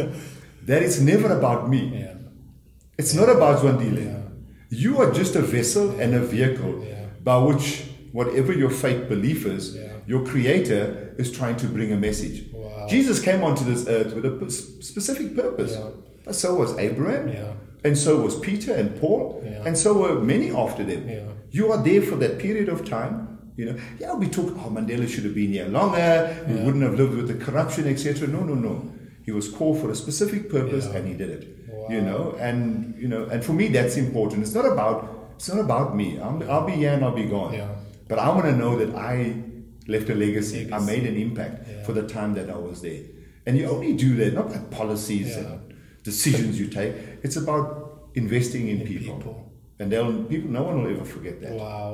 that 0.68 0.82
it's 0.86 1.00
never 1.00 1.28
about 1.38 1.68
me. 1.68 1.82
Yeah. 2.04 2.14
It's 3.00 3.14
not 3.20 3.28
about 3.36 3.54
Zwandile. 3.62 4.04
Yeah. 4.04 4.18
You 4.70 4.92
are 5.02 5.10
just 5.20 5.34
a 5.36 5.42
vessel 5.56 5.86
and 6.02 6.14
a 6.14 6.20
vehicle 6.20 6.74
Yeah. 6.84 7.06
by 7.24 7.38
which 7.48 7.66
whatever 8.12 8.52
your 8.52 8.70
faith 8.70 9.08
belief 9.08 9.46
is, 9.46 9.62
your 10.06 10.22
creator 10.32 11.14
is 11.18 11.28
trying 11.38 11.56
to 11.56 11.66
bring 11.66 11.90
a 11.92 11.96
message. 12.08 12.36
Wow. 12.52 12.86
Jesus 12.88 13.20
came 13.20 13.42
onto 13.48 13.64
this 13.64 13.86
earth 13.96 14.14
with 14.14 14.24
a 14.24 14.30
p- 14.40 14.50
specific 14.50 15.34
purpose. 15.36 15.72
So 16.30 16.54
was 16.54 16.70
Abraham. 16.78 17.28
Yeah. 17.28 17.52
And 17.84 17.96
so 17.96 18.10
was 18.26 18.34
Peter 18.48 18.72
and 18.80 18.88
Paul. 19.00 19.24
And 19.66 19.76
so 19.84 19.90
were 20.02 20.20
many 20.34 20.48
after 20.64 20.82
them. 20.84 21.02
You 21.50 21.72
are 21.72 21.82
there 21.82 22.02
for 22.02 22.16
that 22.16 22.38
period 22.38 22.68
of 22.68 22.78
time. 22.98 23.14
You 23.56 23.64
know, 23.66 23.76
yeah, 23.98 24.14
we 24.14 24.26
talk, 24.28 24.48
oh, 24.62 24.70
Mandela 24.70 25.06
should 25.08 25.24
have 25.24 25.34
been 25.34 25.52
here 25.52 25.66
longer. 25.78 26.08
We 26.48 26.54
wouldn't 26.64 26.82
have 26.88 26.94
lived 27.00 27.14
with 27.20 27.28
the 27.32 27.38
corruption, 27.44 27.88
etc. 27.88 28.28
No, 28.28 28.40
no, 28.50 28.54
no. 28.54 28.74
He 29.28 29.32
was 29.40 29.48
called 29.56 29.76
for 29.80 29.88
a 29.90 29.94
specific 30.04 30.42
purpose, 30.56 30.84
Yeah. 30.86 30.96
and 30.96 31.02
he 31.10 31.14
did 31.22 31.30
it. 31.36 31.42
Wow. 31.70 31.88
You 31.94 32.00
know, 32.08 32.22
and 32.46 32.58
you 33.02 33.08
know, 33.12 33.22
and 33.32 33.38
for 33.48 33.52
me, 33.60 33.64
that's 33.76 33.96
important. 34.06 34.38
It's 34.44 34.54
not 34.60 34.66
about 34.74 34.98
it's 35.36 35.48
not 35.52 35.60
about 35.68 35.88
me. 36.00 36.06
I'm, 36.26 36.36
I'll 36.52 36.66
be 36.72 36.76
here 36.82 36.92
and 36.94 37.02
I'll 37.04 37.18
be 37.24 37.28
gone. 37.36 37.52
Yeah. 37.52 37.68
But 38.10 38.18
I 38.26 38.28
want 38.34 38.46
to 38.52 38.56
know 38.62 38.72
that 38.82 38.90
I 39.14 39.14
left 39.94 40.08
a 40.14 40.16
legacy. 40.24 40.60
I 40.76 40.78
made 40.92 41.04
an 41.12 41.16
impact 41.26 41.56
Yeah. 41.58 41.82
for 41.86 41.92
the 41.98 42.04
time 42.16 42.30
that 42.38 42.48
I 42.56 42.58
was 42.68 42.76
there. 42.86 43.02
And 43.44 43.52
you 43.58 43.64
only 43.76 43.92
do 44.06 44.10
that 44.20 44.30
not 44.38 44.48
by 44.54 44.58
policies 44.80 45.36
and 45.40 45.48
decisions 46.10 46.52
you 46.60 46.66
take. 46.78 46.92
It's 47.26 47.36
about 47.44 47.66
investing 48.22 48.64
in, 48.72 48.80
In 48.80 48.86
people. 48.92 49.16
people. 49.16 49.36
And 49.78 49.86
they'll 49.92 50.12
people. 50.32 50.48
No 50.58 50.62
one 50.68 50.74
will 50.82 50.90
ever 50.96 51.04
forget 51.16 51.36
that. 51.42 51.52
Wow. 51.52 51.92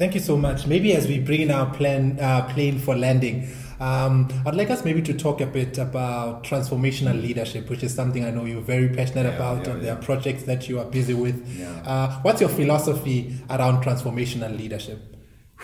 Thank 0.00 0.12
you 0.16 0.20
so 0.30 0.34
much. 0.46 0.66
Maybe 0.74 0.88
as 0.98 1.04
we 1.12 1.16
bring 1.28 1.40
in 1.46 1.50
our 1.50 1.68
plan, 1.78 2.02
uh, 2.20 2.42
plane 2.54 2.78
for 2.78 2.94
landing, 3.06 3.36
um, 3.82 4.28
I'd 4.46 4.54
like 4.54 4.70
us 4.70 4.84
maybe 4.84 5.02
to 5.02 5.14
talk 5.14 5.40
a 5.40 5.46
bit 5.46 5.76
about 5.76 6.44
transformational 6.44 7.20
leadership, 7.20 7.68
which 7.68 7.82
is 7.82 7.92
something 7.92 8.24
I 8.24 8.30
know 8.30 8.44
you're 8.44 8.60
very 8.60 8.88
passionate 8.88 9.26
Yeah, 9.26 9.34
about, 9.34 9.66
yeah, 9.66 9.72
and 9.72 9.82
there 9.82 9.92
yeah. 9.94 9.98
are 9.98 10.02
projects 10.02 10.44
that 10.44 10.68
you 10.68 10.78
are 10.78 10.84
busy 10.84 11.14
with. 11.14 11.36
Yeah. 11.58 11.82
Uh, 11.84 12.20
what's 12.22 12.40
your 12.40 12.50
philosophy 12.50 13.34
around 13.50 13.82
transformational 13.82 14.56
leadership? 14.56 15.00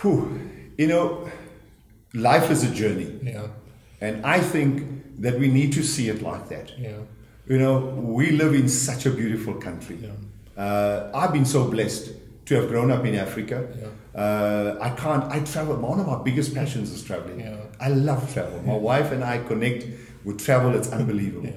Whew. 0.01 0.39
You 0.77 0.87
know, 0.87 1.31
life 2.13 2.51
is 2.51 2.69
a 2.69 2.73
journey. 2.73 3.19
Yeah. 3.23 3.47
And 4.01 4.25
I 4.25 4.41
think 4.41 5.21
that 5.21 5.39
we 5.39 5.47
need 5.47 5.71
to 5.73 5.83
see 5.83 6.09
it 6.09 6.21
like 6.21 6.49
that. 6.49 6.77
Yeah. 6.77 6.97
You 7.47 7.57
know, 7.57 7.77
we 8.17 8.31
live 8.31 8.53
in 8.53 8.67
such 8.67 9.05
a 9.05 9.11
beautiful 9.11 9.53
country. 9.55 9.97
Yeah. 10.01 10.61
Uh, 10.61 11.09
I've 11.15 11.31
been 11.31 11.45
so 11.45 11.69
blessed 11.69 12.11
to 12.49 12.55
have 12.55 12.67
grown 12.67 12.89
up 12.89 13.05
in 13.05 13.13
Africa. 13.13 13.67
Yeah. 13.79 14.19
Uh, 14.19 14.77
I 14.81 14.89
can't, 15.01 15.23
I 15.25 15.39
travel, 15.41 15.75
one 15.75 15.99
of 15.99 16.07
my 16.07 16.19
biggest 16.23 16.55
passions 16.55 16.91
is 16.91 17.03
traveling. 17.03 17.39
Yeah. 17.41 17.57
I 17.79 17.89
love 17.89 18.33
travel. 18.33 18.59
My 18.63 18.75
wife 18.75 19.11
and 19.11 19.23
I 19.23 19.37
connect 19.37 19.85
with 20.25 20.43
travel, 20.43 20.73
it's 20.73 20.91
unbelievable. 20.91 21.53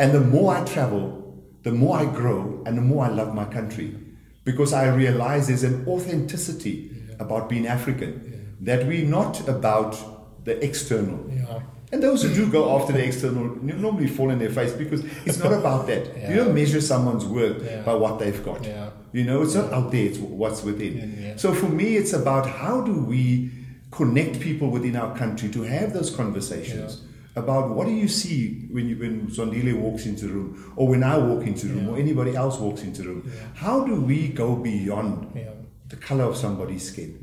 And 0.00 0.12
the 0.12 0.20
more 0.20 0.52
I 0.56 0.64
travel, 0.64 1.40
the 1.62 1.70
more 1.70 1.96
I 1.96 2.06
grow 2.06 2.62
and 2.66 2.76
the 2.76 2.82
more 2.82 3.04
I 3.04 3.10
love 3.10 3.32
my 3.32 3.44
country. 3.44 3.94
Because 4.42 4.72
I 4.72 4.88
realize 4.92 5.46
there's 5.46 5.62
an 5.62 5.86
authenticity 5.86 6.90
about 7.20 7.48
being 7.48 7.68
African, 7.68 8.56
that 8.60 8.86
we're 8.88 9.06
not 9.06 9.48
about 9.48 9.96
the 10.44 10.62
external. 10.64 11.30
Yeah. 11.32 11.60
And 11.92 12.02
those 12.02 12.24
who 12.24 12.34
do 12.34 12.50
go 12.50 12.76
after 12.76 12.92
the 12.92 13.04
external 13.06 13.44
normally 13.62 14.08
fall 14.08 14.30
in 14.30 14.40
their 14.40 14.50
face 14.50 14.72
because 14.72 15.04
it's 15.24 15.38
not 15.38 15.52
about 15.52 15.86
that. 15.86 16.02
You 16.28 16.34
don't 16.40 16.54
measure 16.54 16.80
someone's 16.80 17.24
worth 17.24 17.62
Yeah. 17.64 17.82
by 17.82 17.94
what 17.94 18.18
they've 18.18 18.44
got. 18.44 18.66
Yeah. 19.14 19.20
You 19.20 19.26
know, 19.26 19.42
it's 19.42 19.54
not 19.54 19.72
out 19.72 19.92
there, 19.92 20.04
it's 20.06 20.18
what's 20.18 20.62
within. 20.62 20.96
Yeah, 20.96 21.28
yeah. 21.28 21.36
So 21.36 21.54
for 21.54 21.68
me, 21.68 21.96
it's 21.96 22.12
about 22.12 22.48
how 22.48 22.80
do 22.82 22.92
we 23.04 23.50
connect 23.90 24.40
people 24.40 24.70
within 24.70 24.96
our 24.96 25.16
country 25.16 25.48
to 25.50 25.62
have 25.62 25.92
those 25.92 26.10
conversations 26.14 27.02
about 27.36 27.70
what 27.70 27.86
do 27.86 27.92
you 27.92 28.08
see 28.08 28.66
when 28.70 28.88
you, 28.88 28.96
when 28.96 29.26
Zwandile 29.28 29.76
walks 29.78 30.06
into 30.06 30.26
the 30.26 30.32
room, 30.32 30.72
or 30.76 30.88
when 30.88 31.02
I 31.02 31.18
walk 31.18 31.46
into 31.46 31.66
the 31.66 31.74
room, 31.74 31.86
Yeah. 31.86 31.92
or 31.92 31.96
anybody 31.98 32.36
else 32.36 32.58
walks 32.58 32.82
into 32.82 33.02
the 33.02 33.08
room. 33.08 33.22
Yeah. 33.26 33.40
How 33.54 33.84
do 33.84 34.00
we 34.00 34.28
go 34.28 34.54
beyond 34.56 35.28
Yeah. 35.34 35.50
the 35.88 35.96
color 35.96 36.24
of 36.24 36.36
somebody's 36.36 36.84
skin? 36.90 37.18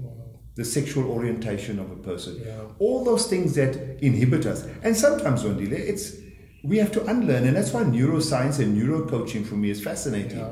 the 0.56 0.66
sexual 0.66 1.06
orientation 1.10 1.80
of 1.80 1.90
a 1.92 1.96
person, 1.96 2.36
Yeah. 2.46 2.58
all 2.78 3.06
those 3.06 3.26
things 3.28 3.56
that 3.56 3.74
inhibit 4.04 4.46
us. 4.46 4.66
And 4.84 4.96
sometimes, 4.98 5.44
Wandile, 5.44 5.72
it's 5.92 6.12
we 6.62 6.78
have 6.78 6.92
to 6.92 7.06
unlearn, 7.06 7.46
and 7.48 7.56
that's 7.56 7.72
why 7.74 7.84
neuroscience 7.84 8.60
and 8.60 8.78
neuro 8.78 9.06
coaching 9.08 9.46
for 9.46 9.56
me 9.56 9.70
is 9.70 9.80
fascinating. 9.82 10.40
Yeah. 10.40 10.52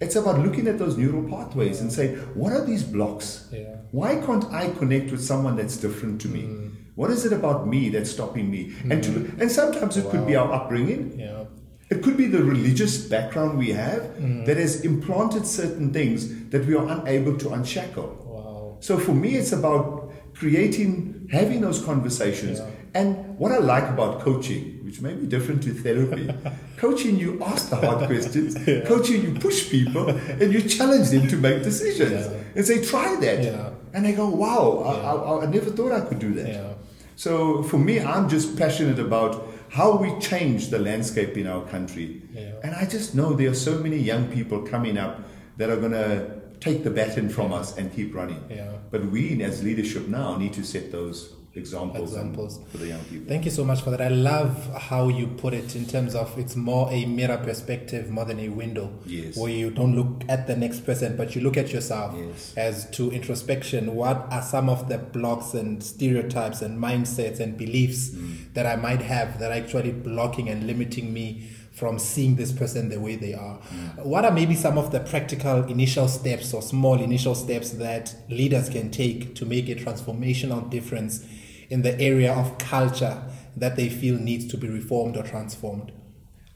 It's 0.00 0.14
about 0.16 0.38
looking 0.40 0.68
at 0.68 0.78
those 0.78 0.96
neural 0.96 1.24
pathways 1.28 1.80
and 1.80 1.92
saying, 1.92 2.16
what 2.34 2.52
are 2.52 2.64
these 2.64 2.84
blocks? 2.84 3.48
Yeah. 3.52 3.76
Why 3.90 4.16
can't 4.16 4.44
I 4.52 4.70
connect 4.70 5.10
with 5.10 5.22
someone 5.24 5.56
that's 5.56 5.76
different 5.76 6.20
to 6.20 6.28
me? 6.28 6.42
Mm. 6.42 6.70
What 6.94 7.10
is 7.10 7.24
it 7.24 7.32
about 7.32 7.66
me 7.66 7.88
that's 7.88 8.10
stopping 8.10 8.50
me? 8.50 8.74
And 8.90 9.02
to 9.04 9.10
and 9.40 9.50
sometimes 9.50 9.96
it 9.96 10.08
could 10.10 10.26
be 10.26 10.36
our 10.36 10.52
upbringing. 10.52 11.18
Yeah. 11.18 11.44
It 11.90 12.02
could 12.02 12.16
be 12.16 12.26
the 12.26 12.42
religious 12.42 12.98
background 12.98 13.58
we 13.58 13.70
have 13.70 14.02
Mm. 14.20 14.46
that 14.46 14.56
has 14.56 14.84
implanted 14.84 15.46
certain 15.46 15.92
things 15.92 16.28
that 16.50 16.66
we 16.66 16.74
are 16.74 16.86
unable 16.86 17.36
to 17.38 17.50
unshackle. 17.50 18.10
Wow. 18.24 18.76
So 18.80 18.98
for 18.98 19.14
me, 19.14 19.36
it's 19.36 19.52
about 19.52 20.12
creating, 20.34 21.28
having 21.32 21.60
those 21.60 21.82
conversations. 21.82 22.58
Yeah. 22.58 22.70
And 22.94 23.38
what 23.38 23.52
I 23.52 23.58
like 23.58 23.88
about 23.88 24.20
coaching, 24.20 24.77
which 24.88 25.02
may 25.02 25.12
be 25.12 25.26
different 25.26 25.62
to 25.62 25.74
therapy, 25.74 26.32
coaching, 26.78 27.18
you 27.18 27.42
ask 27.42 27.68
the 27.68 27.76
hard 27.76 28.06
questions. 28.06 28.54
Coaching, 28.88 29.22
you 29.22 29.38
push 29.38 29.68
people 29.70 30.08
and 30.08 30.50
you 30.50 30.62
challenge 30.62 31.10
them 31.10 31.28
to 31.28 31.36
make 31.36 31.62
decisions 31.62 32.24
Yeah. 32.26 32.40
and 32.56 32.64
say, 32.66 32.82
try 32.82 33.14
that. 33.20 33.44
Yeah. 33.44 33.70
And 33.92 34.06
they 34.06 34.12
go, 34.14 34.26
wow, 34.30 34.78
I, 34.90 34.92
I, 35.12 35.44
I 35.44 35.46
never 35.46 35.68
thought 35.70 35.92
I 35.92 36.00
could 36.00 36.18
do 36.18 36.32
that. 36.34 36.48
Yeah. 36.48 36.72
So 37.16 37.62
for 37.64 37.76
me, 37.76 38.00
I'm 38.00 38.30
just 38.30 38.56
passionate 38.56 38.98
about 38.98 39.46
how 39.68 39.94
we 39.94 40.18
change 40.20 40.68
the 40.68 40.78
landscape 40.78 41.36
in 41.36 41.46
our 41.46 41.66
country. 41.66 42.22
Yeah. 42.32 42.52
And 42.64 42.74
I 42.74 42.86
just 42.86 43.14
know 43.14 43.34
there 43.34 43.50
are 43.50 43.60
so 43.70 43.76
many 43.78 43.98
young 43.98 44.28
people 44.28 44.62
coming 44.62 44.96
up 44.96 45.20
that 45.58 45.68
are 45.68 45.76
going 45.76 45.92
to 45.92 46.30
take 46.60 46.82
the 46.82 46.90
baton 46.90 47.28
from 47.28 47.52
us 47.52 47.76
and 47.76 47.94
keep 47.94 48.14
running. 48.14 48.42
Yeah. 48.48 48.72
But 48.90 49.04
we, 49.06 49.42
as 49.42 49.62
leadership 49.62 50.08
now, 50.08 50.38
need 50.38 50.54
to 50.54 50.64
set 50.64 50.90
those 50.92 51.34
examples, 51.58 52.10
Examples. 52.12 52.60
for 52.70 52.78
the 52.78 52.86
young 52.88 53.00
people. 53.04 53.26
Thank 53.28 53.44
you 53.44 53.50
so 53.50 53.64
much 53.64 53.82
for 53.82 53.90
that. 53.90 54.00
I 54.00 54.08
love 54.08 54.74
how 54.76 55.08
you 55.08 55.26
put 55.26 55.52
it 55.54 55.76
in 55.76 55.86
terms 55.86 56.14
of 56.14 56.36
it's 56.38 56.56
more 56.56 56.90
a 56.90 57.04
mirror 57.04 57.36
perspective 57.38 58.10
more 58.10 58.24
than 58.24 58.40
a 58.40 58.48
window. 58.48 58.90
Yes. 59.06 59.36
Where 59.36 59.50
you 59.52 59.70
don't 59.70 59.94
look 59.94 60.22
at 60.28 60.46
the 60.46 60.56
next 60.56 60.80
person, 60.86 61.16
but 61.16 61.34
you 61.34 61.42
look 61.42 61.56
at 61.56 61.72
yourself 61.72 62.14
Yes. 62.16 62.54
as 62.56 62.90
to 62.92 63.10
introspection. 63.10 63.94
What 63.94 64.26
are 64.30 64.42
some 64.42 64.68
of 64.68 64.88
the 64.88 64.98
blocks 64.98 65.54
and 65.54 65.82
stereotypes 65.82 66.62
and 66.62 66.78
mindsets 66.80 67.40
and 67.40 67.56
beliefs 67.58 68.10
Mm. 68.10 68.54
that 68.54 68.66
I 68.66 68.76
might 68.76 69.02
have 69.02 69.38
that 69.40 69.50
are 69.50 69.54
actually 69.54 69.92
blocking 69.92 70.48
and 70.48 70.66
limiting 70.66 71.12
me 71.12 71.42
from 71.72 71.96
seeing 71.98 72.34
this 72.34 72.50
person 72.50 72.88
the 72.88 72.98
way 72.98 73.14
they 73.14 73.34
are? 73.34 73.58
Mm. 73.98 74.04
What 74.04 74.24
are 74.24 74.32
maybe 74.32 74.54
some 74.56 74.76
of 74.78 74.90
the 74.90 75.00
practical 75.00 75.64
initial 75.64 76.08
steps 76.08 76.52
or 76.52 76.60
small 76.62 77.00
initial 77.00 77.34
steps 77.34 77.70
that 77.70 78.14
leaders 78.28 78.68
can 78.68 78.90
take 78.90 79.34
to 79.36 79.46
make 79.46 79.68
a 79.68 79.74
transformational 79.76 80.68
difference 80.70 81.24
in 81.68 81.82
the 81.82 81.98
area 82.00 82.32
of 82.32 82.58
culture 82.58 83.22
that 83.56 83.76
they 83.76 83.88
feel 83.88 84.16
needs 84.18 84.46
to 84.48 84.56
be 84.56 84.68
reformed 84.68 85.16
or 85.16 85.22
transformed? 85.22 85.92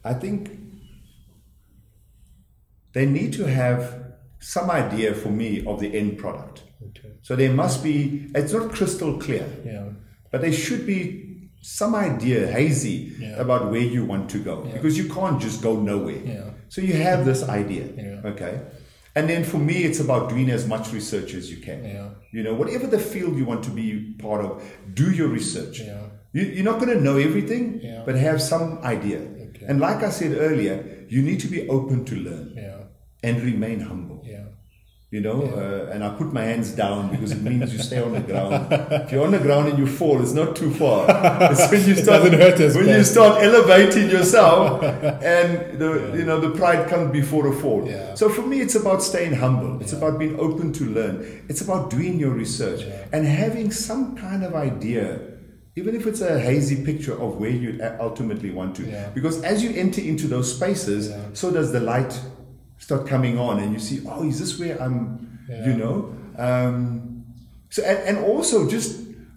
I 0.03 0.13
think 0.13 0.49
they 2.93 3.05
need 3.05 3.33
to 3.33 3.45
have 3.45 4.03
some 4.39 4.69
idea 4.69 5.13
for 5.13 5.29
me 5.29 5.65
of 5.65 5.79
the 5.79 5.95
end 5.97 6.17
product. 6.17 6.63
Okay. 6.89 7.13
So 7.21 7.35
there 7.35 7.53
must 7.53 7.83
be, 7.83 8.29
it's 8.35 8.53
not 8.53 8.71
crystal 8.71 9.17
clear. 9.17 9.47
Yeah. 9.65 9.89
But 10.31 10.41
there 10.41 10.51
should 10.51 10.85
be 10.85 11.49
some 11.61 11.95
idea, 11.95 12.47
hazy, 12.51 13.13
Yeah. 13.19 13.39
about 13.39 13.71
where 13.71 13.81
you 13.81 14.03
want 14.05 14.29
to 14.31 14.39
go. 14.39 14.61
Because 14.63 14.97
you 14.97 15.07
can't 15.07 15.41
just 15.41 15.61
go 15.61 15.79
nowhere. 15.79 16.21
Yeah. 16.25 16.49
So 16.67 16.81
you 16.81 16.93
have 16.95 17.23
this 17.25 17.43
idea. 17.47 17.85
Yeah. 17.95 18.29
Okay. 18.31 18.59
And 19.15 19.29
then 19.29 19.43
for 19.43 19.57
me, 19.59 19.83
it's 19.83 19.99
about 19.99 20.29
doing 20.29 20.49
as 20.49 20.67
much 20.67 20.91
research 20.91 21.33
as 21.35 21.51
you 21.51 21.57
can. 21.57 21.83
Yeah. 21.85 22.09
You 22.31 22.41
know, 22.43 22.53
whatever 22.55 22.87
the 22.87 22.97
field 22.99 23.37
you 23.37 23.45
want 23.45 23.63
to 23.65 23.69
be 23.69 24.15
part 24.19 24.43
of, 24.43 24.63
do 24.93 25.11
your 25.11 25.27
research. 25.27 25.79
Yeah. 25.79 26.07
You, 26.31 26.41
you're 26.43 26.63
not 26.65 26.79
going 26.79 26.97
to 26.97 27.03
know 27.03 27.17
everything, 27.17 27.79
Yeah. 27.83 28.01
but 28.05 28.15
have 28.15 28.41
some 28.41 28.79
idea. 28.79 29.19
Okay. 29.19 29.65
And 29.67 29.79
like 29.79 30.01
I 30.01 30.09
said 30.09 30.35
earlier, 30.35 31.05
you 31.09 31.21
need 31.21 31.39
to 31.41 31.47
be 31.47 31.69
open 31.69 32.05
to 32.05 32.15
learn 32.15 32.53
Yeah. 32.55 32.79
and 33.21 33.43
remain 33.43 33.81
humble. 33.81 34.23
Yeah. 34.25 34.45
You 35.13 35.21
know, 35.21 35.43
uh, 35.43 35.91
and 35.93 36.03
I 36.03 36.09
put 36.09 36.33
my 36.33 36.41
hands 36.43 36.71
down 36.71 37.11
because 37.11 37.31
it 37.31 37.43
means 37.43 37.71
you 37.71 37.77
stay 37.77 38.01
on 38.01 38.13
the 38.13 38.19
ground. 38.21 38.65
if 38.71 39.11
you're 39.11 39.23
on 39.23 39.29
the 39.29 39.37
ground 39.37 39.67
and 39.69 39.77
you 39.77 39.85
fall, 39.85 40.19
it's 40.23 40.33
not 40.33 40.55
too 40.55 40.71
far. 40.73 41.05
It's 41.51 41.71
when 41.71 41.85
you 41.87 41.93
start, 41.93 42.23
Doesn't 42.23 42.39
hurt 42.39 42.59
as 42.59 42.75
when 42.75 42.87
bad. 42.87 42.97
you 42.97 43.03
start 43.03 43.43
elevating 43.43 44.09
yourself, 44.09 44.81
and 45.37 45.77
the 45.81 45.89
you 46.17 46.25
know 46.25 46.39
the 46.39 46.49
pride 46.61 46.89
comes 46.89 47.11
before 47.11 47.45
a 47.45 47.55
fall. 47.61 47.87
Yeah. 47.87 48.15
So 48.15 48.27
for 48.27 48.41
me, 48.41 48.57
it's 48.65 48.73
about 48.73 49.03
staying 49.03 49.33
humble. 49.33 49.79
It's 49.83 49.93
about 49.93 50.17
being 50.17 50.35
open 50.39 50.73
to 50.79 50.83
learn. 50.97 51.15
It's 51.47 51.61
about 51.61 51.91
doing 51.91 52.13
your 52.23 52.31
research 52.43 52.81
Yeah. 52.81 53.05
and 53.13 53.21
having 53.27 53.69
some 53.89 54.15
kind 54.25 54.41
of 54.43 54.55
idea. 54.55 55.05
Even 55.75 55.95
if 55.95 56.03
it's 56.09 56.21
a 56.21 56.39
hazy 56.39 56.77
picture 56.89 57.15
of 57.25 57.29
where 57.41 57.55
you 57.63 57.69
ultimately 57.99 58.49
want 58.59 58.71
to, 58.79 58.83
Yeah. 58.83 59.09
because 59.17 59.35
as 59.43 59.57
you 59.63 59.71
enter 59.85 60.01
into 60.01 60.25
those 60.27 60.47
spaces, 60.57 61.01
Yeah. 61.09 61.17
so 61.33 61.45
does 61.51 61.71
the 61.71 61.79
light 61.93 62.13
start 62.85 63.01
coming 63.13 63.35
on, 63.47 63.53
and 63.63 63.69
you 63.75 63.79
see, 63.87 63.97
oh, 64.07 64.27
is 64.31 64.37
this 64.41 64.59
where 64.59 64.75
I'm? 64.83 65.01
Yeah. 65.49 65.65
You 65.67 65.73
know, 65.81 65.95
um, 66.47 67.23
so 67.69 67.79
and, 67.83 67.99
and 68.09 68.17
also 68.31 68.55
just 68.75 68.89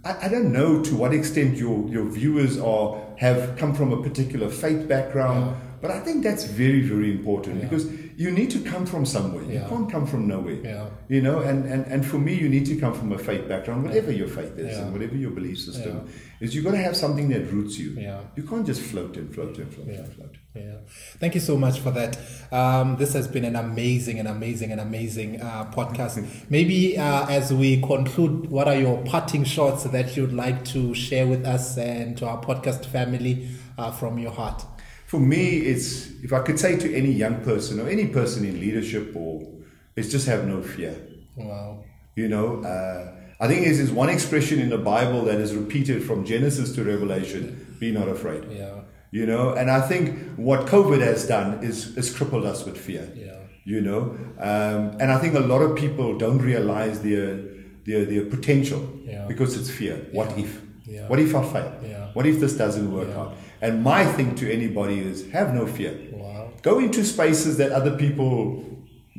I, 0.05 0.12
I 0.26 0.28
don't 0.28 0.51
know 0.59 0.70
to 0.88 0.92
what 1.01 1.12
extent 1.20 1.51
your 1.64 1.78
your 1.94 2.07
viewers 2.18 2.55
are 2.72 2.88
have 3.24 3.40
come 3.61 3.72
from 3.78 3.88
a 3.92 4.01
particular 4.09 4.49
faith 4.62 4.82
background, 4.88 5.40
Yeah. 5.47 5.57
but 5.82 5.90
I 5.90 5.99
think 6.05 6.22
that's 6.26 6.44
very 6.62 6.82
very 6.92 7.11
important 7.18 7.57
Yeah. 7.57 7.64
because 7.68 7.84
you 8.19 8.31
need 8.31 8.51
to 8.51 8.61
come 8.61 8.87
from 8.87 9.05
somewhere. 9.05 9.45
You 9.45 9.62
can't 9.69 9.91
come 9.93 10.07
from 10.07 10.27
nowhere. 10.27 10.55
Yeah. 10.55 10.87
You 11.09 11.21
know, 11.21 11.41
and, 11.41 11.67
and, 11.67 11.85
and 11.87 12.05
for 12.05 12.19
me, 12.19 12.33
you 12.35 12.49
need 12.49 12.64
to 12.67 12.77
come 12.77 12.95
from 12.95 13.12
a 13.12 13.19
faith 13.19 13.47
background, 13.47 13.85
whatever 13.85 14.11
your 14.11 14.27
faith 14.29 14.57
is 14.59 14.75
Yeah. 14.77 14.85
and 14.85 14.93
whatever 14.95 15.14
your 15.17 15.33
belief 15.33 15.59
system 15.61 16.09
is. 16.41 16.55
You've 16.55 16.64
got 16.64 16.71
to 16.73 16.79
have 16.79 16.97
something 16.97 17.29
that 17.29 17.53
roots 17.53 17.79
you. 17.79 17.91
Yeah. 17.91 18.21
You 18.35 18.43
can't 18.45 18.64
just 18.64 18.81
float 18.81 19.17
and 19.19 19.35
float 19.35 19.59
and 19.59 19.73
float 19.73 19.89
Yeah. 19.89 19.99
and 19.99 20.12
float. 20.14 20.35
Yeah. 20.55 20.77
Thank 21.21 21.35
you 21.35 21.41
so 21.43 21.59
much 21.59 21.81
for 21.81 21.91
that. 21.91 22.19
Um, 22.51 22.97
this 22.97 23.12
has 23.12 23.29
been 23.29 23.45
an 23.45 23.57
amazing, 23.57 24.19
and 24.19 24.29
amazing, 24.29 24.73
and 24.73 24.81
amazing 24.81 25.43
uh, 25.43 25.71
podcast. 25.71 26.25
Maybe 26.51 26.97
uh, 26.97 27.27
as 27.29 27.53
we 27.53 27.83
conclude, 27.83 28.49
what 28.51 28.67
are 28.67 28.77
your 28.77 28.97
parting 29.05 29.45
shots 29.45 29.85
that 29.85 30.17
you'd 30.17 30.33
like 30.33 30.64
to 30.67 30.95
share 30.95 31.27
with 31.27 31.45
us 31.45 31.77
and 31.77 32.17
to 32.17 32.27
our 32.27 32.41
podcast 32.43 32.87
family 32.87 33.49
uh, 33.77 33.91
from 33.91 34.19
your 34.19 34.33
heart? 34.33 34.64
For 35.07 35.20
me, 35.20 35.59
it's 35.59 36.11
if 36.22 36.32
I 36.32 36.40
could 36.40 36.59
say 36.59 36.76
to 36.76 36.94
any 36.94 37.12
young 37.12 37.36
person 37.42 37.80
or 37.80 37.88
any 37.88 38.07
person 38.09 38.44
in 38.44 38.61
leadership, 38.61 39.14
or 39.14 39.46
it's 39.94 40.11
just 40.11 40.26
have 40.26 40.46
no 40.46 40.62
fear. 40.62 40.94
Wow. 41.36 41.84
You 42.16 42.28
know, 42.28 42.62
uh, 42.64 43.12
I 43.38 43.46
think 43.48 43.64
there's 43.66 43.92
one 43.92 44.09
expression 44.09 44.59
in 44.59 44.68
the 44.70 44.78
Bible 44.78 45.22
that 45.26 45.38
is 45.40 45.54
repeated 45.54 46.02
from 46.02 46.24
Genesis 46.24 46.74
to 46.74 46.82
Revelation: 46.84 47.42
"Be 47.78 47.92
not 47.92 48.09
afraid." 48.09 48.42
Yeah. 48.50 48.80
You 49.12 49.24
know, 49.26 49.52
and 49.54 49.70
I 49.70 49.80
think 49.80 50.18
what 50.36 50.66
COVID 50.66 51.00
has 51.00 51.26
done 51.28 51.62
is, 51.62 51.96
is 51.96 52.14
crippled 52.14 52.44
us 52.44 52.64
with 52.66 52.76
fear. 52.76 53.09
Yeah. 53.14 53.34
You 53.64 53.80
know, 53.80 54.00
um, 54.38 54.96
and 55.00 55.11
I 55.12 55.18
think 55.18 55.34
a 55.34 55.40
lot 55.40 55.62
of 55.62 55.76
people 55.76 56.18
don't 56.18 56.38
realize 56.38 57.00
their 57.02 57.38
their, 57.86 58.04
their 58.04 58.24
potential 58.24 58.82
Yeah. 59.04 59.26
because 59.28 59.57
it's 59.57 59.70
fear. 59.70 59.96
What 60.12 60.30
Yeah. 60.36 60.44
if? 60.44 60.61
Yeah. 60.84 61.09
What 61.09 61.20
if 61.20 61.34
I 61.34 61.42
fail? 61.52 61.72
Yeah. 61.84 62.11
What 62.14 62.26
if 62.26 62.40
this 62.40 62.54
doesn't 62.57 62.90
work 62.92 63.11
out? 63.16 63.34
And 63.61 63.82
my 63.82 64.04
thing 64.04 64.34
to 64.36 64.52
anybody 64.52 65.00
is 65.00 65.30
have 65.30 65.54
no 65.54 65.66
fear. 65.66 65.98
Wow. 66.12 66.50
Go 66.62 66.78
into 66.78 67.04
spaces 67.04 67.57
that 67.59 67.72
other 67.72 67.96
people 67.96 68.64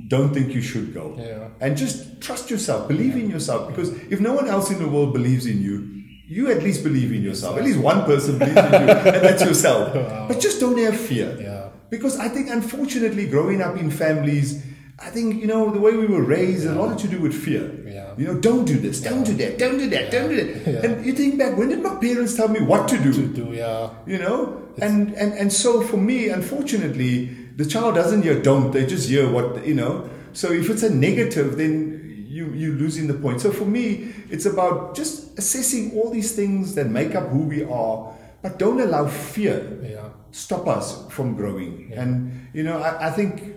don't 0.08 0.34
think 0.34 0.54
you 0.54 0.62
should 0.62 0.94
go. 0.94 1.16
Yeah. 1.18 1.50
And 1.60 1.76
just 1.76 2.22
trust 2.22 2.50
yourself, 2.50 2.88
believe 2.88 3.16
in 3.16 3.30
yourself. 3.30 3.68
Because 3.68 3.90
if 4.12 4.20
no 4.20 4.34
one 4.34 4.48
else 4.48 4.70
in 4.70 4.80
the 4.80 4.88
world 4.88 5.14
believes 5.14 5.46
in 5.46 5.62
you, 5.62 5.94
you 6.28 6.52
at 6.52 6.62
least 6.62 6.84
believe 6.84 7.12
in 7.12 7.24
yourself. 7.24 7.58
At 7.58 7.64
least 7.64 7.80
one 7.80 8.04
person 8.04 8.38
believes 8.40 8.58
in 8.58 8.72
you, 8.72 8.90
and 8.90 9.24
that's 9.24 9.44
yourself. 9.44 9.94
But 10.28 10.40
just 10.40 10.60
don't 10.60 10.78
have 10.78 11.00
fear. 11.00 11.38
Yeah. 11.40 11.70
Because 11.90 12.20
I 12.20 12.28
think, 12.28 12.50
unfortunately, 12.50 13.28
growing 13.28 13.62
up 13.62 13.78
in 13.78 13.90
families, 13.90 14.62
I 15.00 15.10
think, 15.12 15.40
you 15.42 15.48
know, 15.48 15.70
the 15.70 15.80
way 15.80 15.96
we 15.96 16.08
were 16.08 16.24
raised, 16.24 16.66
a 16.66 16.74
lot 16.74 16.98
to 17.00 17.08
do 17.08 17.20
with 17.20 17.34
fear. 17.34 17.72
Yeah. 17.86 18.14
You 18.18 18.26
know, 18.28 18.40
don't 18.40 18.66
do 18.66 18.78
this, 18.80 19.00
don't 19.00 19.24
do 19.24 19.34
that, 19.34 19.60
don't 19.60 19.78
do 19.78 19.88
that, 19.90 20.12
don't 20.12 20.30
do 20.30 20.36
that. 20.38 20.72
Yeah. 20.74 20.86
And 20.92 21.06
you 21.06 21.14
think 21.14 21.38
back, 21.38 21.56
when 21.56 21.70
did 21.70 21.84
my 21.84 21.96
parents 21.96 22.36
tell 22.36 22.48
me 22.48 22.62
what 22.62 22.88
to 22.90 22.98
do? 22.98 23.14
To 23.14 23.28
do, 23.28 23.46
yeah. 23.54 23.90
you 24.08 24.18
know 24.18 24.64
and, 24.80 25.14
and 25.16 25.34
and 25.34 25.52
so 25.52 25.82
for 25.82 25.98
me 25.98 26.30
unfortunately 26.30 27.26
the 27.56 27.66
child 27.66 27.96
doesn't 27.96 28.22
hear 28.22 28.40
don't 28.42 28.72
they 28.72 28.86
just 28.86 29.10
hear 29.10 29.28
what 29.30 29.66
you 29.66 29.74
know 29.74 30.08
so 30.34 30.52
if 30.52 30.70
it's 30.70 30.84
a 30.84 30.90
negative 30.94 31.58
then 31.58 32.26
you 32.28 32.46
you're 32.54 32.76
losing 32.76 33.08
the 33.08 33.14
point 33.16 33.42
so 33.42 33.50
for 33.52 33.66
me 33.66 34.14
it's 34.30 34.46
about 34.46 34.96
just 34.96 35.38
assessing 35.40 35.92
all 35.98 36.12
these 36.12 36.36
things 36.36 36.76
that 36.76 36.88
make 36.88 37.16
up 37.16 37.28
who 37.30 37.40
we 37.40 37.64
are 37.64 38.14
but 38.44 38.60
don't 38.60 38.80
allow 38.80 39.08
fear 39.08 39.66
Yeah. 39.82 40.10
stop 40.32 40.68
us 40.68 41.08
from 41.10 41.36
growing 41.36 41.92
and 41.96 42.48
you 42.54 42.62
know 42.62 42.78
I, 42.78 43.08
I 43.08 43.12
think 43.12 43.57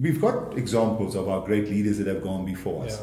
we've 0.00 0.20
got 0.20 0.56
examples 0.58 1.14
of 1.14 1.28
our 1.28 1.40
great 1.44 1.68
leaders 1.68 1.98
that 1.98 2.06
have 2.06 2.22
gone 2.22 2.44
before 2.44 2.84
us 2.84 3.00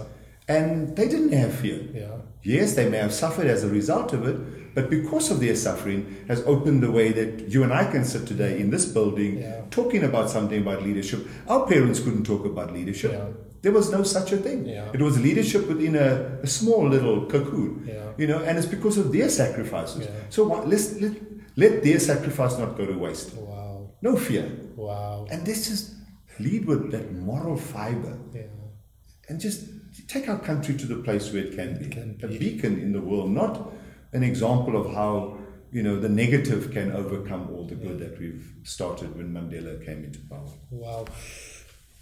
and 0.47 0.95
they 0.97 1.07
didn't 1.07 1.31
have 1.33 1.53
fear 1.53 1.79
Yeah. 1.93 2.07
Yes, 2.43 2.73
they 2.75 2.89
may 2.89 2.97
have 2.97 3.13
suffered 3.13 3.45
as 3.47 3.63
a 3.63 3.69
result 3.69 4.13
of 4.13 4.27
it, 4.27 4.37
But 4.73 4.89
because 4.89 5.29
of 5.31 5.39
their 5.41 5.55
suffering, 5.55 5.99
has 6.29 6.41
opened 6.53 6.81
the 6.81 6.89
way 6.91 7.11
that 7.11 7.49
you 7.53 7.63
and 7.63 7.73
I 7.73 7.83
can 7.91 8.03
sit 8.05 8.25
today 8.25 8.53
in 8.61 8.69
this 8.71 8.85
building 8.85 9.31
Yeah. 9.39 9.61
talking 9.69 10.03
about 10.03 10.29
something 10.29 10.61
about 10.65 10.81
leadership. 10.81 11.19
Our 11.47 11.67
parents 11.67 11.99
couldn't 11.99 12.23
talk 12.25 12.45
about 12.45 12.73
leadership. 12.73 13.11
Yeah. 13.11 13.27
There 13.63 13.73
was 13.79 13.91
no 13.91 14.01
such 14.03 14.31
a 14.31 14.37
thing. 14.37 14.65
Yeah. 14.65 14.89
It 14.95 15.01
was 15.01 15.19
leadership 15.19 15.67
within 15.67 15.95
a, 15.95 16.39
a 16.41 16.47
small 16.47 16.83
little 16.95 17.25
cocoon. 17.33 17.71
Yeah. 17.85 17.93
You 18.17 18.27
know, 18.27 18.39
and 18.47 18.57
it's 18.57 18.65
because 18.77 18.97
of 18.97 19.11
their 19.11 19.29
sacrifices. 19.29 20.05
Yeah. 20.05 20.11
So 20.29 20.39
what, 20.51 20.67
let's, 20.71 20.87
let, 21.03 21.13
let 21.57 21.83
their 21.83 21.99
sacrifice 21.99 22.57
not 22.57 22.77
go 22.77 22.85
to 22.85 22.97
waste. 22.97 23.35
Wow. 23.35 23.89
No 24.01 24.15
fear. 24.15 24.45
Wow. 24.77 25.27
And 25.29 25.45
let's 25.47 25.67
just 25.69 25.83
lead 26.47 26.65
with 26.65 26.91
that 26.91 27.11
moral 27.13 27.57
fiber 27.57 28.17
Yeah. 28.33 28.41
and 29.29 29.39
just 29.39 29.59
take 30.07 30.27
our 30.29 30.39
country 30.39 30.75
to 30.75 30.85
the 30.93 30.95
place 31.07 31.31
where 31.33 31.43
it 31.45 31.55
can 31.55 31.77
be. 31.79 31.87
can 31.89 32.17
A 32.23 32.27
beacon 32.27 32.79
in 32.79 32.91
the 32.93 33.01
world, 33.01 33.29
not 33.31 33.71
an 34.13 34.23
example 34.23 34.75
of 34.81 34.93
how 34.93 35.37
you 35.71 35.81
know 35.83 35.97
the 35.99 36.09
negative 36.09 36.71
can 36.71 36.91
overcome 36.91 37.43
all 37.53 37.65
the 37.65 37.75
good 37.75 37.97
that 37.99 38.19
we've 38.19 38.45
started 38.63 39.15
when 39.17 39.27
Mandela 39.33 39.73
came 39.85 40.03
into 40.03 40.19
power. 40.29 40.51
Wow. 40.69 41.05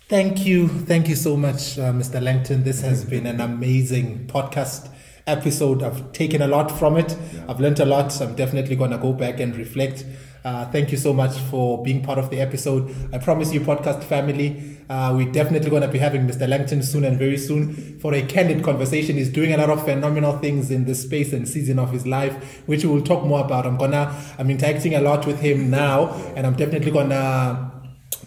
Thank 0.08 0.44
you. 0.48 0.68
Thank 0.68 1.08
you 1.08 1.16
so 1.16 1.38
much, 1.38 1.78
uh, 1.78 1.94
Mr. 1.94 2.20
Langton. 2.20 2.64
This 2.64 2.82
has 2.82 3.06
been 3.06 3.28
an 3.28 3.40
amazing 3.40 4.26
podcast 4.26 4.90
episode. 5.28 5.84
I've 5.84 6.12
taken 6.14 6.42
a 6.42 6.48
lot 6.48 6.72
from 6.80 6.98
it. 6.98 7.16
I've 7.48 7.60
learned 7.60 7.80
a 7.80 7.86
lot. 7.86 8.20
I'm 8.20 8.34
definitely 8.36 8.76
going 8.76 8.90
to 8.90 8.98
go 8.98 9.14
back 9.14 9.40
and 9.40 9.56
reflect. 9.56 10.04
Uh, 10.44 10.66
thank 10.72 10.92
you 10.92 10.98
so 10.98 11.14
much 11.14 11.38
for 11.52 11.84
being 11.84 12.02
part 12.02 12.18
of 12.18 12.30
the 12.30 12.40
episode. 12.40 12.94
I 13.14 13.18
promise 13.18 13.54
you, 13.54 13.60
podcast 13.62 14.04
family, 14.04 14.78
uh, 14.90 15.14
we're 15.16 15.32
definitely 15.32 15.70
going 15.70 15.82
to 15.82 15.88
be 15.88 16.00
having 16.00 16.28
Mr. 16.28 16.48
Langton 16.48 16.82
soon 16.82 17.04
and 17.04 17.18
very 17.18 17.38
soon 17.38 18.00
for 18.00 18.14
a 18.14 18.22
candid 18.22 18.64
conversation. 18.64 19.18
He's 19.18 19.30
doing 19.30 19.54
a 19.54 19.58
lot 19.58 19.70
of 19.70 19.84
phenomenal 19.84 20.38
things 20.40 20.72
in 20.72 20.86
this 20.86 21.04
space 21.04 21.34
and 21.34 21.48
season 21.48 21.78
of 21.78 21.92
his 21.92 22.08
life, 22.08 22.64
which 22.68 22.84
we 22.86 22.90
will 22.90 23.02
talk 23.04 23.26
more 23.26 23.44
about. 23.44 23.66
I'm 23.66 23.78
gonna, 23.78 24.16
I'm 24.38 24.50
interacting 24.50 24.96
a 24.96 25.02
lot 25.02 25.28
with 25.28 25.40
him 25.42 25.70
now, 25.70 26.14
and 26.36 26.48
I'm 26.48 26.56
definitely 26.56 26.92
gonna 26.92 27.79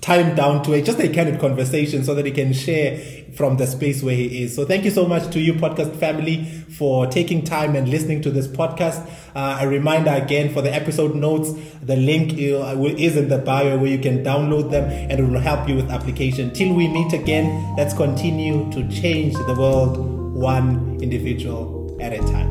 time 0.02 0.34
down 0.34 0.64
to 0.64 0.72
a 0.72 0.82
just 0.82 0.98
a 0.98 1.08
candid 1.08 1.40
conversation 1.40 2.02
so 2.04 2.12
that 2.12 2.26
he 2.26 2.32
can 2.32 2.52
share 2.52 2.98
from 3.34 3.56
the 3.56 3.66
space 3.66 4.02
where 4.02 4.16
he 4.16 4.42
is. 4.42 4.54
So 4.54 4.66
thank 4.66 4.84
you 4.84 4.90
so 4.90 5.06
much 5.06 5.32
to 5.32 5.40
you 5.40 5.54
podcast 5.54 5.94
family 5.96 6.44
for 6.44 7.06
taking 7.06 7.44
time 7.44 7.76
and 7.76 7.88
listening 7.88 8.20
to 8.22 8.30
this 8.30 8.48
podcast. 8.48 9.08
Uh, 9.34 9.58
a 9.60 9.68
reminder 9.68 10.10
again 10.10 10.52
for 10.52 10.60
the 10.60 10.74
episode 10.74 11.14
notes, 11.14 11.52
the 11.82 11.96
link 11.96 12.32
uh, 12.32 12.76
is 12.98 13.16
in 13.16 13.28
the 13.28 13.38
bio 13.38 13.78
where 13.78 13.90
you 13.90 13.98
can 13.98 14.24
download 14.24 14.70
them 14.70 14.90
and 14.90 15.12
it 15.12 15.22
will 15.22 15.40
help 15.40 15.68
you 15.68 15.76
with 15.76 15.88
application. 15.88 16.52
Till 16.52 16.74
we 16.74 16.88
meet 16.88 17.12
again, 17.12 17.74
let's 17.76 17.94
continue 17.94 18.70
to 18.72 18.86
change 18.90 19.34
the 19.34 19.54
world 19.54 19.96
one 20.34 20.98
individual 21.00 21.96
at 22.00 22.12
a 22.12 22.18
time. 22.18 22.50